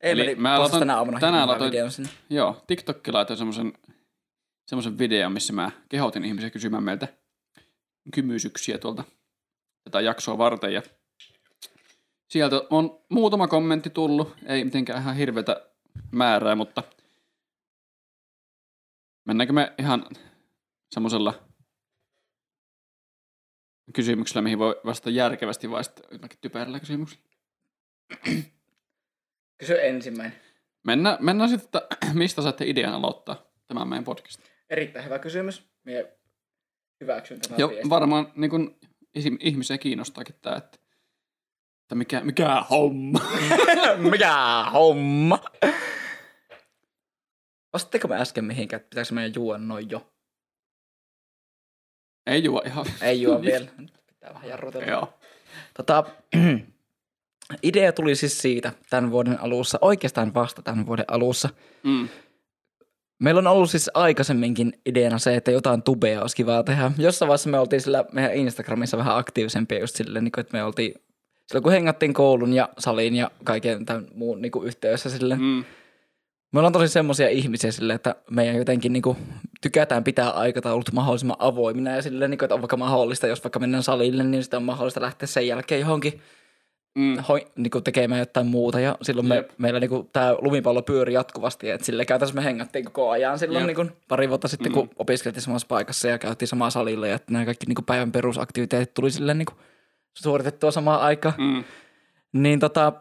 Eli 0.01 0.21
Emeli 0.23 0.35
mä 0.35 0.55
aloitan- 0.57 0.79
tänä 0.79 0.97
aamuna 0.97 1.21
tänään 1.21 1.49
aloitan-. 1.49 2.09
Joo, 2.31 2.65
TikTokki 2.67 3.13
laitoi 3.13 3.37
semmoisen 3.37 3.73
semmoisen 4.67 4.99
videon, 4.99 5.33
missä 5.33 5.53
mä 5.53 5.71
kehotin 5.89 6.25
ihmisiä 6.25 6.51
kysymään 6.51 6.83
meiltä 6.83 7.09
kymysyksiä 8.15 8.79
tuolta 8.79 9.05
tätä 9.85 10.01
jaksoa 10.01 10.39
varten. 10.39 10.73
Ja 10.75 10.83
sieltä 12.29 12.63
on 12.71 13.01
muutama 13.09 13.49
kommentti 13.49 13.91
tullut, 13.91 14.37
ei 14.47 14.65
mitenkään 14.65 15.03
ihan 15.03 15.17
hirveätä 15.17 15.72
määrää, 16.11 16.55
mutta 16.55 16.82
mennäänkö 19.24 19.53
me 19.53 19.72
ihan 19.78 20.07
semmoisella 20.90 21.49
kysymyksellä, 23.95 24.43
mihin 24.43 24.59
voi 24.59 24.80
vastata 24.84 25.11
järkevästi 25.11 25.70
vai 25.70 25.84
sitten 25.84 26.20
typerällä 26.40 26.80
kysymyksellä? 26.80 27.24
Kysy 29.59 29.86
ensimmäinen. 29.86 30.40
Mennään, 30.84 31.18
mennään 31.20 31.51
sitten, 31.51 31.82
että 31.82 32.07
mistä 32.14 32.43
saatte 32.43 32.66
idean 32.66 32.95
aloittaa 32.95 33.47
tämän 33.66 33.88
meidän 33.88 34.05
podcastin. 34.05 34.47
Erittäin 34.70 35.05
hyvä 35.05 35.18
kysymys. 35.18 35.70
Mie 35.84 36.18
hyväksyn 37.01 37.40
tämän 37.40 37.61
Joo, 37.61 37.70
varmaan 37.88 38.32
niin 38.36 38.51
kun, 38.51 38.78
ihmisiä 39.40 39.78
kiinnostaakin 39.78 40.34
tämä, 40.43 40.57
että, 40.57 40.78
että 41.93 41.99
mikä, 41.99 42.20
mikä 42.20 42.64
homma. 42.70 43.20
Mikä 44.11 44.64
homma? 44.72 45.38
Vastatteko 47.72 48.09
me 48.09 48.20
äsken 48.20 48.45
mihinkään, 48.45 48.80
että 48.80 48.90
pitääkö 48.90 49.14
meidän 49.14 49.32
juoda 49.34 49.59
noin 49.59 49.90
jo? 49.90 50.12
Ei 52.26 52.45
juo 52.45 52.62
ihan. 52.66 52.86
Ei 53.03 53.22
juo 53.22 53.43
vielä. 53.49 53.66
Pitää 54.07 54.34
vähän 54.34 54.49
jarrutella. 54.49 54.86
Joo. 54.86 55.18
Tota, 55.76 56.05
idea 57.62 57.93
tuli 57.93 58.14
siis 58.14 58.38
siitä 58.38 58.72
tämän 58.90 59.11
vuoden 59.11 59.40
alussa, 59.40 59.78
oikeastaan 59.80 60.34
vasta 60.34 60.62
tämän 60.62 60.86
vuoden 60.86 61.05
alussa. 61.09 61.49
Mm. 61.82 62.09
Meillä 63.18 63.38
on 63.38 63.47
ollut 63.47 63.70
siis 63.70 63.90
aikaisemminkin 63.95 64.80
ideana 64.86 65.18
se, 65.18 65.34
että 65.36 65.51
jotain 65.51 65.82
tubea 65.82 66.20
olisi 66.20 66.36
kivaa 66.36 66.62
tehdä. 66.62 66.93
Jossain 66.99 67.28
vaiheessa 67.28 67.51
me 67.51 67.59
oltiin 67.59 67.80
sillä 67.80 68.05
meidän 68.12 68.34
Instagramissa 68.34 68.97
vähän 68.97 69.16
aktiivisempia 69.16 69.80
just 69.80 69.97
silleen, 69.97 70.24
niin 70.24 70.40
että 70.40 70.57
me 70.57 70.64
oltiin 70.64 70.95
silloin 71.53 71.63
kun 71.63 71.73
hengattiin 71.73 72.15
koulun 72.15 72.53
ja 72.53 72.69
salin 72.79 73.17
ja 73.17 73.31
kaiken 73.45 73.87
tämän 73.87 74.07
muun 74.15 74.43
niin 74.43 74.53
kuin 74.53 74.67
yhteydessä 74.67 75.11
silleen. 75.11 75.41
Mm. 75.41 75.65
Me 76.53 76.59
ollaan 76.59 76.73
tosi 76.73 76.89
semmoisia 76.89 77.29
ihmisiä 77.29 77.73
silleen, 77.73 77.95
että 77.95 78.15
meidän 78.31 78.57
jotenkin 78.57 78.93
niin 78.93 79.03
kuin, 79.03 79.17
tykätään 79.61 80.05
pitää 80.05 80.31
aikataulut 80.31 80.93
mahdollisimman 80.93 81.37
avoimina 81.39 81.91
ja 81.91 82.03
silleen, 82.03 82.31
niin 82.31 82.39
kuin, 82.39 82.47
että 82.47 82.55
on 82.55 82.61
vaikka 82.61 82.77
mahdollista, 82.77 83.27
jos 83.27 83.45
vaikka 83.45 83.59
mennään 83.59 83.83
salille, 83.83 84.25
niin 84.25 84.43
sitten 84.43 84.57
on 84.57 84.63
mahdollista 84.63 85.01
lähteä 85.01 85.27
sen 85.27 85.47
jälkeen 85.47 85.81
johonkin 85.81 86.21
Mm. 86.95 87.19
hoi, 87.29 87.47
niin 87.57 87.71
kuin 87.71 87.85
tekemään 87.85 88.19
jotain 88.19 88.47
muuta 88.47 88.81
ja 88.81 88.97
silloin 89.03 89.29
me, 89.29 89.37
Jep. 89.37 89.51
meillä 89.59 89.81
niin 89.81 89.91
kuin, 89.91 90.09
tämä 90.13 90.37
lumipallo 90.39 90.83
pyöri 90.83 91.13
jatkuvasti, 91.13 91.71
että 91.71 91.85
sille 91.85 92.05
käytännössä 92.05 92.35
me 92.35 92.45
hengattiin 92.45 92.85
koko 92.85 93.11
ajan 93.11 93.39
silloin 93.39 93.61
Jep. 93.63 93.67
niin 93.67 93.77
kuin, 93.77 93.93
pari 94.09 94.29
vuotta 94.29 94.49
sitten, 94.49 94.73
kun 94.73 94.91
opiskeltiin 94.99 95.43
samassa 95.43 95.67
paikassa 95.67 96.09
ja 96.09 96.19
käytiin 96.19 96.49
samaa 96.49 96.71
salilla 96.71 97.07
ja 97.07 97.15
että 97.15 97.33
nämä 97.33 97.45
kaikki 97.45 97.67
niin 97.67 97.75
kuin, 97.75 97.85
päivän 97.85 98.13
perusaktiviteetit 98.13 98.95
tuli 98.95 99.11
silleen 99.11 99.39
niin 99.39 99.47
kuin, 99.47 99.59
suoritettua 100.15 100.71
samaan 100.71 101.01
aikaan. 101.01 101.35
Mm. 101.39 101.65
Niin 102.33 102.61
tota, 102.61 102.93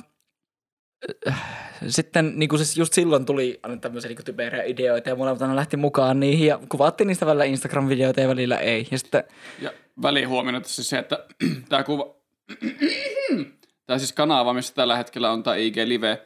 äh, 1.28 1.62
sitten 1.88 2.34
niin 2.36 2.49
kuin 2.49 2.59
siis 2.59 2.78
just 2.78 2.93
silloin 2.93 3.26
tuli 3.26 3.59
aina 3.64 3.78
tämmöisiä 3.78 4.09
niin 4.09 4.26
typerejä 4.26 4.64
ideoita 4.64 5.09
ja 5.09 5.16
molemmat 5.16 5.41
aina 5.41 5.55
lähti 5.55 5.78
mukaan 5.78 6.20
niihin 6.20 6.47
ja 6.47 6.59
kuvattiin 6.70 7.07
niistä 7.07 7.26
välillä 7.26 7.43
Instagram-videoita 7.45 8.22
ja 8.22 8.28
välillä 8.28 8.57
ei. 8.57 8.88
Ja 8.91 8.99
sitten, 8.99 9.24
Ja 9.62 9.72
välihuomiona 10.01 10.62
tässä 10.62 10.84
se, 10.84 10.97
että 10.97 11.26
tämä 11.70 11.84
kuva... 11.84 12.16
tämä 13.88 13.99
siis 13.99 14.14
kanava, 14.14 14.53
missä 14.53 14.74
tällä 14.76 14.97
hetkellä 14.97 15.32
on 15.32 15.43
tämä 15.43 15.55
IG 15.55 15.78
Live, 15.86 16.22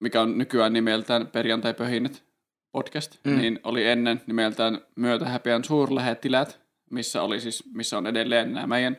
mikä 0.00 0.20
on 0.22 0.38
nykyään 0.38 0.72
nimeltään 0.72 1.26
Perjantai-pöhinet 1.26 2.24
podcast, 2.72 3.18
Mm. 3.24 3.32
mm. 3.32 3.38
niin 3.40 3.60
oli 3.64 3.86
ennen 3.86 4.22
nimeltään 4.26 4.80
Myötähäpeän 4.96 5.64
suurlähettilät, 5.64 6.60
missä, 6.90 7.22
oli 7.22 7.40
siis, 7.40 7.64
missä 7.74 7.98
on 7.98 8.06
edelleen 8.06 8.52
nämä 8.52 8.66
meidän 8.66 8.96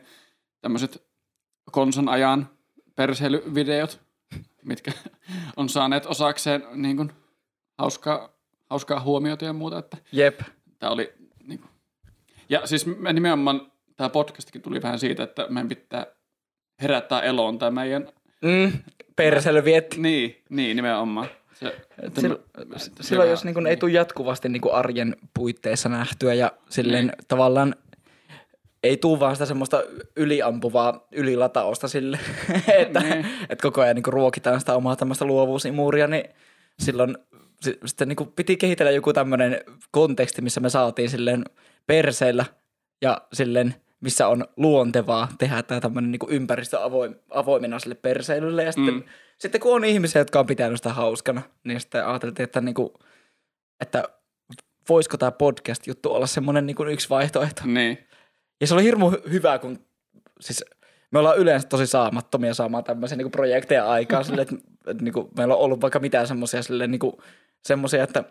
tämmöiset 0.64 1.06
konsan 1.72 2.08
ajan 2.08 2.48
perseilyvideot, 2.96 4.00
mitkä 4.62 4.92
on 5.56 5.68
saaneet 5.68 6.06
osakseen 6.06 6.64
niin 6.72 6.96
kuin, 6.96 7.12
hauskaa, 7.78 8.28
hauskaa 8.70 9.00
huomiota 9.00 9.44
ja 9.44 9.52
muuta, 9.52 9.78
että 9.78 9.96
jep, 10.12 10.40
Tämä 10.78 10.92
oli 10.92 11.12
niin 11.46 11.58
kuin. 11.58 11.70
Ja 12.48 12.66
siis 12.66 12.86
me 12.86 13.12
nimenomaan 13.12 13.72
tämä 13.96 14.08
podcastikin 14.10 14.62
tuli 14.62 14.82
vähän 14.82 14.98
siitä, 14.98 15.22
että 15.22 15.46
meidän 15.48 15.68
pitää 15.68 16.06
herättää 16.82 17.20
eloon 17.20 17.58
tämä 17.58 17.70
meidän... 17.70 18.08
mm, 18.42 18.72
perseily 19.16 19.64
vietti. 19.64 20.00
Niin, 20.00 20.42
niin 20.48 20.76
nimenomaan. 20.76 21.28
Se, 21.54 21.66
Et 22.02 22.14
Silloin, 22.16 22.40
silloin 23.00 23.30
jos 23.30 23.44
niin 23.44 23.54
kun 23.54 23.66
ei 23.66 23.76
tule 23.76 23.92
jatkuvasti 23.92 24.48
niin 24.48 24.60
kun 24.60 24.74
arjen 24.74 25.16
puitteissa 25.34 25.88
nähtyä 25.88 26.34
ja 26.34 26.52
silleen 26.68 27.06
Niin. 27.06 27.16
tavallaan 27.28 27.74
ei 28.84 28.96
tule 28.96 29.20
vaan 29.20 29.36
sitä 29.36 29.46
semmoista 29.46 29.82
yliampuvaa 30.16 31.06
ylilatausta 31.12 31.88
sille, 31.88 32.18
että, 32.78 33.00
Niin. 33.00 33.26
että 33.48 33.62
koko 33.62 33.80
ajan 33.80 33.96
niin 33.96 34.04
ruokitaan 34.06 34.60
sitä 34.60 34.74
omaa 34.74 34.96
tämmöistä 34.96 35.24
luovuusimuria, 35.24 36.06
niin 36.06 36.24
silloin 36.78 37.16
si- 37.60 37.78
sitten 37.84 38.08
niin 38.08 38.32
piti 38.36 38.56
kehitellä 38.56 38.92
joku 38.92 39.12
tämmöinen 39.12 39.60
konteksti, 39.90 40.42
missä 40.42 40.60
me 40.60 40.70
saatiin 40.70 41.10
silleen 41.10 41.44
perseillä 41.86 42.44
ja 43.02 43.20
silleen, 43.32 43.74
missä 44.00 44.28
on 44.28 44.44
luontevaa 44.56 45.28
tehdä 45.38 45.62
tämä 45.62 45.80
tämmöinen 45.80 46.10
niin 46.10 46.20
ympäristö 46.28 46.82
avoim, 46.82 47.14
avoimena 47.30 47.78
sille 47.78 47.94
perseilylle. 47.94 48.64
Ja 48.64 48.72
sitten. 48.72 48.94
Mm. 48.94 49.02
sitten 49.38 49.60
kun 49.60 49.74
on 49.74 49.84
ihmisiä, 49.84 50.20
jotka 50.20 50.40
on 50.40 50.46
pitänyt 50.46 50.76
sitä 50.76 50.92
hauskana, 50.92 51.42
niin 51.64 51.80
sitten 51.80 52.06
ajateltiin, 52.06 52.44
että, 52.44 52.60
niin 52.60 52.74
kuin, 52.74 52.90
että 53.80 54.04
voisiko 54.88 55.16
tämä 55.16 55.30
podcast-juttu 55.30 56.12
olla 56.14 56.26
semmoinen 56.26 56.66
niin 56.66 56.88
yksi 56.92 57.08
vaihtoehto. 57.10 57.62
Niin, 57.64 57.98
Ja 58.60 58.66
se 58.66 58.74
oli 58.74 58.82
hirmu 58.82 59.10
hy- 59.10 59.30
hyvä, 59.30 59.58
kun 59.58 59.78
siis 60.40 60.64
me 61.10 61.18
ollaan 61.18 61.38
yleensä 61.38 61.68
tosi 61.68 61.86
saamattomia 61.86 62.54
saamaan 62.54 62.84
tämmöisiä 62.84 63.16
niin 63.16 63.30
projekteja 63.30 63.90
aikaan. 63.90 64.24
Sille, 64.24 64.42
että, 64.42 64.54
että 64.86 65.04
niin 65.04 65.14
kuin, 65.14 65.28
meillä 65.36 65.54
on 65.54 65.60
ollut 65.60 65.80
vaikka 65.80 65.98
mitään 65.98 66.26
semmoisia 66.26 66.60
niin 66.88 67.00
semmoisia, 67.64 68.04
että 68.04 68.24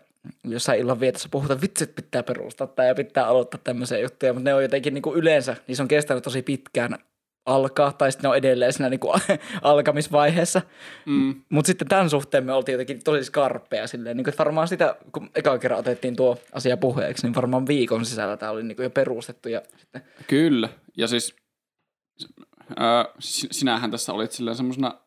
jossain 0.44 0.80
illan 0.80 1.00
vietossa 1.00 1.28
puhutaan, 1.30 1.60
vitsi, 1.60 1.84
että 1.84 2.02
pitää 2.02 2.22
perustaa 2.22 2.66
tämä 2.66 2.88
ja 2.88 2.94
pitää 2.94 3.26
aloittaa 3.26 3.60
tämmöisiä 3.64 3.98
juttuja, 3.98 4.32
mutta 4.32 4.50
ne 4.50 4.54
on 4.54 4.62
jotenkin 4.62 4.94
niin 4.94 5.02
kuin 5.02 5.18
yleensä, 5.18 5.56
se 5.72 5.82
on 5.82 5.88
kestänyt 5.88 6.24
tosi 6.24 6.42
pitkään 6.42 6.98
alkaa, 7.46 7.92
tai 7.92 8.12
sitten 8.12 8.22
ne 8.22 8.28
on 8.28 8.36
edelleen 8.36 8.72
siinä 8.72 8.88
niin 8.90 9.00
kuin 9.00 9.20
alkamisvaiheessa. 9.62 10.62
mm, 11.06 11.42
Mutta 11.48 11.66
sitten 11.66 11.88
tämän 11.88 12.10
suhteen 12.10 12.44
me 12.44 12.52
oltiin 12.52 12.72
jotenkin 12.74 13.04
tosi 13.04 13.24
skarppeja 13.24 13.86
silleen, 13.86 14.16
niin 14.16 14.24
kuin, 14.24 14.32
että 14.32 14.44
varmaan 14.44 14.68
sitä, 14.68 14.96
kun 15.12 15.30
eka 15.34 15.58
kerran 15.58 15.80
otettiin 15.80 16.16
tuo 16.16 16.38
asia 16.52 16.76
puheeksi, 16.76 17.26
niin 17.26 17.34
varmaan 17.34 17.66
viikon 17.66 18.04
sisällä 18.06 18.36
tämä 18.36 18.52
oli 18.52 18.62
niin 18.62 18.76
kuin 18.76 18.84
jo 18.84 18.90
perustettu 18.90 19.48
ja 19.48 19.62
sitten 19.76 20.02
kyllä. 20.26 20.68
Ja 20.96 21.08
siis 21.08 21.36
ää, 22.76 23.04
si- 23.18 23.48
sinähän 23.50 23.90
tässä 23.90 24.12
olit 24.12 24.32
silleen 24.32 24.56
semmoisena 24.56 24.98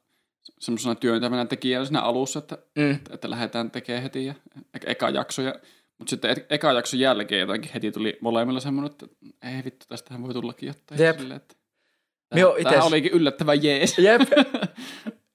semmoisena 0.60 0.96
työntävänä 0.96 1.46
tekijänä 1.46 1.86
siinä 1.86 2.02
alussa, 2.02 2.40
että, 2.40 2.58
Mm. 2.78 3.00
että 3.10 3.30
lähdetään 3.30 3.72
tekemään 3.72 4.04
heti 4.04 4.26
ja 4.26 4.34
e- 4.74 4.92
eka 4.92 5.10
jakso. 5.10 5.42
Ja, 5.42 5.56
mutta 5.98 6.10
sitten 6.10 6.32
e- 6.32 6.46
eka 6.50 6.72
jakson 6.74 7.00
jälkeen 7.00 7.42
jotenkin 7.42 7.72
heti 7.74 7.92
tuli 7.92 8.18
molemmilla 8.22 8.60
semmoinen, 8.60 8.92
että 8.92 9.06
ei 9.44 9.64
vittu, 9.66 9.86
tästähän 9.90 10.24
voi 10.24 10.34
tullakin 10.34 10.68
jotain. 10.68 11.02
Jep. 11.02 11.20
Silleen, 11.20 11.38
että, 11.38 11.56
Joo, 12.36 12.58
Tämä, 12.64 12.76
ites- 12.76 12.84
olikin 12.84 13.12
yllättävän 13.12 13.64
jees. 13.64 13.98
Jep. 14.00 14.22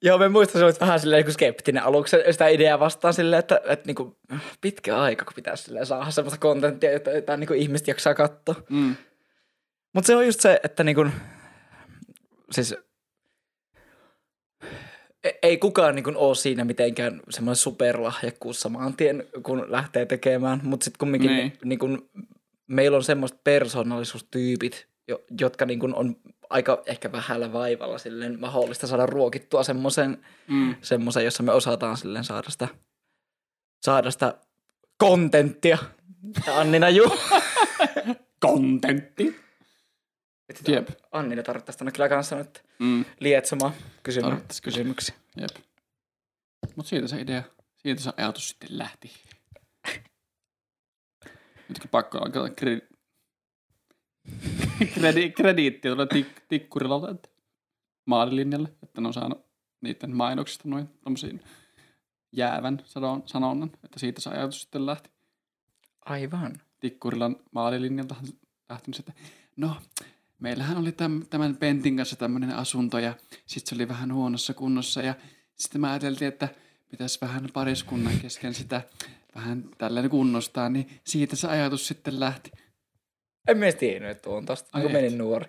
Joo, 0.05 0.19
me 0.19 0.29
muistan, 0.29 0.69
että 0.69 0.81
vähän 0.81 1.01
silleen 1.01 1.25
niin 1.25 1.33
skeptinen 1.33 1.83
aluksi 1.83 2.17
sitä 2.31 2.49
ideaa 2.49 2.81
vastaan 2.81 3.15
silleen, 3.15 3.41
että, 3.41 3.61
että 3.65 3.87
niin 3.87 3.95
kuin, 3.95 4.17
pitkä 4.61 5.01
aika, 5.01 5.25
kun 5.25 5.35
pitäisi 5.35 5.63
silleen 5.63 5.87
saada 5.87 6.11
semmoista 6.11 6.41
kontenttia, 6.41 6.93
jota, 6.93 7.11
jota 7.11 7.37
niin 7.37 7.49
kuin 7.49 7.61
ihmiset 7.61 7.89
jaksaa 7.89 8.15
katsoa. 8.15 8.55
Mm. 8.71 8.97
Mutta 9.93 10.07
se 10.07 10.17
on 10.17 10.27
just 10.27 10.41
se, 10.41 10.61
että 10.63 10.85
niin 10.85 10.95
kuin, 10.95 11.13
siis 12.51 12.75
e- 15.25 15.39
ei 15.43 15.57
kukaan 15.57 15.95
niin 15.95 16.05
kuin 16.05 16.17
ole 16.17 16.35
siinä 16.35 16.65
mitenkään 16.65 17.21
semmoinen 17.31 17.57
superlahjakkuus 17.57 18.61
saman 18.61 18.97
tien, 18.97 19.25
kun 19.43 19.65
lähtee 19.69 20.07
tekemään, 20.07 20.61
mutta 20.63 20.85
sitten 20.85 20.99
kumminkin 20.99 21.31
niin. 21.31 21.53
Niin 21.65 21.79
kuin, 21.79 22.11
meillä 22.67 22.97
on 22.97 23.05
semmoiset 23.05 23.45
persoonallisuustyypit, 23.45 24.89
jo, 25.09 25.25
jotka 25.41 25.67
niin 25.67 25.79
kuin 25.79 25.95
on 25.95 26.17
aika 26.51 26.83
ehkä 26.87 27.13
vähällä 27.13 27.53
vaivalla 27.53 27.99
silleen 27.99 28.41
mahdollista 28.41 28.87
saada 28.87 29.07
ruokittua 29.07 29.63
semmoisen, 29.63 30.25
Mm. 30.49 30.75
semmoisen 30.83 31.25
jossa 31.25 31.43
me 31.43 31.53
osataan 31.53 31.97
silleen 31.97 32.25
saada 32.25 32.51
sitä, 32.51 32.69
saada 33.85 34.11
sitä 34.11 34.35
kontenttia. 34.99 35.79
Annina 36.49 36.89
juu. 36.89 37.19
Kontentti. 38.41 39.41
Jep. 40.69 40.89
Annina 41.13 41.43
tarvittaisi 41.43 41.79
tänne 41.79 41.93
kyllä 41.93 42.09
kanssa 42.09 42.37
nyt 42.37 42.63
Mm. 42.79 43.05
lietsomaan 43.21 43.73
kyllä. 44.03 44.41
kysymyksiä. 44.63 45.15
Jep. 45.37 45.65
Mutta 46.77 46.89
siitä 46.89 47.09
se 47.09 47.21
idea, 47.21 47.43
siitä 47.77 48.03
se 48.03 48.11
ajatus 48.17 48.49
sitten 48.49 48.79
lähti. 48.79 49.11
Nyt 51.69 51.79
kun 51.81 51.91
pakko 51.91 52.19
alkaa. 52.19 52.49
kredi... 54.95 55.31
krediittiä 55.31 55.91
tuolla 55.91 56.07
tik... 56.07 56.27
tikkurilalta, 56.49 57.11
että 57.11 57.29
maalilinjalle, 58.05 58.69
että 58.83 59.01
ne 59.01 59.07
on 59.07 59.15
saanut 59.15 59.47
niiden 59.81 60.17
mainoksista 60.17 60.69
noin 60.69 60.89
tommosiin 61.05 61.41
jäävän 62.33 62.83
sanon, 62.85 63.23
sanonnan, 63.27 63.71
että 63.85 63.99
siitä 63.99 64.21
se 64.21 64.31
ajatus 64.31 64.63
sitten 64.63 64.87
lähti. 64.87 65.11
Aivan. 66.05 66.61
Tikkurilan 66.81 67.37
maalilinjalta 67.53 68.15
lähtenyt, 68.69 68.99
että 68.99 69.13
no, 69.57 69.77
meillähän 70.39 70.79
oli 70.79 70.93
täm, 70.93 71.23
tämän 71.31 71.57
Pentin 71.57 71.97
kanssa 71.97 72.17
tämmöinen 72.17 72.57
asunto 72.57 72.99
ja 72.99 73.15
sitten 73.47 73.69
se 73.69 73.75
oli 73.75 73.89
vähän 73.89 74.15
huonossa 74.15 74.55
kunnossa 74.55 75.03
ja 75.03 75.15
sitten 75.57 75.81
mä 75.81 75.91
ajateltiin, 75.91 76.29
että 76.29 76.49
pitäisi 76.91 77.19
vähän 77.21 77.49
pariskunnan 77.53 78.19
kesken 78.23 78.55
sitä 78.55 78.83
vähän 79.35 79.65
tällainen 79.79 80.11
kunnostaa, 80.11 80.69
niin 80.69 81.01
siitä 81.05 81.37
se 81.37 81.49
ajatus 81.49 81.89
sitten 81.89 82.21
lähti. 82.21 82.53
En 83.49 83.59
mä 83.59 83.73
tiennyt, 83.73 84.11
että 84.11 84.31
on 84.31 84.47
tosta, 84.47 84.69
Ai 84.73 84.83
kun 84.83 84.91
et. 84.91 84.97
menin 84.97 85.19
nuori. 85.19 85.47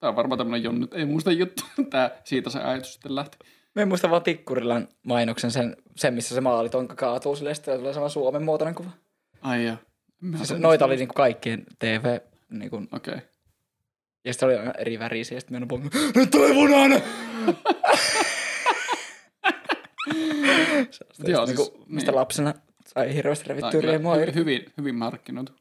Tämä 0.00 0.08
on 0.08 0.16
varmaan 0.16 0.38
tämmöinen 0.38 0.62
Jonny, 0.64 0.86
ei 0.92 1.04
muista 1.04 1.32
juttu, 1.32 1.62
Tää, 1.90 2.10
siitä 2.24 2.50
se 2.50 2.58
ajatus 2.58 2.92
sitten 2.92 3.14
lähti. 3.14 3.38
Mä 3.74 3.82
en 3.82 3.88
muista 3.88 4.10
vaan 4.10 4.22
Tikkurilan 4.22 4.88
mainoksen, 5.02 5.50
sen, 5.50 5.76
sen 5.96 6.14
missä 6.14 6.34
se 6.34 6.40
maalitonka 6.40 6.94
kaatuu 6.94 7.36
silleen, 7.36 7.56
sitten 7.56 7.78
tulee 7.78 7.94
sama 7.94 8.08
Suomen 8.08 8.42
muotoinen 8.42 8.74
kuva. 8.74 8.90
Ai 9.42 9.66
joo. 9.66 9.76
En 10.24 10.46
Siis 10.46 10.60
noita 10.60 10.84
oli 10.84 10.96
niinku 10.96 11.14
kaikkien 11.14 11.66
TV, 11.78 12.18
niinku, 12.50 12.76
Okei. 12.76 13.14
Okay. 13.14 13.28
ja 14.24 14.32
sitten 14.32 14.46
oli 14.48 14.56
aina 14.58 14.72
eri 14.78 14.98
värisiä, 14.98 15.36
ja 15.36 15.40
sitten 15.40 15.60
mä 15.60 15.66
aina 15.74 15.90
nyt 16.14 16.30
tulee 16.30 16.54
punainen! 16.54 17.02
Joo, 21.24 21.28
Joo, 21.28 21.46
siis- 21.46 21.58
niinku, 21.58 21.84
mistä 21.86 22.10
niin. 22.10 22.16
lapsena 22.16 22.54
sai 22.86 23.14
hirveästi 23.14 23.48
revittyä 23.48 23.80
riemua. 23.80 24.16
hy- 24.16 24.34
hyvin, 24.34 24.64
hyvin 24.78 24.94
markkinoitu. 24.94 25.52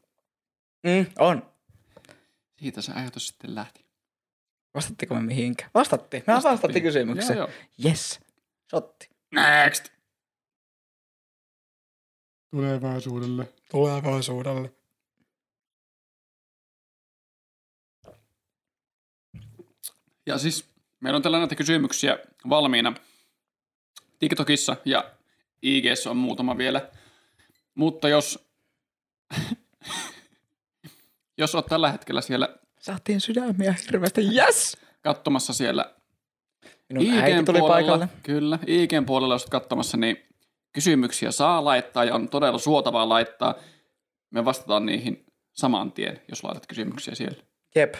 Mm, 0.83 1.05
on. 1.19 1.51
Siitä 2.59 2.81
se 2.81 2.91
ajatus 2.91 3.27
sitten 3.27 3.55
lähti. 3.55 3.85
Vastattiko 4.73 5.15
me 5.15 5.21
mihinkään? 5.21 5.71
Vastattiin. 5.73 6.23
Me 6.27 6.33
vastattiin 6.33 6.83
kysymykseen. 6.83 7.37
Joo, 7.37 7.49
Yes. 7.85 8.19
Sotti. 8.71 9.09
Next! 9.31 9.89
Tulevaisuudelle. 12.51 13.53
Tulevaisuudelle. 13.71 14.71
Ja 20.25 20.37
siis 20.37 20.69
meillä 20.99 21.17
on 21.17 21.21
tällä 21.23 21.39
näitä 21.39 21.55
kysymyksiä 21.55 22.17
valmiina 22.49 22.93
TikTokissa 24.19 24.77
ja 24.85 25.11
IGssä 25.61 26.09
on 26.09 26.17
muutama 26.17 26.57
vielä. 26.57 26.91
Mutta 27.75 28.09
jos, 28.09 28.49
jos 31.37 31.55
oot 31.55 31.65
tällä 31.65 31.91
hetkellä 31.91 32.21
siellä 32.21 32.49
Saatiin 32.79 33.21
sydämiä 33.21 33.75
hirveästi. 33.85 34.21
Yes! 34.21 34.77
katsomassa 35.01 35.53
siellä 35.53 35.95
Minun 36.89 37.13
äiti 37.13 37.31
IGn 37.31 37.45
tuli 37.45 37.59
puolella, 37.59 37.75
paikalle. 37.75 38.09
kyllä, 38.23 38.59
IGn 38.67 39.05
puolella 39.05 39.33
jos 39.35 39.45
katsomassa, 39.45 39.97
niin 39.97 40.17
kysymyksiä 40.73 41.31
saa 41.31 41.65
laittaa 41.65 42.05
ja 42.05 42.15
on 42.15 42.29
todella 42.29 42.59
suotavaa 42.59 43.09
laittaa. 43.09 43.55
Me 44.31 44.45
vastataan 44.45 44.85
niihin 44.85 45.25
saman 45.53 45.91
tien, 45.91 46.21
jos 46.29 46.43
laitat 46.43 46.67
kysymyksiä 46.67 47.15
siellä. 47.15 47.43
Jep. 47.75 47.95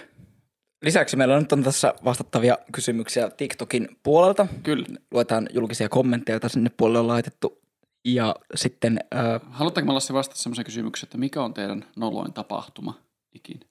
Lisäksi 0.81 1.17
meillä 1.17 1.35
on 1.35 1.41
nyt 1.41 1.51
on 1.51 1.63
tässä 1.63 1.93
vastattavia 2.05 2.57
kysymyksiä 2.71 3.29
TikTokin 3.29 3.87
puolelta. 4.03 4.47
Kyllä. 4.63 4.85
Luetaan 5.11 5.47
julkisia 5.53 5.89
kommentteja, 5.89 6.33
joita 6.33 6.49
sinne 6.49 6.71
puolelle 6.77 6.99
on 6.99 7.07
laitettu. 7.07 7.61
Ja 8.05 8.35
sitten 8.55 8.99
äh, 9.15 9.41
Haluatteko 9.51 9.87
me 9.87 9.93
Lassi 9.93 10.13
vastata 10.13 10.41
semmoisen 10.41 10.65
kysymyksen, 10.65 11.07
että 11.07 11.17
mikä 11.17 11.43
on 11.43 11.53
teidän 11.53 11.85
noloin 11.95 12.33
tapahtuma 12.33 13.06
ikinä? 13.37 13.65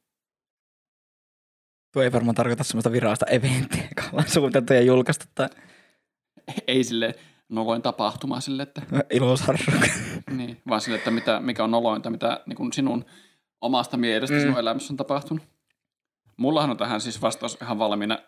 tuo 1.92 2.02
ei 2.02 2.12
varmaan 2.12 2.34
tarkoita 2.34 2.64
semmoista 2.64 2.92
virallista 2.92 3.26
eventtiä, 3.26 3.88
joka 3.96 4.08
ollaan 4.12 4.28
suunniteltu 4.28 4.72
ja 4.72 4.80
julkaistu 4.80 5.24
tai 5.34 5.48
Ei 6.68 6.84
sille 6.84 7.14
noloin 7.48 7.82
tapahtuma 7.82 8.40
sille, 8.40 8.62
että 8.62 8.82
ilosarru. 9.10 9.72
niin, 10.30 10.62
vaan 10.68 10.80
sille, 10.80 10.98
että 10.98 11.10
mitä, 11.10 11.40
mikä 11.40 11.64
on 11.64 11.70
nolointa, 11.70 12.10
mitä 12.10 12.40
niin 12.46 12.56
kuin 12.56 12.72
sinun 12.72 13.04
omasta 13.60 13.96
mielestä 13.96 14.36
mm. 14.36 14.40
sinun 14.40 14.58
elämässä 14.58 14.92
on 14.92 14.96
tapahtunut. 14.96 15.44
Mullahan 16.36 16.70
on 16.70 16.76
tähän 16.76 17.00
siis 17.00 17.22
vastaus 17.22 17.58
ihan 17.62 17.78
valmiina 17.78 18.18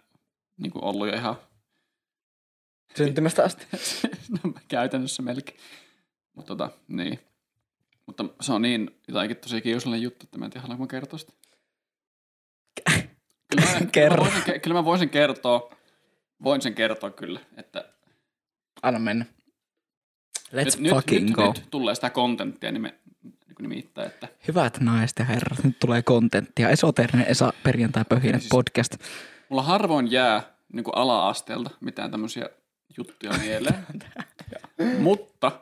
niin 0.57 0.71
kuin 0.73 0.85
ollut 0.85 1.07
jo 1.07 1.15
ihan 1.15 1.37
Syntymästä 2.97 3.45
asti. 3.45 3.67
no, 4.45 4.53
käytännössä 4.69 5.23
melkein. 5.23 5.59
Mutta 6.37 6.57
tota, 6.57 6.71
niin. 6.89 7.19
Mutta 8.09 8.25
se 8.41 8.53
on 8.53 8.63
niin 8.63 9.01
jotenkin 9.09 9.37
tosi 9.37 9.61
kiusallinen 9.61 10.03
juttu, 10.03 10.25
että 10.27 10.39
mä 10.39 10.45
en 10.45 10.51
tiedä, 10.51 10.63
haluanko 10.63 10.85
mä 10.85 10.89
kertoa 10.89 11.19
sitä. 11.19 11.33
Kyllä 13.51 13.67
mä, 13.67 13.73
kyllä, 13.79 13.91
Kerro. 13.93 14.25
mä 14.25 14.31
voisin, 14.31 14.61
kyllä 14.61 14.75
mä 14.75 14.85
voisin 14.85 15.11
kertoa, 15.11 15.75
voin 16.45 16.63
sen 16.63 16.75
kertoa 16.75 17.11
kyllä, 17.11 17.41
että 17.57 17.93
Anna 18.83 18.99
mennä. 19.01 19.25
Let's 20.53 20.79
nyt, 20.81 20.93
fucking 20.93 21.27
nyt, 21.27 21.35
go. 21.35 21.53
nyt 21.53 21.67
tulee 21.71 21.95
sitä 21.95 22.11
kontenttia 22.11 22.73
niin 22.73 22.93
kuin 23.55 23.69
nimittäin, 23.69 24.07
että 24.07 24.29
Hyvät 24.49 24.81
naiset 24.81 25.19
ja 25.19 25.25
herrat, 25.25 25.65
nyt 25.65 25.79
tulee 25.79 26.03
kontenttia. 26.03 26.71
Esoteerinen 26.71 27.27
Esa 27.27 27.53
perjantai 27.63 28.05
pöhinä 28.09 28.39
Siis- 28.39 28.49
podcast. 28.51 28.95
mulla 29.49 29.63
harvoin 29.63 30.11
jää 30.13 30.43
niin 30.73 30.85
kuin 30.85 30.97
ala-asteelta 30.97 31.71
mitään 31.81 32.11
tämmöisiä 32.11 32.49
juttuja 32.99 33.33
mieleen. 33.33 33.87
Mutta, 34.99 35.53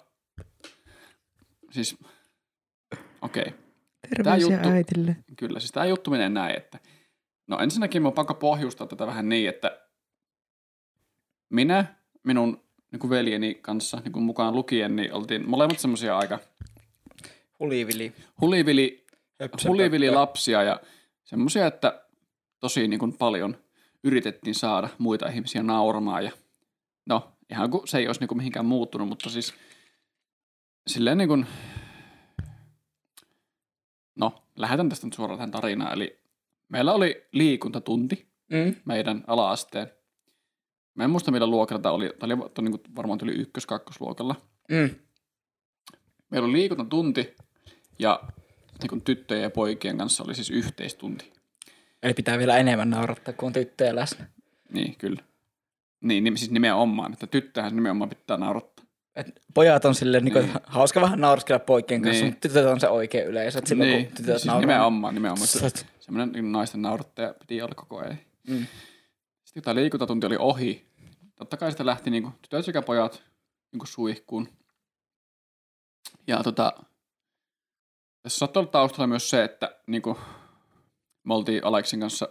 siis, 1.70 1.96
okei. 3.26 3.42
Okay. 3.42 3.52
Terveisiä 4.08 4.56
juttu- 4.56 4.68
äitille. 4.68 5.16
Kyllä, 5.38 5.60
siis 5.60 5.72
tämä 5.72 5.86
juttu 5.86 6.10
menee 6.10 6.28
näin, 6.28 6.56
että 6.56 6.78
no 7.46 7.58
ensinnäkin 7.58 8.06
on 8.06 8.12
pakko 8.12 8.34
pohjustaa 8.34 8.86
tätä 8.86 9.06
vähän 9.06 9.28
niin, 9.28 9.48
että 9.48 9.80
minä, 11.50 11.84
minun 12.22 12.60
niin 12.92 13.00
kuin 13.00 13.10
veljeni 13.10 13.54
kanssa 13.54 14.00
niin 14.04 14.12
kuin 14.12 14.22
mukaan 14.22 14.54
lukien, 14.54 14.96
niin 14.96 15.12
oltiin 15.12 15.50
molemmat 15.50 15.78
semmoisia 15.78 16.18
aika 16.18 16.38
Hulivili. 17.60 18.12
hulivili, 18.40 19.06
hulivili 19.68 20.10
lapsia 20.10 20.62
ja 20.62 20.80
semmoisia, 21.24 21.66
että 21.66 22.02
tosi 22.60 22.88
niin 22.88 23.00
kuin 23.00 23.12
paljon 23.12 23.56
yritettiin 24.04 24.54
saada 24.54 24.88
muita 24.98 25.28
ihmisiä 25.28 25.62
nauramaan 25.62 26.24
ja 26.24 26.30
no 27.06 27.32
ihan 27.50 27.70
kuin 27.70 27.88
se 27.88 27.98
ei 27.98 28.06
olisi 28.06 28.20
niin 28.20 28.28
kuin 28.28 28.38
mihinkään 28.38 28.66
muuttunut, 28.66 29.08
mutta 29.08 29.30
siis 29.30 29.54
silleen 30.86 31.18
niin 31.18 31.28
kuin, 31.28 31.46
lähetän 34.56 34.88
tästä 34.88 35.06
nyt 35.06 35.14
suoraan 35.14 35.38
tähän 35.38 35.50
tarinaan, 35.50 35.92
eli 35.92 36.20
meillä 36.68 36.92
oli 36.92 37.26
liikuntatunti 37.32 38.26
Mm. 38.50 38.74
meidän 38.84 39.24
ala-asteen. 39.26 39.90
Mä 40.94 41.04
en 41.04 41.10
muista 41.10 41.30
millä 41.30 41.46
luokalla 41.46 41.82
tämä 41.82 41.92
oli, 41.92 42.12
tämä 42.18 42.34
oli 42.34 42.50
niin 42.60 42.70
kuin 42.70 42.96
varmaan 42.96 43.18
tuli 43.18 43.32
ykkös-kakkosluokalla. 43.32 44.34
Mm. 44.70 44.90
Meillä 46.30 46.46
oli 46.46 46.52
liikuntatunti 46.52 47.36
ja 47.98 48.20
niin 48.80 48.88
kuin 48.88 49.00
tyttöjen 49.02 49.42
ja 49.42 49.50
poikien 49.50 49.98
kanssa 49.98 50.24
oli 50.24 50.34
siis 50.34 50.50
yhteistunti. 50.50 51.32
Eli 52.02 52.14
pitää 52.14 52.38
vielä 52.38 52.58
enemmän 52.58 52.90
naurattaa, 52.90 53.34
kun 53.34 53.46
on 53.46 53.52
tyttöjä 53.52 53.96
läsnä. 53.96 54.26
Niin, 54.72 54.96
kyllä. 54.98 55.22
Niin, 56.00 56.24
niin 56.24 56.38
siis 56.38 56.50
nimenomaan, 56.50 57.12
että 57.12 57.26
tyttöhän 57.26 57.76
nimenomaan 57.76 58.08
pitää 58.08 58.36
naurattaa. 58.36 58.85
Et 59.16 59.42
pojat 59.54 59.84
on 59.84 59.94
silleen, 59.94 60.24
niin. 60.24 60.34
Niin. 60.34 60.46
Niin 60.46 60.60
hauska 60.66 61.00
vähän 61.00 61.20
naurskella 61.20 61.58
poikien 61.58 62.02
kanssa, 62.02 62.22
Niin. 62.22 62.32
mutta 62.32 62.48
tytöt 62.48 62.66
on 62.66 62.80
se 62.80 62.88
oikea 62.88 63.24
yleisö. 63.24 63.58
Et 63.58 63.66
silloin, 63.66 63.90
niin, 63.90 64.06
kun 64.06 64.16
tytöt 64.16 64.34
siis 64.34 64.44
nauraa. 64.44 64.60
nimenomaan, 64.60 65.14
nimenomaan. 65.14 65.46
Se, 65.46 65.70
semmoinen 66.00 66.32
niin 66.32 66.52
naisten 66.52 66.82
naurattaja 66.82 67.34
piti 67.34 67.62
olla 67.62 67.74
koko 67.74 67.98
ajan. 67.98 68.18
Mm. 68.48 68.66
Sitten 69.44 69.54
kun 69.54 69.62
tämä 69.62 69.74
liikuntatunti 69.74 70.26
oli 70.26 70.36
ohi, 70.38 70.86
totta 71.36 71.56
kai 71.56 71.70
sitä 71.70 71.86
lähti 71.86 72.10
niin 72.10 72.22
kuin, 72.22 72.34
tytöt 72.42 72.64
sekä 72.64 72.82
pojat 72.82 73.22
niin 73.72 73.78
kuin 73.78 73.88
suihkuun. 73.88 74.48
Ja 76.26 76.42
tota, 76.42 76.72
tässä 78.22 78.38
saattoi 78.38 78.60
olla 78.60 78.70
taustalla 78.70 79.06
myös 79.06 79.30
se, 79.30 79.44
että 79.44 79.76
niin 79.86 80.02
kuin, 80.02 80.16
me 81.24 81.34
oltiin 81.34 81.64
Aleksin 81.64 82.00
kanssa, 82.00 82.28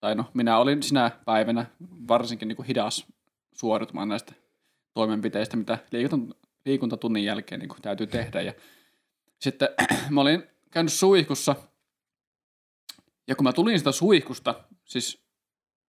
tai 0.00 0.14
no 0.14 0.24
minä 0.34 0.58
olin 0.58 0.82
sinä 0.82 1.10
päivänä 1.24 1.66
varsinkin 2.08 2.48
niin 2.48 2.56
kuin 2.56 2.66
hidas 2.66 3.06
suoritumaan 3.52 4.08
näistä 4.08 4.32
toimenpiteistä, 4.94 5.56
mitä 5.56 5.78
liikunta, 5.92 6.34
liikuntatunnin 6.64 7.24
jälkeen 7.24 7.58
niin 7.58 7.68
kuin 7.68 7.82
täytyy 7.82 8.06
tehdä. 8.06 8.40
Ja 8.40 8.52
sitten 9.38 9.68
mä 10.10 10.20
olin 10.20 10.42
käynyt 10.70 10.92
suihkussa, 10.92 11.56
ja 13.28 13.36
kun 13.36 13.44
mä 13.44 13.52
tulin 13.52 13.78
sitä 13.78 13.92
suihkusta, 13.92 14.54
siis 14.84 15.24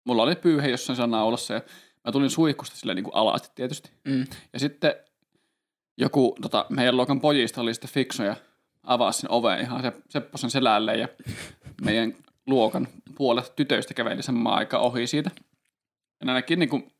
mulla 0.04 0.22
oli 0.22 0.36
pyyhe 0.36 0.68
jossain 0.68 0.96
siellä 0.96 1.16
naulassa, 1.16 1.54
ja 1.54 1.62
mä 2.04 2.12
tulin 2.12 2.30
suihkusta 2.30 2.76
silleen 2.76 2.96
niin 2.96 3.04
kuin 3.04 3.14
alasti 3.14 3.48
tietysti. 3.54 3.90
Mm. 4.04 4.26
Ja 4.52 4.58
sitten 4.58 4.94
joku 5.96 6.36
tota, 6.42 6.66
meidän 6.68 6.96
luokan 6.96 7.20
pojista 7.20 7.60
oli 7.60 7.74
sitten 7.74 7.90
fiksu 7.90 8.22
ja 8.22 8.36
avasi 8.82 9.20
sen 9.20 9.30
oven 9.30 9.60
ihan 9.60 9.82
se, 9.82 9.92
Sepposen 10.08 10.50
selälle 10.50 10.96
ja 10.96 11.08
meidän 11.84 12.14
luokan 12.46 12.88
puolet 13.14 13.52
tytöistä 13.56 13.94
käveli 13.94 14.22
samaan 14.22 14.58
aikaan 14.58 14.82
ohi 14.82 15.06
siitä. 15.06 15.30
Ja 16.20 16.26
näki 16.26 16.56
niin 16.56 16.68
kuin 16.68 16.93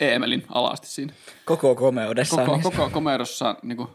Eemelin 0.00 0.44
alasti 0.48 0.86
siinä. 0.86 1.12
Koko 1.44 1.74
komeudessaan. 1.74 2.46
Koko, 2.46 2.56
niin 2.56 2.62
koko 2.62 2.90
komerossaan 2.90 3.56
niin 3.62 3.76
kuin 3.76 3.88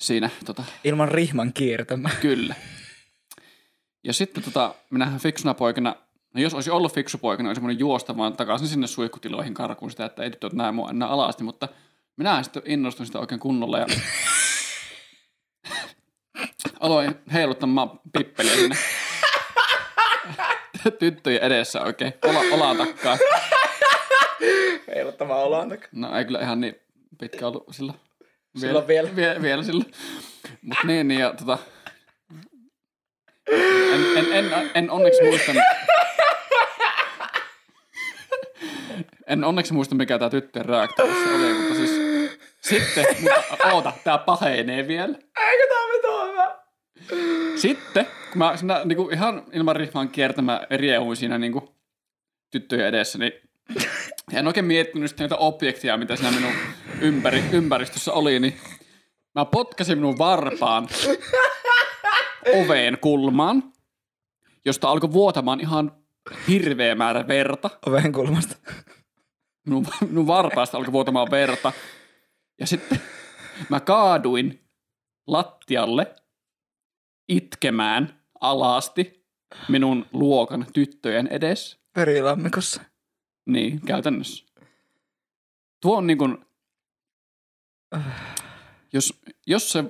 siinä 0.00 0.30
tota, 0.44 0.64
Ilman 0.84 1.08
rihman 1.08 1.52
kiertämää. 1.52 2.12
Kyllä. 2.20 2.54
Ja 4.04 4.12
sitten 4.12 4.42
tota, 4.42 4.74
minähän 4.90 5.20
fiksuna 5.20 5.54
poikana, 5.54 5.94
no 6.34 6.40
jos 6.40 6.54
olisi 6.54 6.70
ollut 6.70 6.94
fiksu 6.94 7.18
poikana, 7.18 7.48
olisi 7.48 7.62
voinut 7.62 7.80
juosta 7.80 8.16
vaan 8.16 8.36
takaisin 8.36 8.68
sinne 8.68 8.86
suihkutiloihin 8.86 9.54
karkuun 9.54 9.90
sitä, 9.90 10.04
että 10.04 10.22
ei 10.22 10.30
tytöt 10.30 10.52
näe 10.52 10.72
mua 10.72 10.90
enää 10.90 11.08
alasti, 11.08 11.44
mutta 11.44 11.68
minä 12.16 12.42
sitten 12.42 12.62
innostuin 12.66 13.06
sitä 13.06 13.18
oikein 13.18 13.40
kunnolla 13.40 13.78
ja 13.78 13.86
aloin 16.80 17.14
heiluttamaan 17.32 18.00
pippeliä 18.12 18.54
sinne 18.54 18.76
tyttöjen 20.98 21.42
edessä 21.42 21.80
oikein, 21.80 22.12
ola, 22.24 22.40
olaa 22.52 22.74
takkaa. 22.74 23.18
Heiluttamaan 24.94 25.40
oloon. 25.40 25.78
No 25.92 26.18
ei 26.18 26.24
kyllä 26.24 26.40
ihan 26.40 26.60
niin 26.60 26.74
pitkä 27.20 27.46
ollut 27.46 27.64
silloin. 27.70 27.98
Silloin 28.56 28.86
vielä. 28.86 29.16
Vie, 29.16 29.42
vielä 29.42 29.62
silloin. 29.62 29.92
Mutta 30.62 30.86
niin, 30.86 31.08
niin 31.08 31.20
ja 31.20 31.34
tota, 31.38 31.58
en, 33.92 34.04
en, 34.16 34.32
en, 34.32 34.70
en 34.74 34.90
onneksi 34.90 35.22
muista, 35.22 35.52
en 39.26 39.44
onneksi 39.44 39.72
muista 39.72 39.94
mikä 39.94 40.18
tämä 40.18 40.30
tyttöjen 40.30 40.66
reaktio 40.66 41.04
oli, 41.04 41.52
mutta 41.52 41.74
siis 41.74 41.90
sitten, 42.60 43.04
mutta 43.20 43.72
oota, 43.72 43.92
tää 44.04 44.18
pahenee 44.18 44.88
vielä. 44.88 45.18
Eikö 45.40 45.66
tää 45.68 45.86
veto 45.92 46.26
hyvä? 46.26 46.58
Sitten, 47.56 48.06
kun 48.30 48.38
mä 48.38 48.56
siinä 48.56 48.80
niinku 48.84 49.08
ihan 49.08 49.44
ilman 49.52 49.76
rihmaan 49.76 50.08
kiertämä 50.08 50.60
riehuin 50.70 51.16
siinä 51.16 51.38
niinku 51.38 51.76
tyttöjen 52.50 52.86
edessä, 52.86 53.18
niin 53.18 53.32
en 54.32 54.46
oikein 54.46 54.66
miettinyt 54.66 55.10
sitten 55.10 55.24
niitä 55.24 55.36
objekteja, 55.36 55.96
mitä 55.96 56.16
siinä 56.16 56.30
minun 56.30 56.52
ympäri, 57.00 57.44
ympäristössä 57.52 58.12
oli, 58.12 58.40
niin 58.40 58.60
mä 59.34 59.44
potkasin 59.44 59.98
minun 59.98 60.18
varpaan 60.18 60.88
oveen 62.54 62.98
kulmaan, 63.00 63.72
josta 64.64 64.88
alkoi 64.88 65.12
vuotamaan 65.12 65.60
ihan 65.60 65.92
hirveä 66.48 66.94
määrä 66.94 67.28
verta. 67.28 67.70
Oven 67.86 68.12
kulmasta. 68.12 68.56
Minun, 69.66 69.86
minun 70.08 70.26
varpaasta 70.26 70.78
alkoi 70.78 70.92
vuotamaan 70.92 71.30
verta. 71.30 71.72
Ja 72.60 72.66
sitten 72.66 73.02
mä 73.68 73.80
kaaduin 73.80 74.64
lattialle 75.26 76.14
itkemään 77.28 78.20
alasti 78.40 79.26
minun 79.68 80.06
luokan 80.12 80.66
tyttöjen 80.72 81.26
edessä. 81.26 81.78
Verilammikossa. 81.96 82.82
Niin, 83.48 83.80
käytännössä. 83.80 84.44
Tuo 85.82 85.96
on 85.96 86.06
niin 86.06 86.18
kuin, 86.18 86.38
jos, 88.92 89.20
jos 89.46 89.72
se 89.72 89.84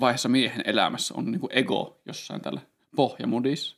vaiheessa 0.00 0.28
miehen 0.28 0.62
elämässä 0.64 1.14
on 1.16 1.30
niin 1.32 1.40
kuin 1.40 1.50
ego 1.52 2.00
jossain 2.06 2.40
tällä 2.40 2.60
pohjamudissa, 2.96 3.76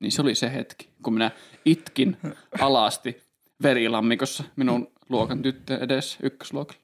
niin 0.00 0.12
se 0.12 0.22
oli 0.22 0.34
se 0.34 0.52
hetki, 0.52 0.88
kun 1.02 1.12
minä 1.14 1.30
itkin 1.64 2.16
alasti 2.60 3.22
verilammikossa 3.62 4.44
minun 4.56 4.92
luokan 5.08 5.42
tyttöjen 5.42 5.82
edessä 5.82 6.18
ykkösluokalla. 6.22 6.82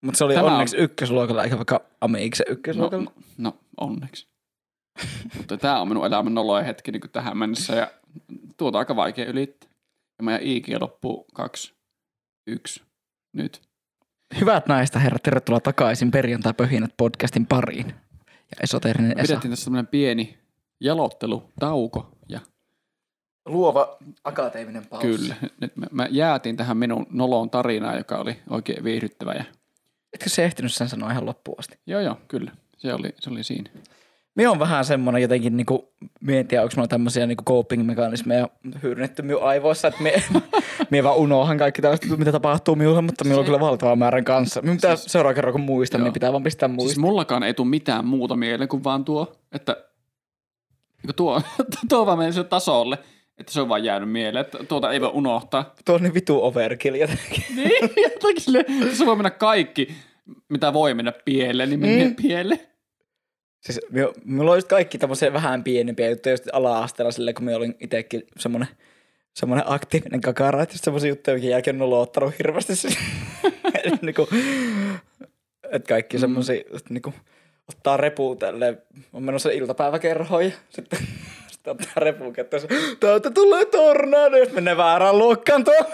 Mutta 0.00 0.18
se 0.18 0.24
oli 0.24 0.34
Tämä 0.34 0.46
on- 0.46 0.52
onneksi 0.52 0.76
ykkösluokalla, 0.76 1.44
eikä 1.44 1.56
vaikka 1.56 1.80
Amiksen 2.00 2.46
No, 2.48 2.52
ykkösluokalla. 2.52 3.12
no 3.38 3.58
onneksi. 3.76 4.28
Mutta 5.36 5.56
tämä 5.56 5.80
on 5.80 5.88
minun 5.88 6.06
elämän 6.06 6.34
noloin 6.34 6.64
hetki 6.64 6.92
niin 6.92 7.02
tähän 7.12 7.38
mennessä 7.38 7.74
ja 7.74 7.90
tuota 8.56 8.78
aika 8.78 8.96
vaikea 8.96 9.26
ylittää. 9.26 9.71
Ja 10.22 10.24
meidän 10.24 10.42
IG 10.42 10.66
loppuu 10.80 11.26
kaksi, 11.34 11.74
yksi, 12.46 12.82
nyt. 13.32 13.62
Hyvät 14.40 14.66
naista 14.66 14.98
herrat, 14.98 15.22
tervetuloa 15.22 15.60
takaisin 15.60 16.10
perjantai 16.10 16.54
pöhinät 16.54 16.90
podcastin 16.96 17.46
pariin. 17.46 17.94
Ja 18.26 18.56
esoteerinen 18.62 19.18
Esa. 19.18 19.22
Pidettiin 19.22 19.50
tässä 19.50 19.64
tämmöinen 19.64 19.86
pieni 19.86 20.38
jalottelutauko 20.80 22.10
ja 22.28 22.40
Luova 23.46 23.96
akateeminen 24.24 24.86
paussi. 24.86 25.06
kyllä, 25.08 25.36
nyt 25.60 25.76
me, 25.76 25.86
me 25.92 26.08
jäätiin 26.10 26.56
tähän 26.56 26.76
minun 26.76 27.06
nolon 27.10 27.50
tarinaan, 27.50 27.98
joka 27.98 28.18
oli 28.18 28.36
oikein 28.50 28.84
viihdyttävä 28.84 29.32
ja 29.32 29.44
Etkö 30.12 30.30
se 30.30 30.44
ehtinyt 30.44 30.72
sen 30.72 30.88
sanoa 30.88 31.10
ihan 31.10 31.26
loppuun 31.26 31.58
asti? 31.58 31.78
joo 31.86 32.00
joo, 32.00 32.16
kyllä, 32.28 32.52
se 32.76 32.94
oli, 32.94 33.14
se 33.20 33.30
oli 33.30 33.44
siinä. 33.44 33.70
Minä 34.34 34.50
on 34.50 34.58
vähän 34.58 34.84
semmoinen 34.84 35.22
jotenkin, 35.22 35.56
niinku, 35.56 35.92
mie 36.20 36.40
en 36.40 36.48
tiedä, 36.48 36.62
onko 36.62 36.72
mulla 36.76 36.88
tämmöisiä 36.88 37.26
niinku 37.26 37.44
coping-mekanismeja 37.44 38.48
hyödynnetty 38.82 39.22
minun 39.22 39.42
aivoissa, 39.42 39.88
että 39.88 40.02
mie, 40.02 40.22
mie 40.90 41.04
vaan 41.04 41.16
unohan 41.16 41.58
kaikki 41.58 41.82
tällaista, 41.82 42.16
mitä 42.16 42.32
tapahtuu 42.32 42.76
minulle, 42.76 43.00
mutta 43.02 43.24
minulla 43.24 43.40
on 43.40 43.44
kyllä 43.44 43.60
valtava 43.60 43.96
määrän 43.96 44.24
kanssa. 44.24 44.62
Minun 44.62 44.76
pitää 44.76 44.96
seuraava 44.96 45.34
kerran, 45.34 45.52
kun 45.52 45.60
muistan, 45.60 46.00
Joo. 46.00 46.04
niin 46.04 46.12
pitää 46.12 46.32
vaan 46.32 46.42
pistää 46.42 46.68
Siis 46.68 46.76
muistaa. 46.76 47.00
mullakaan 47.02 47.42
ei 47.42 47.54
tule 47.54 47.68
mitään 47.68 48.06
muuta 48.06 48.36
mieleen 48.36 48.68
kuin 48.68 48.84
vaan 48.84 49.04
tuo, 49.04 49.32
että 49.52 49.76
niin 51.02 51.14
tuo, 51.16 51.42
tuo 51.88 52.06
vaan 52.06 52.18
menee 52.18 52.44
tasolle, 52.44 52.98
että 53.38 53.52
se 53.52 53.60
on 53.60 53.68
vaan 53.68 53.84
jäänyt 53.84 54.10
mieleen, 54.10 54.44
että 54.44 54.58
tuota 54.64 54.92
ei 54.92 55.00
voi 55.00 55.10
unohtaa. 55.14 55.74
Tuo 55.84 55.94
on 55.94 56.02
niin 56.02 56.14
vitu 56.14 56.44
overkill 56.44 56.94
jotenkin. 56.94 57.44
Niin, 57.56 57.90
jotenkin 58.12 58.96
se 58.96 59.06
voi 59.06 59.16
mennä 59.16 59.30
kaikki, 59.30 59.88
mitä 60.48 60.72
voi 60.72 60.94
mennä 60.94 61.12
pieleen, 61.24 61.70
niin 61.70 61.80
menee 61.80 62.08
Mm. 62.08 62.16
pieleen. 62.16 62.60
Siis 63.62 63.80
minulla 64.24 64.50
on 64.50 64.56
just 64.56 64.68
kaikki 64.68 64.98
tämmöisiä 64.98 65.32
vähän 65.32 65.64
pienempiä 65.64 66.10
juttuja 66.10 66.32
just 66.32 66.48
ala-asteella 66.52 67.12
silleen, 67.12 67.34
kun 67.34 67.44
minä 67.44 67.56
olin 67.56 67.76
itsekin 67.80 68.22
semmoinen 68.38 68.68
semmoinen 69.34 69.64
aktiivinen 69.68 70.20
kakara, 70.20 70.62
että 70.62 70.74
just 70.74 70.84
semmoisia 70.84 71.08
juttuja, 71.08 71.34
minkä 71.34 71.48
jälkeen 71.48 71.82
on 71.82 71.90
nolottanut 71.90 72.38
hirveästi. 72.38 72.76
siis. 72.76 72.98
niin 74.02 74.14
kuin, 74.14 74.28
että 75.70 75.88
kaikki 75.88 76.18
semmoisia, 76.18 76.60
että 76.60 76.94
niin 76.94 77.02
kuin, 77.02 77.14
ottaa 77.68 77.96
repu 77.96 78.36
tälleen, 78.36 78.82
on 79.12 79.22
menossa 79.22 79.50
iltapäiväkerhoon 79.50 80.44
ja 80.44 80.50
sitten, 80.68 80.98
sitten 81.50 81.70
ottaa 81.70 81.92
repu 81.96 82.32
kättä, 82.32 82.56
täältä 83.00 83.30
tulee 83.30 83.64
tornado, 83.64 84.36
jos 84.36 84.52
menee 84.52 84.76
väärään 84.76 85.18
luokkaan 85.18 85.64
tuo. 85.64 85.74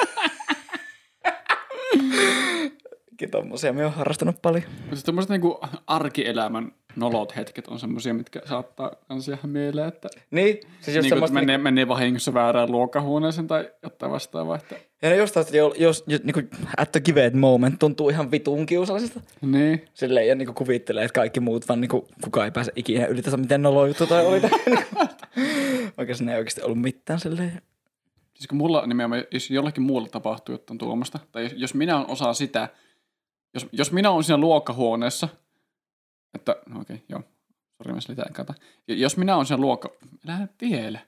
Tommosia 3.30 3.72
minä 3.72 3.84
olen 3.84 3.96
harrastanut 3.96 4.42
paljon. 4.42 4.64
Mutta 4.68 4.90
siis 4.90 5.04
tämmöiset 5.04 5.30
niinku 5.30 5.60
arkielämän 5.86 6.72
nolot 6.99 7.36
hetket 7.36 7.68
on 7.68 7.78
semmoisia, 7.78 8.14
mitkä 8.14 8.40
saattaa 8.44 8.92
kans 9.09 9.28
jäädä 9.28 9.46
mieleen, 9.46 9.88
että 9.88 10.09
Niin, 10.30 10.61
siis 10.80 10.96
just 10.96 10.96
että 10.96 11.09
semmoista, 11.09 11.34
menee, 11.34 11.59
menee 11.59 11.88
vahingossa 11.88 12.34
väärään 12.34 12.70
luokkahuoneeseen 12.70 13.46
tai 13.46 13.70
jotain 13.82 14.12
vastaavaa. 14.12 14.57
Että, 14.57 14.76
Ja 15.03 15.11
ne 15.11 15.16
jostain, 15.16 15.46
jos, 15.53 15.74
jos, 15.78 16.05
jos 16.07 16.22
niin 16.24 16.51
at 16.76 16.92
the 16.92 17.01
given 17.01 17.38
moment 17.38 17.78
tuntuu 17.78 18.09
ihan 18.09 18.30
vitun 18.30 18.66
kiusallisesta. 18.66 19.20
niin, 19.40 19.84
Silleen 19.94 20.28
ja 20.28 20.34
niin 20.34 20.55
kuvittelee, 20.55 21.05
että 21.05 21.14
kaikki 21.14 21.40
muut 21.40 21.68
vaan 21.68 21.80
niin 21.80 21.90
kukaan 22.24 22.44
ei 22.44 22.51
pääse 22.51 22.72
ikinä 22.76 23.07
yli 23.07 23.22
tätä, 23.22 23.36
miten 23.36 23.62
nolo 23.62 23.86
juttu 23.86 24.07
toi 24.07 24.26
oli. 24.26 24.40
Vaikka 25.96 26.14
siinä 26.14 26.32
ei 26.32 26.38
oikeasti 26.38 26.62
ollut 26.62 26.80
mitään 26.80 27.20
silleen. 27.20 27.62
Siis 28.34 28.49
kun 28.49 28.59
mulla 28.59 28.86
nimenomaan, 28.86 29.24
jos 29.30 29.51
jollakin 29.51 29.82
muulla 29.82 30.09
tapahtuu 30.09 30.55
jotain 30.55 30.78
tuommoista, 30.78 31.18
tai 31.32 31.42
jos, 31.42 31.53
jos 31.57 31.74
minä 31.74 31.96
olen 31.96 32.11
osa 32.11 32.32
sitä, 32.32 32.68
jos, 33.55 33.66
jos 33.72 33.92
minä 33.92 34.11
olen 34.11 34.24
siinä 34.24 34.38
luokkahuoneessa, 34.38 35.28
että, 36.35 36.57
no 36.68 36.81
okei, 36.81 37.03
joo, 37.09 37.22
sori 37.79 37.95
mä 37.95 38.01
selitän 38.01 38.33
kata. 38.33 38.55
Ja 38.89 38.95
Jos 38.95 39.16
minä 39.16 39.35
olen 39.35 39.47
siinä 39.47 39.61
luokka, 39.61 39.91
älä 40.29 40.49
vielä. 40.61 40.99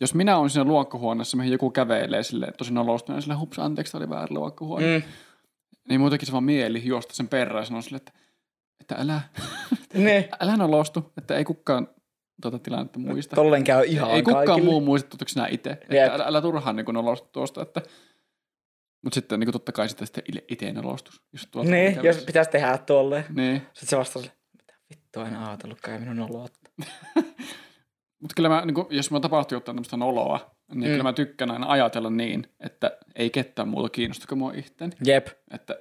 jos 0.00 0.14
minä 0.14 0.38
olen 0.38 0.50
siinä 0.50 0.64
luokkahuoneessa, 0.64 1.36
mihin 1.36 1.52
joku 1.52 1.70
kävelee 1.70 2.22
silleen, 2.22 2.52
tosi 2.58 2.72
nolosti, 2.72 3.12
niin 3.12 3.22
silleen, 3.22 3.40
hups, 3.40 3.58
anteeksi, 3.58 3.96
oli 3.96 4.10
väärä 4.10 4.26
luokkahuone. 4.30 4.98
Mm. 4.98 5.02
Niin 5.88 6.00
muutenkin 6.00 6.26
se 6.26 6.32
vaan 6.32 6.44
mieli 6.44 6.84
juosta 6.84 7.14
sen 7.14 7.28
perään 7.28 7.62
ja 7.62 7.66
sanoa 7.66 7.82
silleen, 7.82 8.02
että, 8.06 8.12
että 8.80 8.94
älä, 8.98 9.20
Ne. 9.94 10.28
älä 10.40 10.56
nolostu, 10.56 11.12
että 11.18 11.36
ei 11.36 11.44
kukaan 11.44 11.88
tuota 12.42 12.58
tilannetta 12.58 12.98
muista. 12.98 13.36
Tolleen 13.36 13.64
käy 13.64 13.84
ihan 13.86 14.10
ei 14.10 14.22
kukaan 14.22 14.46
kaikille. 14.46 14.70
muu 14.70 14.80
muista, 14.80 15.16
sinä 15.26 15.46
itse. 15.50 15.70
Että 15.70 16.14
älä, 16.14 16.24
älä 16.24 16.40
turhaan 16.42 16.76
niin 16.76 16.86
nolostu 16.92 17.28
tuosta. 17.32 17.62
Että... 17.62 17.82
Mutta 19.04 19.14
sitten 19.14 19.40
niin 19.40 19.52
totta 19.52 19.72
kai 19.72 19.88
sitten, 19.88 20.06
sitten 20.06 20.24
itse 20.48 20.74
tuolta 21.50 21.70
Niin, 21.70 21.98
jos 22.02 22.16
pitäisi 22.24 22.50
tehdä 22.50 22.78
tolleen. 22.78 23.24
Niin. 23.34 23.62
Sitten 23.72 23.88
se 23.88 23.96
vastaa 23.96 24.22
mitä 24.58 24.74
vittua 24.90 25.28
en 25.28 25.36
ajatellutkaan 25.36 25.94
ja 25.94 26.00
minun 26.00 26.16
nolotta. 26.16 26.70
Mutta 28.22 28.34
kyllä 28.36 28.48
mä, 28.48 28.64
niin 28.64 28.74
kuin, 28.74 28.86
jos 28.90 29.10
mä 29.10 29.20
tapahtuu 29.20 29.56
jotain 29.56 29.76
tämmöistä 29.76 29.96
noloa, 29.96 30.50
niin 30.74 30.78
mm. 30.84 30.90
kyllä 30.92 31.02
mä 31.02 31.12
tykkään 31.12 31.50
aina 31.50 31.66
ajatella 31.68 32.10
niin, 32.10 32.46
että 32.60 32.98
ei 33.16 33.30
ketään 33.30 33.68
muuta 33.68 33.88
kiinnosta 33.88 34.26
kuin 34.28 34.38
mua 34.38 34.52
itteeni. 34.56 34.92
Jep. 35.04 35.26
Että 35.50 35.72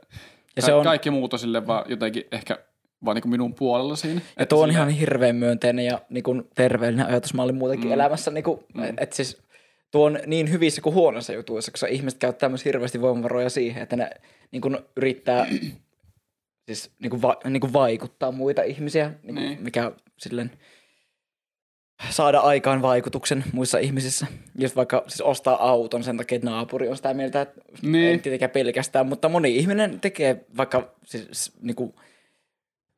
Ja 0.56 0.62
ka- 0.62 0.66
se 0.66 0.74
on, 0.74 0.84
kaikki 0.84 1.10
muuta 1.12 1.38
sille 1.38 1.68
vaan 1.68 1.86
jotenkin 1.90 2.24
ehkä 2.32 2.58
vaan 3.06 3.16
niin 3.16 3.30
minun 3.30 3.54
puolella 3.54 3.96
siinä. 3.96 4.22
ja 4.40 4.46
tuo 4.46 4.64
on 4.64 4.72
ihan 4.72 4.90
hirveän 4.90 5.36
myönteinen 5.36 5.86
ja 5.86 6.02
niin 6.10 6.24
kuin 6.24 6.44
terveellinen 6.56 7.08
ajatusmalli 7.08 7.54
muutenkin 7.54 7.88
Mm. 7.90 7.94
elämässä. 7.94 8.32
Niin 8.32 8.44
kuin, 8.44 8.60
Mm. 8.74 8.82
mm. 8.82 8.94
Että 8.98 9.16
siis 9.16 9.42
tuo 9.92 10.06
on 10.06 10.20
niin 10.26 10.52
hyvissä 10.52 10.82
kuin 10.82 10.94
huonoissa 10.96 11.34
jutuissa, 11.34 11.72
koska 11.72 11.88
ihmiset 11.88 12.20
käyttää 12.20 12.50
myös 12.50 12.66
hirveästi 12.66 13.02
voimavaroja 13.02 13.50
siihen, 13.50 13.84
että 13.84 13.96
ne 13.96 14.10
niin 14.52 14.62
kuin 14.62 14.78
yrittää 14.96 15.48
siis 16.66 16.92
niin 17.00 17.10
kuin 17.10 17.22
va, 17.22 17.38
niin 17.50 17.62
kuin 17.62 17.74
vaikuttaa 17.74 18.32
muita 18.32 18.62
ihmisiä, 18.62 19.08
niin 19.24 19.36
kuin, 19.36 19.46
Niin. 19.46 19.62
mikä 19.64 19.92
silleen 20.18 20.52
saada 22.10 22.40
aikaan 22.40 22.82
vaikutuksen 22.82 23.44
muissa 23.54 23.78
ihmisissä. 23.78 24.28
Jos 24.56 24.76
vaikka 24.76 25.04
siis 25.08 25.22
ostaa 25.22 25.70
auton 25.70 26.04
sen 26.04 26.18
takia, 26.18 26.36
että 26.36 26.50
naapuri 26.50 26.88
on 26.88 26.96
sitä 26.98 27.14
mieltä, 27.14 27.42
että 27.42 27.62
Niin. 27.82 28.10
ei 28.10 28.18
tietenkään 28.18 28.52
pelkästään, 28.52 29.08
mutta 29.08 29.30
moni 29.30 29.56
ihminen 29.56 30.00
tekee 30.00 30.46
vaikka 30.58 30.96
siis, 31.06 31.52
niin 31.62 31.76
kuin, 31.76 31.94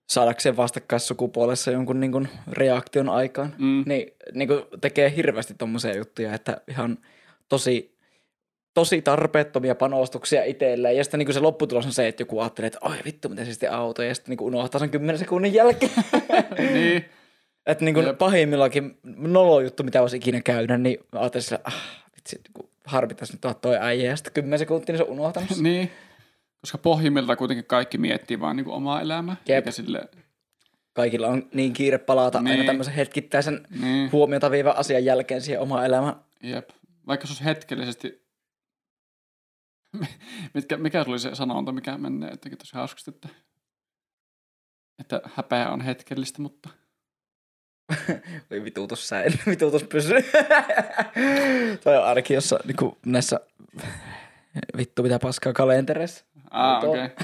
saadakseen 0.10 0.58
vastakkaissukupuolessa 0.58 1.72
jonkun 1.72 2.00
niin 2.00 2.12
kuin, 2.12 2.30
reaktion 2.52 3.10
aikaan, 3.10 3.56
Mm. 3.58 3.84
niin, 3.88 4.14
niin 4.34 4.48
kuin, 4.48 4.64
tekee 4.82 5.14
hirveästi 5.16 5.54
tommosia 5.58 5.98
juttuja, 5.98 6.34
että 6.34 6.62
ihan 6.68 6.98
tosi, 7.50 7.98
tosi 8.74 9.02
tarpeettomia 9.02 9.76
panostuksia 9.76 10.44
itselleen. 10.44 10.98
Ja 10.98 11.04
sitten 11.04 11.18
niin 11.18 11.26
kuin 11.26 11.34
se 11.34 11.40
lopputulos 11.40 11.86
on 11.86 11.92
se, 11.92 12.08
että 12.08 12.22
joku 12.22 12.40
ajattelee, 12.40 12.68
että 12.68 12.80
oi 12.82 12.96
vittu, 13.06 13.30
miten 13.30 13.46
siisti 13.46 13.68
auto, 13.68 14.04
ja 14.04 14.16
sitten 14.16 14.30
niin 14.32 14.38
kuin 14.38 14.56
unohtaa 14.56 14.80
sen 14.80 14.90
10 14.90 15.18
sekunnin 15.20 15.54
jälkeen. 15.54 15.92
niin. 16.74 17.06
että 17.66 17.86
niin 17.86 17.96
kuin 17.96 18.06
Jep. 18.08 18.18
pahimmillakin 18.18 18.98
nolo 19.04 19.62
juttu, 19.62 19.84
mitä 19.84 20.02
voisi 20.02 20.18
ikinä 20.18 20.42
käydä, 20.42 20.78
niin 20.78 20.98
ajattelin 21.12 21.44
sillä, 21.44 21.60
ah, 21.64 21.84
vitsi, 22.16 22.42
kuin 22.54 22.70
harmittaisi 22.86 23.34
nyt 23.34 23.42
tuoda 23.42 23.54
toi 23.62 23.78
äijä, 23.82 24.10
ja 24.10 24.16
sitten 24.16 24.34
10 24.34 24.60
sekuntia, 24.60 24.94
niin 24.94 24.98
se 24.98 25.04
on 25.04 25.20
unohtanut. 25.20 25.50
niin. 25.62 25.92
Koska 26.62 26.78
pohjimmiltaan 26.78 27.38
kuitenkin 27.38 27.66
kaikki 27.66 27.98
miettii 27.98 28.40
vaan 28.40 28.56
niin 28.56 28.66
kuin 28.66 28.76
omaa 28.76 29.02
elämää. 29.02 29.36
Jep. 29.48 29.56
Eikä 29.56 29.72
sille, 29.72 30.10
Kaikilla 30.94 31.28
on 31.28 31.50
niin 31.54 31.74
kiire 31.74 31.98
palata 31.98 32.42
niin. 32.42 32.52
aina 32.52 32.66
tämmöisen 32.66 32.94
hetkittäisen 32.94 33.68
niin. 33.82 34.12
huomiota 34.12 34.52
viivän 34.52 34.78
asian 34.78 35.06
jälkeen 35.06 35.42
siihen 35.42 35.62
omaan 35.62 35.86
elämään. 35.86 36.16
Jep. 36.44 36.70
Vaikka 37.08 37.28
se 37.28 37.32
olisi 37.32 37.46
hetkellisesti... 37.46 38.30
Mitkä, 40.54 40.78
mikä 40.78 41.06
oli 41.08 41.20
se 41.20 41.36
sanonta, 41.36 41.72
mikä 41.72 41.98
menee 41.98 42.32
jotenkin 42.32 42.58
tosi 42.58 42.76
hauskasti, 42.76 43.12
että, 43.12 43.30
että 45.00 45.22
häpeä 45.36 45.70
on 45.70 45.82
hetkellistä, 45.82 46.42
mutta 46.42 46.70
Voi 48.50 48.64
vituutus 48.64 49.08
säin, 49.08 49.34
vituutus 49.50 49.84
pysyy. 49.84 50.24
Toi 51.84 51.98
on 51.98 52.06
ainakin 52.06 52.36
jossa 52.36 52.60
niinku, 52.66 52.98
näissä 53.06 53.40
vittu 54.78 55.04
mitä 55.04 55.20
paskaa 55.20 55.54
kalentereissa. 55.54 56.26
Ah, 56.52 56.84
okei. 56.84 57.10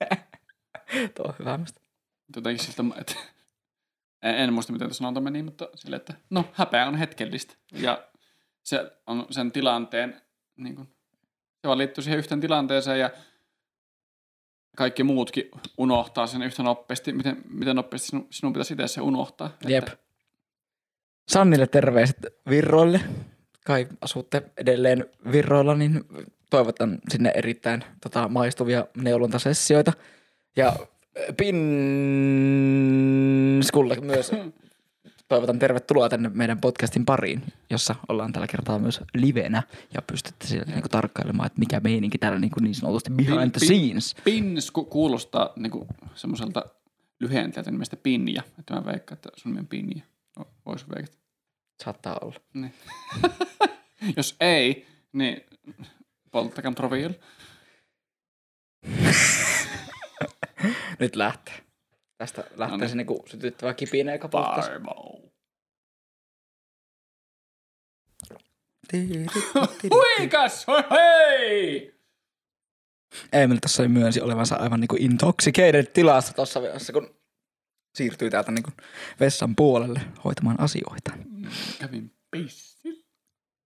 Okay. 0.00 1.08
Tuo 1.08 1.26
on 1.26 1.34
hyvä 1.38 1.58
musta. 1.58 1.80
Jotenkin 2.36 2.64
siltä, 2.64 2.82
että 3.00 3.14
en, 4.22 4.34
en 4.34 4.52
muista 4.52 4.72
miten 4.72 4.94
sanonta 4.94 5.20
meni, 5.20 5.42
mutta 5.42 5.68
sille, 5.74 5.96
että 5.96 6.14
no 6.30 6.44
häpeä 6.52 6.86
on 6.86 6.94
hetkellistä. 6.94 7.54
Ja 7.72 8.04
se 8.62 8.92
on 9.06 9.26
sen 9.30 9.52
tilanteen, 9.52 10.22
niin 10.56 10.76
kuin, 10.76 10.88
se 11.62 11.68
vaan 11.68 11.78
liittyy 11.78 12.04
siihen 12.04 12.18
yhteen 12.18 12.40
tilanteeseen 12.40 13.00
ja 13.00 13.10
kaikki 14.76 15.02
muutkin 15.02 15.50
unohtaa 15.78 16.26
sen 16.26 16.42
yhtä 16.42 16.62
nopeasti, 16.62 17.12
miten, 17.12 17.42
miten 17.48 17.76
nopeasti 17.76 18.08
sinun, 18.08 18.26
sinun 18.30 18.52
pitäisi 18.52 18.74
itse 18.74 18.88
se 18.88 19.00
unohtaa. 19.00 19.50
Jep. 19.68 19.88
Että, 19.88 20.04
Sannille 21.28 21.66
terveiset 21.66 22.16
Virroille. 22.50 23.00
Kai 23.66 23.88
asutte 24.00 24.42
edelleen 24.56 25.06
Virroilla, 25.32 25.74
niin 25.74 26.04
toivotan 26.54 26.98
sinne 27.08 27.32
erittäin 27.34 27.84
tota, 28.02 28.28
maistuvia 28.28 28.86
neulontasessioita. 28.96 29.92
Ja 30.56 30.76
Pinskulle 33.56 33.96
myös 34.00 34.32
toivotan 35.28 35.58
tervetuloa 35.58 36.08
tänne 36.08 36.30
meidän 36.34 36.60
podcastin 36.60 37.04
pariin, 37.04 37.42
jossa 37.70 37.94
ollaan 38.08 38.32
tällä 38.32 38.46
kertaa 38.46 38.78
myös 38.78 39.00
livenä 39.14 39.62
ja 39.94 40.02
pystytte 40.02 40.46
siellä 40.46 40.72
niinku 40.72 40.88
tarkkailemaan, 40.88 41.46
että 41.46 41.58
mikä 41.58 41.80
meininki 41.80 42.18
täällä 42.18 42.38
niinku 42.38 42.60
niin 42.60 42.74
sanotusti 42.74 43.10
behind 43.10 43.50
the 43.50 43.60
Pin- 43.60 43.66
scenes. 43.66 44.16
Pins 44.24 44.70
ku- 44.70 44.84
kuulostaa 44.84 45.52
niin 45.56 45.72
semmoiselta 46.14 46.64
lyhenteeltä 47.20 47.70
nimestä 47.70 47.96
Pinja. 47.96 48.42
Että 48.58 48.74
mä 48.74 48.84
veikkaan, 48.84 49.16
että 49.16 49.28
sun 49.36 49.52
nimi 49.52 49.60
on 49.60 49.66
Pinja. 49.66 50.02
No, 50.38 50.46
Voisi 50.66 50.84
veikata. 50.94 51.18
Saattaa 51.84 52.18
olla. 52.22 52.40
Niin. 52.54 52.74
Jos 54.16 54.36
ei, 54.40 54.86
niin 55.12 55.44
polttakaa 56.34 56.72
profiil. 56.72 57.12
Nyt 61.00 61.16
lähtee. 61.16 61.54
Tästä 62.18 62.44
lähtee 62.56 62.68
No 62.68 62.76
niin. 62.76 62.88
se 62.88 62.96
niinku 62.96 63.24
sytyttävä 63.26 63.74
kipinä 63.74 64.12
joka 64.12 64.28
podcast. 64.28 64.70
Huikas! 69.90 70.66
Hei! 70.90 71.94
Emil 73.32 73.58
tässä 73.60 73.88
myönsi 73.88 74.20
olevansa 74.20 74.56
aivan 74.56 74.80
niinku 74.80 74.96
intoxicated 74.98 75.86
tilassa 75.86 76.32
tuossa 76.32 76.62
vaiheessa, 76.62 76.92
kun 76.92 77.16
siirtyi 77.94 78.30
täältä 78.30 78.52
niinku 78.52 78.70
vessan 79.20 79.56
puolelle 79.56 80.00
hoitamaan 80.24 80.60
asioita. 80.60 81.10
Kävin 81.78 82.12
pissillä. 82.30 83.04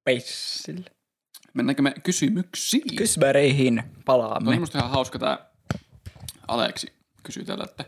Peissille. 0.04 0.90
Mennäänkö 1.58 1.82
me 1.82 1.94
kysymyksiin? 2.02 2.82
On 2.90 2.96
palaamme. 4.04 4.50
minusta 4.50 4.78
ihan 4.78 4.90
hauska 4.90 5.18
tämä 5.18 5.38
Aleksi 6.48 6.92
kysyy 7.22 7.44
täällä, 7.44 7.64
että 7.64 7.84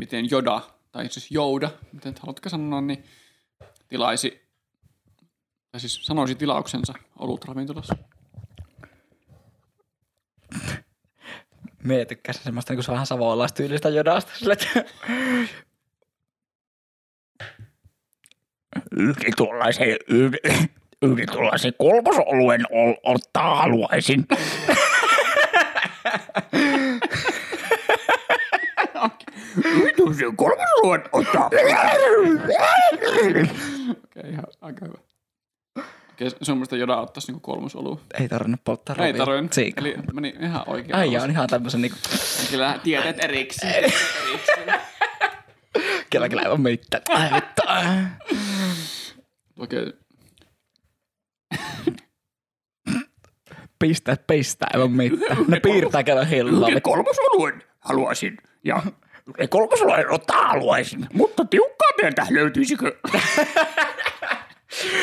miten 0.00 0.30
Joda, 0.30 0.60
tai 0.92 1.08
siis 1.10 1.30
Jouda, 1.30 1.70
miten 1.92 2.14
haluatko 2.20 2.48
sanoa, 2.48 2.80
niin 2.80 3.04
tilaisi, 3.88 4.48
tai 5.72 5.80
siis 5.80 6.06
sanoisi 6.06 6.34
tilauksensa 6.34 6.94
olutravintolassa. 7.18 7.96
Me 11.84 12.04
tykkäsin 12.04 12.42
semmoista 12.42 12.72
niinku 12.72 12.92
vähän 12.92 13.06
savolaistyylistä 13.06 13.88
jodasta. 13.88 14.32
Sille, 14.38 14.52
että... 14.52 14.84
tuollaisen, 19.36 19.96
yhden, 21.02 21.18
yhden 21.18 21.34
tuollaisen 21.34 21.72
kolmosoluen 21.78 22.60
ol, 22.70 22.94
ottaa 23.02 23.56
haluaisin. 23.56 24.26
Yhden 30.10 30.36
kolmosoluen 30.36 31.02
ottaa. 31.12 31.46
Okei, 31.46 31.62
okay, 34.18 34.30
ihan 34.30 34.44
aika 34.60 34.84
hyvä. 34.86 34.98
Okei, 36.12 36.26
okay, 36.26 36.38
sun 36.42 36.56
mielestä 36.56 36.76
Joda 36.76 36.96
ottaisi 36.96 37.32
niinku 37.32 37.52
kolmosolua. 37.52 38.00
Ei 38.20 38.28
tarvinnut 38.28 38.60
polttaa 38.64 38.96
Ei 38.98 39.12
rovia. 39.12 39.24
tarvinnut. 39.24 39.52
Siika. 39.52 39.80
Eli 39.80 39.96
meni 40.12 40.34
ihan 40.40 40.62
oikein. 40.66 40.96
Äijä 40.96 41.22
on 41.22 41.30
ihan 41.30 41.46
tämmösen 41.46 41.82
niinku, 41.82 41.98
Kyllä 42.50 42.78
tieteet 42.82 43.24
erikseen. 43.24 43.74
erikseen. 43.74 44.80
kyllä 46.10 46.28
kyllä 46.28 46.42
aivan 46.42 46.60
meittä. 46.60 47.00
Ai 47.08 47.30
vittu. 47.32 47.62
Okei, 49.58 49.92
Pistää, 53.78 54.16
pistää 54.26 54.68
aivan 54.74 54.90
meittä. 54.90 55.36
Ne 55.48 55.60
piirtää 55.60 56.04
kyllä 56.04 56.24
hillaa. 56.24 56.80
Kolmosoluen 56.82 57.62
haluaisin. 57.80 58.36
Ja 58.64 58.82
kolmosoluen 59.48 60.10
ottaa 60.10 60.48
haluaisin. 60.48 61.06
Mutta 61.12 61.44
tiukkaa 61.44 61.88
teiltä 62.00 62.26
löytyisikö? 62.30 62.96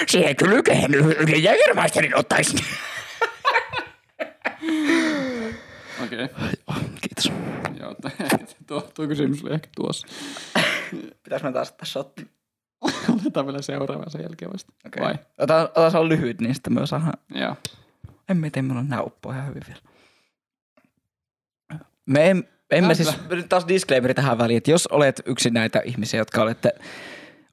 Siihen 0.08 0.36
kylkeen 0.36 0.94
yhden 0.94 1.44
jägermeisterin 1.44 2.18
ottaisin. 2.18 2.60
okei. 6.04 6.28
Kiitos. 7.02 7.32
Joo, 7.80 7.96
tuo, 8.68 8.82
tuo 8.96 9.08
kysymys 9.08 9.44
oli 9.44 9.54
ehkä 9.54 9.68
tuossa. 9.76 10.08
Pitäis 11.24 11.44
me 11.44 11.52
taas 11.52 11.72
ottaa 11.72 11.86
shotti. 11.86 12.28
Otetaan 13.16 13.46
vielä 13.46 13.62
seuraava 13.62 14.10
sen 14.10 14.22
jälkeen 14.22 14.54
vasta. 14.54 14.74
Okei. 14.86 15.04
Vai? 15.04 15.14
Otetaan, 15.38 15.64
otetaan 15.64 15.92
se 15.92 15.98
on 15.98 16.10
lyhyt, 16.10 16.42
niin 16.42 16.54
sitten 16.54 16.74
me 16.74 16.88
saadaan 16.88 17.14
Joo. 17.36 17.56
Emme 18.30 18.50
tee, 18.50 18.64
meillä 18.64 18.80
on 18.80 18.90
nauppoa 18.90 19.34
ihan 19.34 19.48
hyvin 19.48 19.64
vielä. 19.68 19.82
Me 22.06 22.30
em, 22.30 22.44
emme 22.72 22.96
siis, 22.96 23.18
taas 23.50 23.68
disclaimeri 23.68 24.14
tähän 24.14 24.38
väliin, 24.38 24.58
että 24.58 24.72
jos 24.72 24.88
olet 24.88 25.22
yksi 25.26 25.50
näitä 25.50 25.82
ihmisiä, 25.86 26.20
jotka 26.20 26.42
olette 26.42 26.74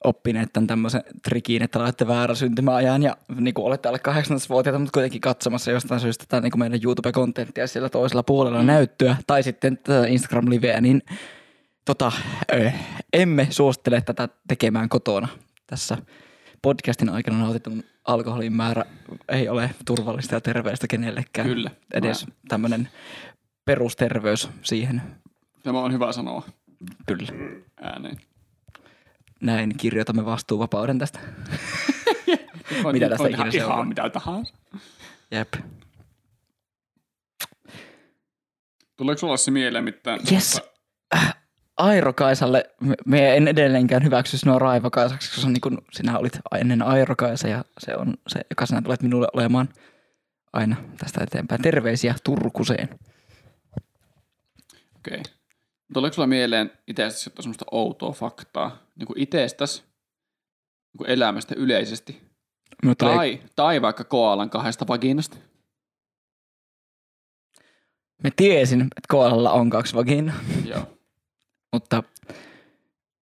oppineet 0.03 0.53
tämän 0.53 0.67
tämmöisen 0.67 1.03
trikiin, 1.23 1.63
että 1.63 1.79
olette 1.79 2.07
väärä 2.07 2.35
syntymäajan 2.35 3.03
ja 3.03 3.17
niin 3.39 3.53
kuin 3.53 3.65
olette 3.65 3.89
alle 3.89 3.99
18-vuotiaita, 4.07 4.79
mutta 4.79 4.93
kuitenkin 4.93 5.21
katsomassa 5.21 5.71
jostain 5.71 5.99
syystä 5.99 6.25
tätä 6.27 6.41
niin 6.41 6.51
kuin 6.51 6.59
meidän 6.59 6.79
YouTube-kontenttia 6.83 7.67
siellä 7.67 7.89
toisella 7.89 8.23
puolella 8.23 8.59
mm. 8.59 8.65
näyttöä 8.65 9.15
tai 9.27 9.43
sitten 9.43 9.77
tätä 9.77 10.07
Instagram-liveä, 10.07 10.81
niin 10.81 11.01
tota, 11.85 12.11
ö, 12.53 12.71
emme 13.13 13.47
suosittele 13.49 14.01
tätä 14.01 14.29
tekemään 14.47 14.89
kotona 14.89 15.27
tässä 15.67 15.97
podcastin 16.61 17.09
aikana 17.09 17.37
nautitun 17.37 17.83
alkoholin 18.05 18.53
määrä 18.53 18.85
ei 19.29 19.49
ole 19.49 19.75
turvallista 19.85 20.35
ja 20.35 20.41
terveellistä 20.41 20.87
kenellekään. 20.87 21.47
Kyllä. 21.47 21.71
Edes 21.93 22.25
tämmöinen 22.47 22.89
perusterveys 23.65 24.49
siihen. 24.61 25.01
Tämä 25.63 25.79
on 25.79 25.93
hyvä 25.93 26.11
sanoa 26.11 26.43
Kyllä. 27.07 27.27
ääneen. 27.81 28.17
Näin 29.41 29.77
kirjoitamme 29.77 30.25
vastuuvapauden 30.25 30.99
tästä. 30.99 31.19
On- 32.83 32.93
Mitä 32.95 33.09
tästä 33.09 33.23
on 33.23 33.29
ikinä 33.29 33.43
ihan, 33.43 33.51
seuraa? 33.51 33.75
ihan 33.75 33.87
mitä 33.87 34.09
tahansa. 34.09 34.53
Jep. 35.31 35.53
Tuleeko 38.97 39.19
sulla 39.19 39.37
se 39.37 39.51
mieleen 39.51 39.83
mitään? 39.83 40.19
Yes. 40.31 40.61
Äh, 41.15 41.35
Airo 41.81 42.13
Kaisalle, 42.13 42.63
me- 42.81 42.95
me 43.05 43.35
en 43.37 43.47
edelleenkään 43.47 44.03
hyväksy 44.03 44.37
sinua 44.37 44.59
Raivo 44.59 44.89
Kaisaksi, 44.89 45.31
koska 45.35 45.49
niin 45.49 45.61
kuin, 45.61 45.77
sinä 45.91 46.17
olit 46.17 46.39
ainen 46.51 46.81
Airo 46.81 47.15
Kaisa 47.15 47.47
ja 47.47 47.65
se 47.79 47.95
on 47.95 48.13
se, 48.27 48.41
joka 48.49 48.65
sinä 48.65 48.81
tulet 48.81 49.01
minulle 49.01 49.27
olemaan 49.33 49.69
aina 50.53 50.75
tästä 50.97 51.23
eteenpäin. 51.23 51.61
Terveisiä 51.61 52.15
Turkuseen. 52.23 52.89
Okei. 54.97 55.23
Tuleeko 55.93 56.13
sulla 56.13 56.27
mieleen 56.27 56.71
itsestäsi 56.87 57.29
jotain 57.29 57.43
semmoista 57.43 57.65
outoa 57.71 58.11
faktaa? 58.11 58.77
Niin 58.95 59.07
kuin 59.07 59.19
itsestäsi, 59.19 59.81
niin 59.81 60.97
kuin 60.97 61.09
elämästä 61.09 61.55
yleisesti? 61.57 62.21
Minulle 62.81 62.95
tulee 62.95 63.15
Tai, 63.15 63.41
tai 63.55 63.81
vaikka 63.81 64.03
koalan 64.03 64.49
kahdesta 64.49 64.87
vaginasta? 64.87 65.37
Mä 68.23 68.29
tiesin, 68.35 68.81
että 68.81 69.07
koalalla 69.09 69.51
on 69.51 69.69
kaksi 69.69 69.95
vaginaa, 69.95 70.35
Joo. 70.65 71.00
Mutta 71.73 72.03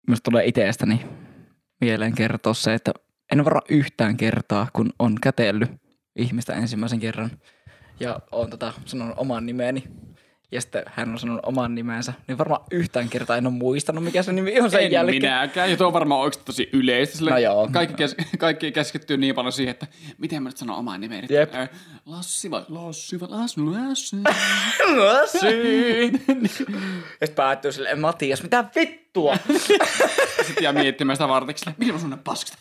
myös 0.09 0.18
tulee 0.22 0.46
itsestäni 0.46 1.07
mieleen 1.80 2.14
kertoa 2.14 2.55
se, 2.55 2.74
että 2.74 2.92
en 3.32 3.44
varaa 3.44 3.62
yhtään 3.68 4.16
kertaa, 4.16 4.66
kun 4.72 4.90
on 4.99 5.14
kätellyt 5.22 5.70
ihmistä 6.16 6.53
ensimmäisen 6.53 7.01
kerran. 7.01 7.30
Ja 8.01 8.20
on 8.32 8.51
tota, 8.51 8.72
sanonut 8.84 9.18
oman 9.18 9.46
nimeni 9.46 9.84
ja 10.53 10.61
sitten 10.61 10.82
hän 10.86 11.11
on 11.12 11.18
sanonut 11.18 11.40
oman 11.46 11.74
nimensä, 11.74 12.12
niin 12.28 12.38
varmaan 12.38 12.64
yhtään 12.70 13.09
kertaa 13.09 13.36
en 13.36 13.46
ole 13.46 13.55
muistanut, 13.55 14.05
mikä 14.05 14.22
se 14.22 14.32
nimi 14.32 14.61
on 14.61 14.70
sen 14.70 14.80
en 14.80 14.92
jälkeen. 14.92 15.22
minäkään. 15.22 15.70
Ja 15.70 15.76
tuo 15.76 15.86
on 15.86 15.92
varmaan 15.92 16.20
oikeasti 16.20 16.44
tosi 16.44 16.68
yleistä. 16.72 17.16
Sille 17.16 17.30
No 17.30 17.38
joo. 17.38 17.68
Kaikki, 17.72 17.94
kes, 17.96 18.16
kaikki 18.38 18.72
keskittyy 18.72 19.16
niin 19.16 19.34
paljon 19.34 19.53
siihen, 19.53 19.70
että 19.70 19.86
miten 20.18 20.42
mä 20.42 20.49
nyt 20.49 20.57
sanon 20.57 20.76
omaa 20.76 20.99
nimeni. 20.99 21.26
Jep. 21.30 21.55
Äh, 21.55 21.70
Lassi 22.07 22.51
vai 22.51 22.64
Lassi 22.68 23.20
vai 23.20 23.28
Lassi, 23.30 23.61
Lassi. 23.61 24.16
Lassi! 24.96 25.38
ja 27.20 27.26
sitten 27.26 27.34
päättyy 27.34 27.72
silleen, 27.72 28.01
Matias, 28.01 28.42
mitä 28.42 28.64
vittua? 28.74 29.36
Sitten 30.46 30.62
jää 30.62 30.72
miettimään 30.72 31.16
sitä 31.16 31.28
vartiksi, 31.28 31.70
miten 31.78 31.94
mä 31.94 32.01
sanon 32.01 32.18
paskasta. 32.18 32.59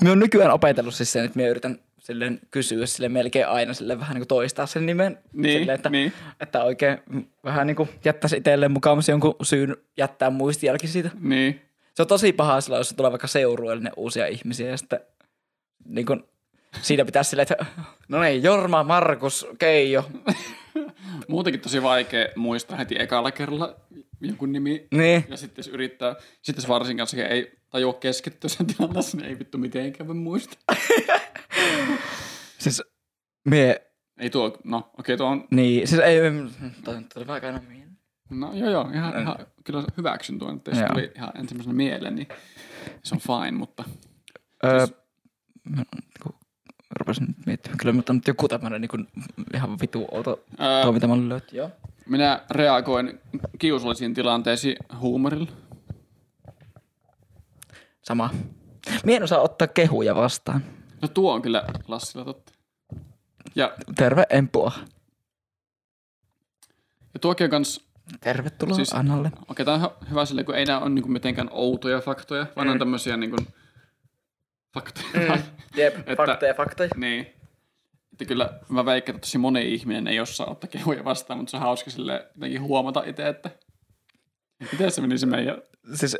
Me 0.00 0.10
on 0.10 0.18
nykyään 0.18 0.50
opetellut 0.50 0.94
siis 0.94 1.12
sen, 1.12 1.24
että 1.24 1.36
me 1.36 1.48
yritän 1.48 1.78
silleen 2.06 2.40
kysyä 2.50 2.86
sille 2.86 3.08
melkein 3.08 3.48
aina 3.48 3.74
sille 3.74 4.00
vähän 4.00 4.14
niin 4.14 4.20
kuin 4.20 4.28
toistaa 4.28 4.66
sen 4.66 4.86
nimen. 4.86 5.18
Niin, 5.32 5.58
silleen, 5.58 5.76
että, 5.76 5.90
niin. 5.90 6.12
että 6.40 6.64
oikein 6.64 6.98
vähän 7.44 7.66
niin 7.66 7.76
kuin 7.76 7.88
jättäisi 8.04 8.36
itselleen 8.36 8.72
mukaan 8.72 8.98
jonkun 9.08 9.34
syyn 9.42 9.76
jättää 9.96 10.30
muistijälki 10.30 10.86
siitä. 10.86 11.10
Niin. 11.20 11.62
Se 11.94 12.02
on 12.02 12.08
tosi 12.08 12.32
paha 12.32 12.60
silloin, 12.60 12.80
jos 12.80 12.94
tulee 12.96 13.10
vaikka 13.10 13.26
seurueellinen 13.26 13.92
uusia 13.96 14.26
ihmisiä 14.26 14.70
ja 14.70 14.76
sitten 14.76 15.00
niin 15.84 16.06
kuin, 16.06 16.24
siinä 16.82 17.04
pitäisi 17.04 17.30
silleen, 17.30 17.46
että 17.50 17.66
no 18.08 18.22
niin, 18.22 18.42
Jorma, 18.42 18.84
Markus, 18.84 19.46
Keijo. 19.58 20.10
Muutenkin 21.28 21.60
tosi 21.60 21.82
vaikea 21.82 22.28
muistaa 22.36 22.76
heti 22.76 22.96
ekalla 22.98 23.30
kerralla 23.30 23.76
jonkun 24.20 24.52
nimi. 24.52 24.86
Niin. 24.90 25.24
Ja 25.28 25.36
sitten 25.36 25.62
jos 25.62 25.68
yrittää, 25.68 26.16
sitten 26.42 26.62
jos 26.62 26.68
varsinkin 26.68 26.98
kanssa 26.98 27.16
ei 27.16 27.52
tajua 27.70 27.92
keskittyä 27.92 28.48
sen 28.48 28.66
tilanteessa, 28.66 29.16
niin 29.16 29.28
ei 29.28 29.38
vittu 29.38 29.58
mitenkään 29.58 30.06
voi 30.08 30.14
muistaa. 30.14 30.76
Siis 32.58 32.82
mie, 33.44 33.86
Ei 34.18 34.30
tuo, 34.30 34.58
no 34.64 34.78
okei 34.78 34.92
okay, 34.98 35.16
tuo 35.16 35.26
on, 35.26 35.48
niin, 35.50 35.88
siis 35.88 36.00
ei, 36.00 36.18
toi 36.84 37.02
tuli 37.14 37.26
vaikka 37.26 37.46
aina 37.46 37.60
mieleen. 37.68 37.98
no 38.30 38.54
joo 38.54 38.70
joo, 38.70 38.90
ihan, 38.94 39.20
ihan 39.20 39.36
kyllä 39.64 39.84
hyväksyn 39.96 40.38
tuon, 40.38 40.56
että 40.56 40.70
jos 40.70 40.78
Joo. 40.78 40.88
tuli 40.88 41.12
ihan 41.16 41.32
ensimmäisenä 41.34 41.74
mieleen, 41.74 42.14
niin 42.14 42.28
se 43.02 43.14
on 43.14 43.20
fine, 43.20 43.58
mutta 43.58 43.84
Öö, 44.64 44.86
mä 45.76 45.82
kun 46.22 46.34
rupesin 46.98 47.26
nyt 47.26 47.46
miettimään, 47.46 47.78
kyllä 47.78 47.92
mutta 47.92 48.12
nyt 48.12 48.26
joku 48.26 48.48
tämmöinen 48.48 48.80
niin 48.80 48.88
kuin, 48.88 49.08
ihan 49.54 49.80
vitu 49.80 50.06
outo 50.10 50.44
Öö. 50.60 50.86
olin 50.86 51.28
löytänyt. 51.28 51.52
Joo. 51.52 51.70
minä 52.06 52.40
reagoin 52.50 53.20
kiusallisiin 53.58 54.14
tilanteisiin 54.14 54.76
huumorilla. 55.00 55.50
Sama. 58.02 58.30
Mie 59.04 59.16
en 59.16 59.22
osaa 59.22 59.40
ottaa 59.40 59.68
kehuja 59.68 60.14
vastaan. 60.14 60.64
No 61.06 61.10
tuo 61.14 61.32
on 61.34 61.42
kyllä 61.42 61.64
Lassilla 61.88 62.24
totta. 62.24 62.52
Ja, 63.54 63.72
Terve 63.96 64.24
Empua. 64.30 64.72
ja 67.14 67.20
tuokin 67.20 67.44
on 67.44 67.50
kans 67.50 67.86
Tervetuloa 68.20 68.76
Siis-. 68.76 68.94
Annalle. 68.94 69.30
Okei, 69.48 69.64
tämä 69.64 69.74
on 69.74 69.80
ihan 69.80 69.90
hyvä 70.10 70.24
silleen, 70.24 70.46
kun 70.46 70.54
ei 70.54 70.64
nämä 70.64 70.78
ole 70.78 70.90
niinku 70.90 71.08
mitenkään 71.08 71.48
outoja 71.52 72.00
faktoja, 72.00 72.46
vaan 72.56 72.66
mm. 72.66 72.72
on 72.72 72.78
tämmöisiä 72.78 73.16
niinku 73.16 73.36
faktoja. 74.74 75.34
Mm. 75.36 75.42
Jep, 75.76 75.98
Että- 75.98 76.16
faktoja, 76.16 76.54
faktoja. 76.54 76.88
niin. 76.96 77.26
Että 78.12 78.24
kyllä 78.24 78.50
mä 78.68 78.84
veikkaan, 78.84 79.16
että 79.16 79.26
tosi 79.26 79.38
moni 79.38 79.74
ihminen 79.74 80.06
ei 80.08 80.20
osaa 80.20 80.46
ottaa 80.46 80.70
kehuja 80.70 81.04
vastaan, 81.04 81.38
mutta 81.38 81.50
se 81.50 81.56
on 81.56 81.62
hauska 81.62 81.90
sille 81.90 82.26
jotenkin 82.34 82.62
huomata 82.62 83.02
itse, 83.06 83.28
että 83.28 83.50
miten 84.72 84.90
se 84.90 85.00
meni 85.00 85.18
se 85.18 85.26
meidän... 85.26 85.62
Siis, 85.94 86.16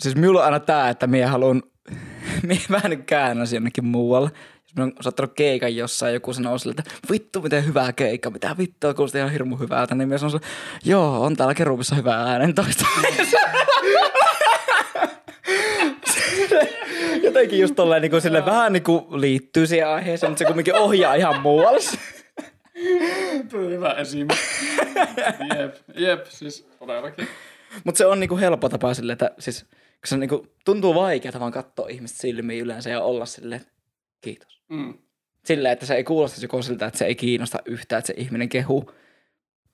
siis 0.00 0.14
minulla 0.16 0.38
on 0.40 0.44
aina 0.44 0.60
tää, 0.60 0.88
että 0.90 1.06
mie 1.06 1.24
haluan, 1.26 1.62
mie 2.46 2.58
vähän 2.70 3.02
käännäs 3.02 3.52
jonnekin 3.52 3.84
muualle. 3.84 4.30
Jos 4.64 4.76
mä 4.76 4.82
oon 4.82 4.92
saattanut 5.00 5.32
keikan 5.34 5.76
jossain, 5.76 6.14
joku 6.14 6.32
sanoo 6.32 6.58
sille, 6.58 6.74
että 6.78 6.90
vittu 7.10 7.42
miten 7.42 7.66
hyvä 7.66 7.92
keikka, 7.92 8.30
mitä 8.30 8.54
vittua, 8.58 8.94
kuulosti 8.94 9.18
ihan 9.18 9.32
hirmu 9.32 9.56
hyvältä, 9.56 9.94
niin 9.94 10.08
mie 10.08 10.18
sanon 10.18 10.30
sille, 10.30 10.46
joo, 10.84 11.22
on 11.22 11.36
täällä 11.36 11.54
kerubissa 11.54 11.94
hyvä 11.94 12.14
äänentoista. 12.14 12.86
Jotenkin 17.22 17.58
just 17.58 17.74
tolleen 17.74 18.02
niin 18.02 18.10
kuin 18.10 18.22
sille 18.22 18.46
vähän 18.46 18.72
niin 18.72 18.82
kuin 18.82 19.20
liittyy 19.20 19.66
siihen 19.66 19.88
aiheeseen, 19.88 20.30
mutta 20.30 20.38
se 20.38 20.44
kumminkin 20.44 20.74
ohjaa 20.74 21.14
ihan 21.14 21.40
muualle. 21.40 21.80
Tuo 23.50 23.60
on 23.60 23.70
hyvä 23.70 23.90
esimerkki. 23.90 24.44
jep, 25.58 25.74
jep, 25.96 26.26
siis 26.26 26.68
todellakin. 26.78 27.28
Mutta 27.84 27.98
se 27.98 28.06
on 28.06 28.20
niinku 28.20 28.36
helppo 28.38 28.68
tapa 28.68 28.94
silleen, 28.94 29.12
että 29.12 29.30
siis, 29.38 29.66
se 30.06 30.16
niinku, 30.16 30.46
tuntuu 30.64 30.94
vaikealta 30.94 31.40
vaan 31.40 31.52
katsoa 31.52 31.88
ihmistä 31.88 32.18
silmiin 32.18 32.60
yleensä 32.60 32.90
ja 32.90 33.02
olla 33.02 33.26
silleen, 33.26 33.60
kiitos. 34.20 34.62
Mm. 34.68 34.94
Silleen, 35.44 35.72
että 35.72 35.86
se 35.86 35.94
ei 35.94 36.04
kuulostaisi 36.04 36.44
joko 36.44 36.62
siltä, 36.62 36.86
että 36.86 36.98
se 36.98 37.04
ei 37.04 37.14
kiinnosta 37.14 37.58
yhtään, 37.64 37.98
että 37.98 38.06
se 38.06 38.14
ihminen 38.16 38.48
kehu. 38.48 38.90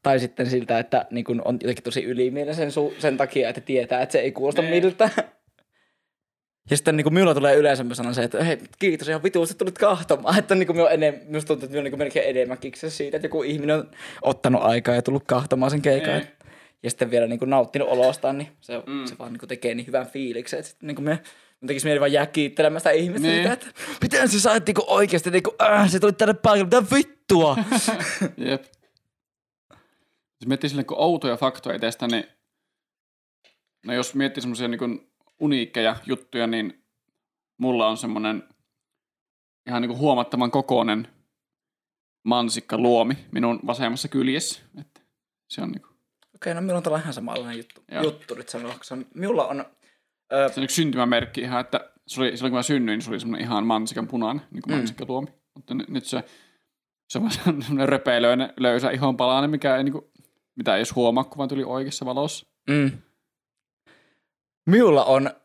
Tai 0.03 0.18
sitten 0.20 0.51
siltä, 0.51 0.79
että 0.79 1.07
niin 1.11 1.24
kun 1.24 1.43
on 1.45 1.59
jotenkin 1.61 1.85
tosi 1.85 2.05
ylimielinen 2.05 2.55
sen, 2.55 2.68
su- 2.68 3.01
sen 3.01 3.16
takia, 3.16 3.49
että 3.49 3.61
tietää, 3.61 4.03
että 4.03 4.12
se 4.12 4.18
ei 4.18 4.33
kuulosta 4.33 4.62
Nee. 4.62 4.70
miltään. 4.70 5.11
Ja 6.70 6.77
sitten 6.77 6.97
niin 6.97 7.05
kuin 7.05 7.14
minulla 7.14 7.35
tulee 7.35 7.57
yleensä 7.57 7.85
se, 8.12 8.22
että 8.22 8.45
hei, 8.45 8.59
kiitos 8.79 9.09
ihan 9.09 9.22
vituusti 9.22 9.55
tulit 9.55 9.79
kahtomaan. 9.79 10.39
Että 10.39 10.55
niin 10.55 10.66
kuin 10.66 10.77
minun 10.77 10.93
enem, 10.93 11.14
minusta 11.24 11.49
tuntuu, 11.49 11.64
että 11.66 11.72
minun 11.72 11.87
on 11.87 11.91
niin 11.91 11.99
melkein 11.99 12.29
enemmän 12.29 12.59
kikse 12.59 12.91
siitä, 12.91 13.16
että 13.16 13.27
joku 13.27 13.43
ihminen 13.43 13.77
on 13.77 13.91
ottanut 14.22 14.62
aikaa 14.62 14.95
ja 14.95 15.03
tullut 15.03 15.24
kahtomaan 15.27 15.70
sen 15.70 15.83
keikan. 15.83 16.09
Nee. 16.12 16.36
Ja 16.83 16.91
sitten 16.91 17.11
vielä 17.11 17.27
niin 17.27 17.39
kuin 17.39 17.51
nauttinut 17.51 17.89
olostaan, 17.89 18.39
niin 18.39 18.49
se, 18.61 18.83
Mm. 18.87 19.07
se 19.07 19.18
vaan 19.18 19.33
niin 19.33 19.39
kuin 19.41 19.49
tekee 19.49 19.74
niin 19.74 19.87
hyvän 19.87 20.07
fiiliksen. 20.07 20.59
Että 20.59 20.70
sitten 20.70 20.87
niin 20.87 20.95
kuin 20.95 21.05
me, 21.05 21.22
me 21.61 21.66
tekisi 21.66 21.87
mieli 21.87 22.01
vaan 22.01 22.12
jää 22.12 22.27
kiittelemään 22.27 22.81
sitä 22.81 22.91
ihmistä 22.91 23.29
Nee. 23.29 23.37
siitä, 23.37 23.53
että 23.53 23.66
miten 24.03 24.29
sä 24.29 24.41
sait 24.41 24.66
niin 24.66 24.77
oikeasti, 24.87 25.31
niin 25.31 25.43
kuin, 25.43 25.55
äh, 25.62 25.91
se 25.91 26.01
tuli 26.01 26.12
tänne 26.12 26.35
paikalle, 26.35 26.64
mitä 26.64 26.95
vittua. 26.97 27.57
Jep. 28.51 28.64
Jos 30.41 30.47
miettii 30.47 30.70
silleen, 30.70 30.87
kun 30.87 30.99
outoja 30.99 31.37
faktoja 31.37 31.79
tästä, 31.79 32.07
niin 32.07 32.24
no 33.87 33.95
jos 33.95 34.14
miettii 34.14 34.41
semmoisia 34.41 34.68
niin 34.68 35.11
uniikkeja 35.41 35.97
juttuja, 36.07 36.47
niin 36.47 36.85
mulla 37.59 37.89
on 37.89 37.97
semmoinen 37.97 38.43
ihan 39.68 39.83
niin 39.83 39.99
huomattavan 39.99 40.51
kokoinen 40.51 41.09
mansikka 42.24 42.79
luomi 42.79 43.14
minun 43.33 43.61
vasemmassa 43.66 44.09
kyljessä. 44.09 44.61
Että 44.81 45.01
se 45.51 45.62
on 45.62 45.68
niin 45.70 45.83
kuin, 45.83 45.95
Okei, 46.37 46.55
no 46.55 46.61
minulla 46.61 46.76
on 46.76 46.82
tällä 46.82 46.99
ihan 46.99 47.12
samanlainen 47.12 47.59
juttu, 47.59 47.84
Joo. 47.93 48.03
juttu 48.03 48.34
nyt 48.34 48.49
sanoa, 48.49 48.74
koska 48.78 48.97
minulla 49.14 49.47
on, 49.47 49.64
ö, 50.32 50.49
se 50.49 50.61
on 50.61 50.64
yksi 50.64 50.76
syntymämerkki 50.76 51.41
ihan, 51.41 51.61
että 51.61 51.91
se 52.07 52.20
oli, 52.20 52.37
silloin 52.37 52.51
kun 52.53 52.59
mä 52.59 52.62
synnyin, 52.62 53.03
se 53.03 53.11
oli 53.11 53.20
semmoinen 53.20 53.47
ihan 53.47 53.66
mansikan 53.66 54.07
punainen, 54.09 54.43
niin 54.51 54.62
kuin 54.62 54.72
Mm. 54.74 54.78
mansikkaluomi. 54.78 55.28
Mutta 55.55 55.74
nyt, 55.74 55.89
nyt 55.89 56.05
se, 56.05 56.24
se 57.09 57.18
on 57.18 57.30
semmoinen 57.64 57.89
repeilöinen, 57.89 58.53
löysä 58.61 58.91
ihonpalainen, 58.91 59.51
mikä 59.51 59.76
ei 59.76 59.84
niin 59.84 59.93
kuin, 59.93 60.05
mitä 60.57 60.74
ei 60.74 60.78
edes 60.78 60.95
huomaa, 60.95 61.24
kun 61.24 61.39
vaan 61.39 61.49
tuli 61.49 61.64
oikeassa 61.64 62.07
valossa. 62.07 62.47
mm, 62.70 62.91
minulla 64.66 65.05
on, 65.05 65.30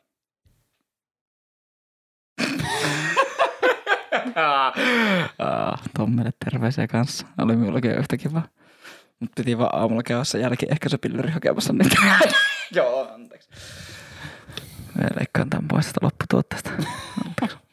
Ah, 5.39 5.81
Tommille 5.97 6.31
terveisiä 6.45 6.87
kanssa. 6.87 7.27
Oli 7.37 7.55
minullakin 7.55 7.91
yhtä 7.91 8.17
kiva. 8.17 8.41
Mutta 9.21 9.33
piti 9.43 9.57
vaan 9.57 9.75
aamulla 9.75 10.03
käydä 10.03 10.23
sen 10.23 10.41
jälkeen 10.41 10.71
ehkä 10.71 10.89
se 10.89 10.97
pilleri 10.97 11.31
hakemassa 11.31 11.73
niitä. 11.73 11.95
Joo, 12.75 13.13
anteeksi. 13.13 13.49
Mä 14.95 15.07
leikkaan 15.19 15.49
tämän 15.49 15.67
pois 15.67 15.85
tästä 15.85 15.99
lopputuotteesta. 16.01 16.71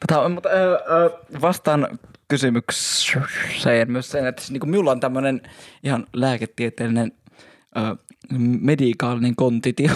Tota, 0.07 0.28
mutta 0.28 0.49
ö, 0.49 0.74
ö, 0.74 1.18
vastaan 1.40 1.99
kysymykseen 2.28 3.92
myös 3.92 4.11
sen, 4.11 4.26
että 4.26 4.42
siis 4.42 4.51
niinku 4.51 4.66
minulla 4.66 4.90
on 4.90 5.01
tämmöinen 5.01 5.40
ihan 5.82 6.07
lääketieteellinen 6.12 7.12
ö, 7.76 7.96
medikaalinen 8.61 9.37
kontitio. 9.37 9.91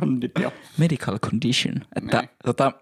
Konditio. 0.00 0.52
medical 0.78 1.18
condition, 1.18 1.74
että 1.96 2.16
Näin. 2.16 2.28
tota, 2.44 2.72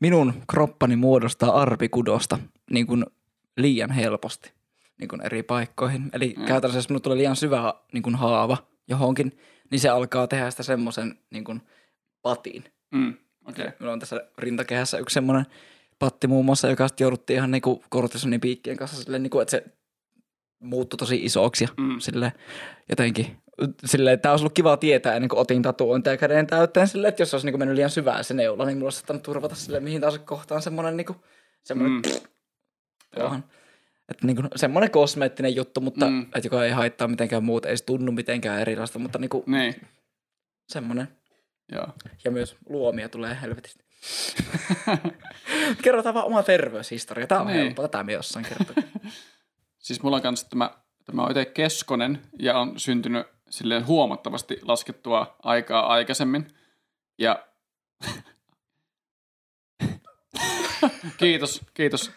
minun 0.00 0.42
kroppani 0.50 0.96
muodostaa 0.96 1.60
arpikudosta 1.62 2.38
niin 2.70 2.86
kuin 2.86 3.04
liian 3.56 3.90
helposti 3.90 4.52
niin 5.00 5.08
kuin 5.08 5.20
eri 5.20 5.42
paikkoihin. 5.42 6.10
Eli 6.12 6.34
mm. 6.38 6.44
käytännössä 6.44 6.78
jos 6.78 6.88
minulle 6.88 7.00
tulee 7.02 7.18
liian 7.18 7.36
syvä 7.36 7.74
niin 7.92 8.02
kuin 8.02 8.14
haava 8.14 8.56
johonkin, 8.88 9.38
niin 9.70 9.80
se 9.80 9.88
alkaa 9.88 10.26
tehdä 10.26 10.50
sitä 10.50 10.62
semmoisen 10.62 11.18
niin 11.30 11.44
kuin 11.44 11.62
patin. 12.22 12.64
Mm. 12.90 13.14
Okay. 13.48 13.70
Minulla 13.78 13.92
on 13.92 14.00
tässä 14.00 14.28
rintakehässä 14.38 14.98
yksi 14.98 15.14
semmoinen 15.14 15.46
patti 15.98 16.26
muun 16.26 16.44
muassa, 16.44 16.68
joka 16.68 16.88
sitten 16.88 17.04
jouduttiin 17.04 17.36
ihan 17.36 17.50
niinku 17.50 17.84
kortisonin 17.88 18.40
piikkien 18.40 18.76
kanssa 18.76 19.02
silleen, 19.02 19.22
niinku, 19.22 19.40
että 19.40 19.50
se 19.50 19.64
muuttui 20.60 20.96
tosi 20.96 21.24
isoksi 21.24 21.64
ja 21.64 21.68
Mm. 21.76 21.92
mm. 21.92 22.00
sille 22.00 22.32
jotenkin 22.88 23.36
silleen, 23.84 24.20
tämä 24.20 24.32
olisi 24.32 24.42
ollut 24.42 24.54
kiva 24.54 24.76
tietää 24.76 25.14
ennen 25.14 25.28
kuin 25.28 25.40
otin 25.40 25.62
tatuointia 25.62 26.16
käden 26.16 26.46
täyteen 26.46 26.88
silleen, 26.88 27.08
että 27.08 27.22
jos 27.22 27.34
olisi 27.34 27.46
niinku 27.46 27.58
mennyt 27.58 27.74
liian 27.76 27.90
syvään 27.90 28.24
se 28.24 28.34
neula, 28.34 28.64
niin 28.64 28.76
mulla 28.78 28.86
olisi 28.86 28.98
saattanut 28.98 29.22
turvata 29.22 29.54
sille 29.54 29.80
mihin 29.80 30.00
taas 30.00 30.18
kohtaan 30.18 30.62
semmoinen 30.62 30.96
niinku, 30.96 31.16
semmoinen 31.64 31.92
Mm. 31.96 32.12
mm. 32.12 32.28
Joo. 33.16 33.26
tuohon. 33.28 33.44
Että 34.08 34.26
niinku, 34.26 34.42
semmoinen 34.56 34.90
kosmeettinen 34.90 35.56
juttu, 35.56 35.80
mutta 35.80 36.06
Mm. 36.10 36.22
että 36.22 36.40
joka 36.44 36.64
ei 36.64 36.70
haittaa 36.70 37.08
mitenkään 37.08 37.44
muut, 37.44 37.64
ei 37.64 37.76
se 37.76 37.84
tunnu 37.84 38.12
mitenkään 38.12 38.60
erilaista, 38.60 38.98
mutta 38.98 39.18
niinku 39.18 39.44
Niin, 39.46 39.74
semmoinen. 40.68 41.08
joo. 41.72 41.86
Ja 42.24 42.30
myös 42.30 42.56
luomia 42.68 43.08
tulee 43.08 43.38
helvetisti. 43.42 43.84
Kerrotaan 45.82 46.14
vaan 46.14 46.26
oma 46.26 46.42
terveyshistoria. 46.42 47.26
Tämä 47.26 47.40
on 47.40 47.46
Niin. 47.46 47.54
niin. 47.56 47.64
helppo. 47.64 47.82
Tätä 47.82 48.02
me 48.02 48.12
jossain 48.12 48.44
kertoo. 48.48 48.84
Siis 49.78 50.02
mulla 50.02 50.16
on 50.16 50.22
kanssa 50.22 50.48
tämä, 50.50 50.70
tämä 51.04 51.22
on 51.22 51.30
itse 51.30 51.44
keskonen 51.44 52.22
ja 52.38 52.58
on 52.58 52.80
syntynyt 52.80 53.26
silleen 53.50 53.86
huomattavasti 53.86 54.58
laskettua 54.62 55.36
aikaa 55.42 55.86
aikaisemmin. 55.86 56.46
Ja 57.18 57.46
kiitos, 61.18 61.60
kiitos. 61.74 62.10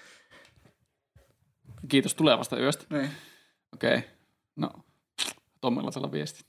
Kiitos 1.90 2.16
tulevasta 2.16 2.60
yöstä. 2.60 2.86
niin. 2.90 3.12
Okei. 3.74 3.98
Okay. 3.98 4.10
No, 4.56 4.70
Tommilla 5.62 5.92
tällä 5.92 6.12
viesti. 6.12 6.44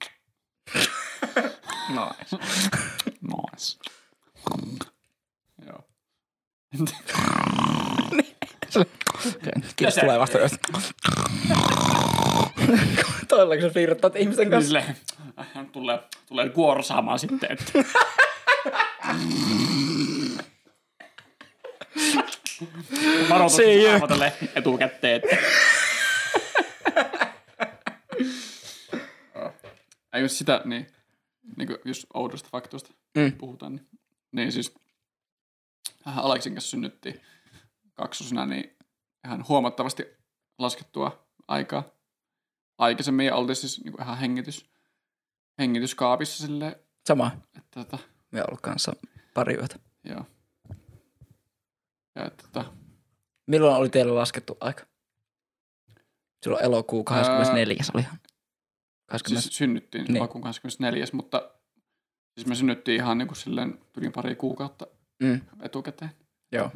Nice. 1.88 2.36
Nice. 3.22 3.78
Joo. 5.66 5.84
Kiitos 9.76 9.94
tulevasta 9.94 10.38
yöstä. 10.38 10.58
Toilla, 13.28 13.54
kun 13.54 13.62
sä 13.62 13.70
flirttaat 13.70 14.16
ihmisten 14.16 14.50
Niin 14.50 14.50
kanssa. 14.50 14.78
äh, 15.38 15.66
tulee, 15.72 15.98
tulee 16.26 16.48
kuorsaamaan 16.48 17.18
sitten, 17.18 17.52
että 17.52 17.72
varoitus 23.30 23.56
Se 23.56 23.62
ei 23.62 23.86
oo. 23.86 24.06
tälle 24.08 24.32
etukäteen, 24.54 25.20
että 25.24 25.36
Ei 30.12 30.22
jos 30.22 30.38
sitä, 30.38 30.62
niin, 30.64 30.86
niin 31.56 31.66
kuin 31.68 31.78
jos 31.84 32.06
oudosta 32.14 32.48
faktoista 32.52 32.92
Mm. 33.16 33.32
puhutaan, 33.32 33.76
niin, 33.76 33.88
niin 34.32 34.52
siis 34.52 34.74
vähän 36.06 36.24
Aleksin 36.24 36.54
kanssa 36.54 36.70
synnyttiin 36.70 37.20
kaksosena, 37.94 38.46
niin 38.46 38.76
ihan 39.26 39.44
huomattavasti 39.48 40.06
laskettua 40.58 41.26
aikaa. 41.48 41.84
Aikaisemmin 42.78 43.26
ja 43.26 43.34
oltiin 43.36 43.56
siis 43.56 43.84
niin 43.84 43.92
kuin 43.92 44.02
ihan 44.02 44.18
hengitys, 44.18 44.70
hengityskaapissa 45.58 46.46
silleen, 46.46 46.76
Sama. 47.06 47.30
että 47.56 47.84
tota, 47.84 47.98
Me 48.30 48.42
ollut 48.48 48.60
kanssa 48.60 48.92
pari 49.34 49.54
yötä. 49.54 49.78
joo. 50.04 50.24
Ja 52.18 52.30
tota, 52.30 52.64
Milloin 53.46 53.76
oli 53.76 53.88
teillä 53.88 54.14
laskettu 54.14 54.56
aika? 54.60 54.86
Silloin 56.42 56.64
elokuu 56.64 57.04
24. 57.04 57.76
olihan. 57.94 58.18
20. 59.06 59.42
siis 59.42 59.56
synnyttiin 59.56 60.04
Niin. 60.08 60.22
alkuun 60.22 60.42
24. 60.44 61.04
mutta 61.12 61.50
siis 62.38 62.46
me 62.48 62.54
synnyttiin 62.54 62.96
ihan 63.00 63.18
niin 63.18 63.28
kuin 63.28 63.36
silleen 63.36 63.78
tuli 63.92 64.10
pari 64.10 64.34
kuukautta 64.34 64.86
Mm, 65.22 65.40
etukäteen. 65.62 66.10
joo. 66.52 66.70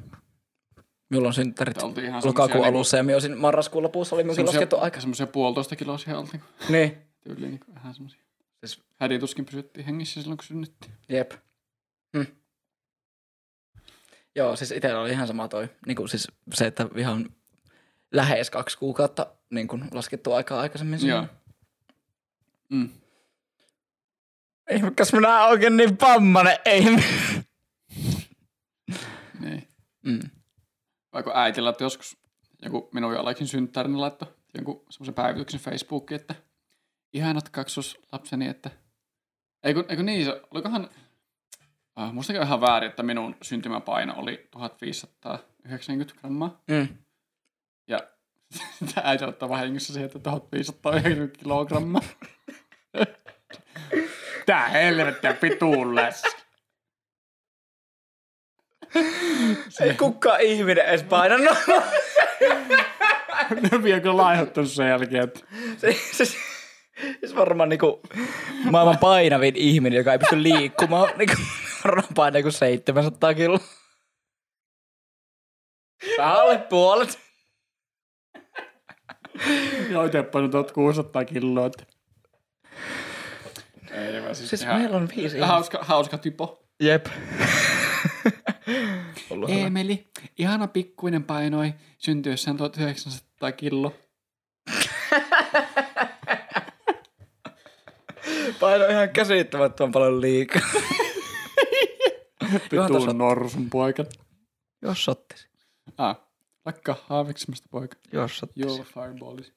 Milloin 1.11 1.35
synttärit? 1.35 1.83
Oltiin 1.83 2.07
ihan 2.07 2.23
Lokakuun 2.25 2.49
semmosia 2.53 2.69
alussa 2.69 2.97
ja 2.97 3.03
minä 3.03 3.15
olisin 3.17 3.39
marraskuun 3.39 3.83
lopussa 3.85 4.17
oli 4.17 4.23
minunkin 4.25 4.47
laskettu 4.47 4.77
aika. 4.79 5.01
Semmoisia 5.01 5.27
puolitoista 5.27 5.77
kiloa 5.77 5.99
siihen 5.99 6.19
oltiin. 6.19 6.43
Niin. 6.69 6.99
Tyyliin 7.21 7.51
niin 7.51 7.75
vähän 7.75 7.95
semmoisia. 7.95 8.21
Siis- 8.67 8.83
Hädituskin 9.01 9.45
pysyttiin 9.45 9.87
hengissä 9.87 10.21
silloin, 10.23 10.37
kun 10.39 10.45
synnyttiin. 10.45 10.93
Jep. 11.09 11.33
Hm. 12.17 12.23
Joo, 14.37 14.57
siis 14.57 14.71
itsellä 14.71 15.01
oli 15.01 15.11
ihan 15.11 15.27
sama 15.27 15.49
toi. 15.49 15.69
Niin 15.87 15.97
kuin 15.97 16.09
siis 16.09 16.29
se, 16.55 16.67
että 16.67 16.89
ihan 16.97 17.31
lähes 18.13 18.51
kaksi 18.51 18.79
kuukautta 18.79 19.27
niin 19.51 19.69
kuin 19.69 19.85
laskettu 19.93 20.33
aikaa 20.33 20.61
aikaisemmin. 20.61 20.99
sinne. 20.99 21.15
Joo. 21.15 21.27
Mm. 22.69 22.89
Ihmekäs 24.71 25.13
minä 25.13 25.45
oikein 25.45 25.77
niin 25.77 25.97
pammanen, 25.97 26.59
ei. 26.65 26.85
Niin. 29.41 29.69
Mm. 30.03 30.21
Vaikka 31.13 31.33
äiti 31.43 31.61
laittoi 31.61 31.85
joskus 31.85 32.17
joku 32.63 32.89
minun 32.95 33.13
ja 33.13 33.21
Aleksin 33.21 33.49
synttärin 33.49 34.01
laittoi 34.01 34.29
jonkun 34.55 34.85
semmoisen 34.91 35.15
päivityksen 35.15 35.61
Facebookiin, 35.61 36.21
että 36.21 36.35
ihanat 37.13 37.49
kaksoslapseni, 37.49 38.49
että 38.49 38.71
eikö, 39.63 39.85
eikö 39.89 40.03
niin, 40.03 40.25
se, 40.25 40.41
olikohan, 40.51 40.91
äh, 42.01 42.13
musta 42.13 42.33
ihan 42.33 42.61
väärin, 42.61 42.91
että 42.91 43.03
minun 43.03 43.37
syntymäpaino 43.43 44.15
oli 44.17 44.49
1590 44.51 46.15
grammaa. 46.21 46.61
Mm. 46.69 46.89
Ja 47.89 47.99
sitä 48.85 49.01
äiti 49.05 49.25
ottaa 49.25 49.49
vahingossa 49.49 49.93
siihen, 49.93 50.07
että 50.07 50.19
1590 50.19 51.39
kilogrammaa. 51.39 52.03
Tää 54.47 54.69
helvettiä 54.69 55.33
pituulles. 55.35 56.23
Ei 59.81 59.95
kukaan 59.95 60.41
ihminen 60.41 60.85
edes 60.85 61.03
painanut. 61.03 61.59
Ne 63.51 63.83
vielä 63.83 64.01
kyllä 64.01 64.17
laihottanut 64.17 64.71
sen 64.71 64.89
jälkeen, 64.89 65.25
että 65.25 65.41
se, 65.79 65.97
se, 66.13 66.25
se 67.27 67.37
varmaan 67.37 67.69
niinku 67.69 68.01
maailman 68.71 68.99
painavin 68.99 69.57
ihminen, 69.57 69.97
joka 69.97 70.13
ei 70.13 70.19
pysty 70.19 70.43
liikkumaan. 70.43 71.09
Niinku, 71.19 71.35
varmaan 71.85 72.15
painaa 72.15 72.39
joku 72.39 72.51
700 72.51 73.35
kiloa. 73.35 73.59
Vähän 76.19 76.37
alle 76.37 76.59
puolet. 76.59 77.19
joo 79.91 80.05
itse 80.05 80.23
painoi 80.23 80.51
1600 80.51 81.25
kiloa. 81.25 81.71
Ei, 83.91 84.21
mä 84.21 84.35
siis, 84.35 84.51
Siis 84.51 84.63
ihan 84.63 84.81
meillä 84.81 84.97
on 84.97 85.09
viisi 85.17 85.39
hauska, 85.39 85.79
hauska 85.83 86.19
typo. 86.19 86.69
Jep. 86.81 87.07
Eemeli, 89.49 90.09
ihana 90.39 90.69
pikkuinen 90.69 91.25
painoi 91.25 91.75
syntyessään 91.99 92.57
1900 92.57 93.53
killo. 93.53 93.95
Paino 98.61 98.87
ihan 98.87 99.11
käsittämättömän 99.11 99.93
paljon 99.93 100.21
liikaa. 100.21 100.63
On- 103.09 103.19
norsun 103.19 103.71
poika. 103.71 104.05
Jos 104.83 105.05
sottisi. 105.05 105.49
Ah, 105.99 106.17
lakkaa 106.67 106.97
haaveksimasta 107.07 107.69
poika. 107.71 107.97
Jos 108.13 108.39
sottisi. 108.39 108.67
Joo, 108.67 108.85
fireballis. 108.85 109.53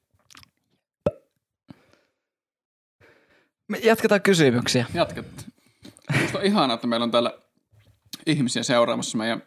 Me 3.68 3.78
jatketaan 3.78 4.22
kysymyksiä. 4.22 4.86
Jatkat. 4.94 5.26
Musta 6.22 6.38
on 6.40 6.46
ihanaa, 6.46 6.76
että 6.76 6.88
meillä 6.88 7.04
on 7.04 7.12
täällä 7.12 7.34
ihmisiä 8.26 8.64
seuraamassa 8.64 9.18
meidän 9.18 9.44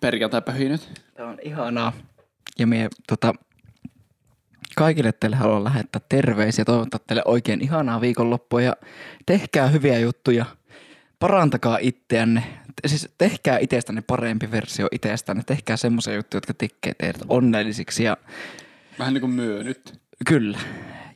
perjantai-pöhinyt. 0.00 1.02
Tämä 1.14 1.28
on 1.28 1.38
ihanaa. 1.42 1.92
Ja 2.58 2.66
me 2.66 2.88
tota, 3.08 3.34
kaikille 4.76 5.12
teille 5.12 5.36
haluan 5.36 5.64
lähettää 5.64 6.00
terveisiä. 6.08 6.64
Toivottaa 6.64 7.00
teille 7.06 7.22
oikein 7.24 7.60
ihanaa 7.60 8.00
viikonloppua 8.00 8.62
ja 8.62 8.76
tehkää 9.26 9.66
hyviä 9.68 9.98
juttuja. 9.98 10.46
Parantakaa 11.18 11.78
itseänne. 11.80 12.44
Siis 12.86 13.08
tehkää 13.18 13.58
itsestänne 13.58 14.02
parempi 14.02 14.50
versio 14.50 14.88
itsestänne. 14.92 15.42
Tehkää 15.46 15.76
semmoisia 15.76 16.14
juttuja, 16.14 16.36
jotka 16.38 16.54
tekee 16.54 16.94
teidät 16.94 17.22
onnellisiksi 17.28 18.04
ja 18.04 18.16
Vähän 18.98 19.14
niin 19.14 19.20
kuin 19.20 19.32
myö 19.32 19.62
nyt. 19.62 20.00
Kyllä. 20.26 20.58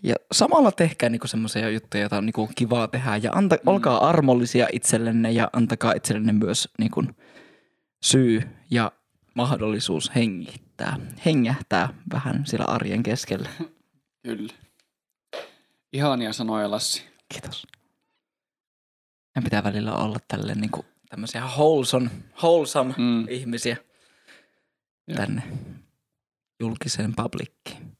Ja 0.02 0.14
samalla 0.32 0.72
tehkää 0.72 1.08
niinku 1.08 1.26
semmoisia 1.26 1.70
juttuja, 1.70 2.00
joita 2.00 2.18
on 2.18 2.26
niinku 2.26 2.50
kivaa 2.54 2.88
tehdä. 2.88 3.16
Ja 3.16 3.32
anta, 3.32 3.56
mm. 3.56 3.68
olkaa 3.68 4.08
armollisia 4.08 4.66
itsellenne 4.72 5.30
ja 5.30 5.50
antakaa 5.52 5.92
itsellenne 5.92 6.32
myös 6.32 6.68
niinku 6.78 7.04
syy 8.02 8.42
ja 8.70 8.92
mahdollisuus 9.34 10.14
hengittää. 10.14 10.96
Hengähtää 11.26 11.88
vähän 12.12 12.46
sillä 12.46 12.64
arjen 12.64 13.02
keskellä. 13.02 13.48
Kyllä. 14.26 14.52
Ihania 15.92 16.32
sanoja, 16.32 16.70
Lassi. 16.70 17.04
Kiitos. 17.28 17.66
Ne 19.36 19.42
pitää 19.42 19.64
välillä 19.64 19.94
olla 19.96 20.18
tälle 20.28 20.54
niin 20.54 20.70
kuin 20.70 20.86
tämmöisiä 21.08 21.44
wholesome, 21.44 22.10
wholesome 22.42 22.94
mm. 22.98 23.28
ihmisiä 23.28 23.76
tänne 25.16 25.42
julkiseen 26.60 27.12
publikkiin. 27.16 27.98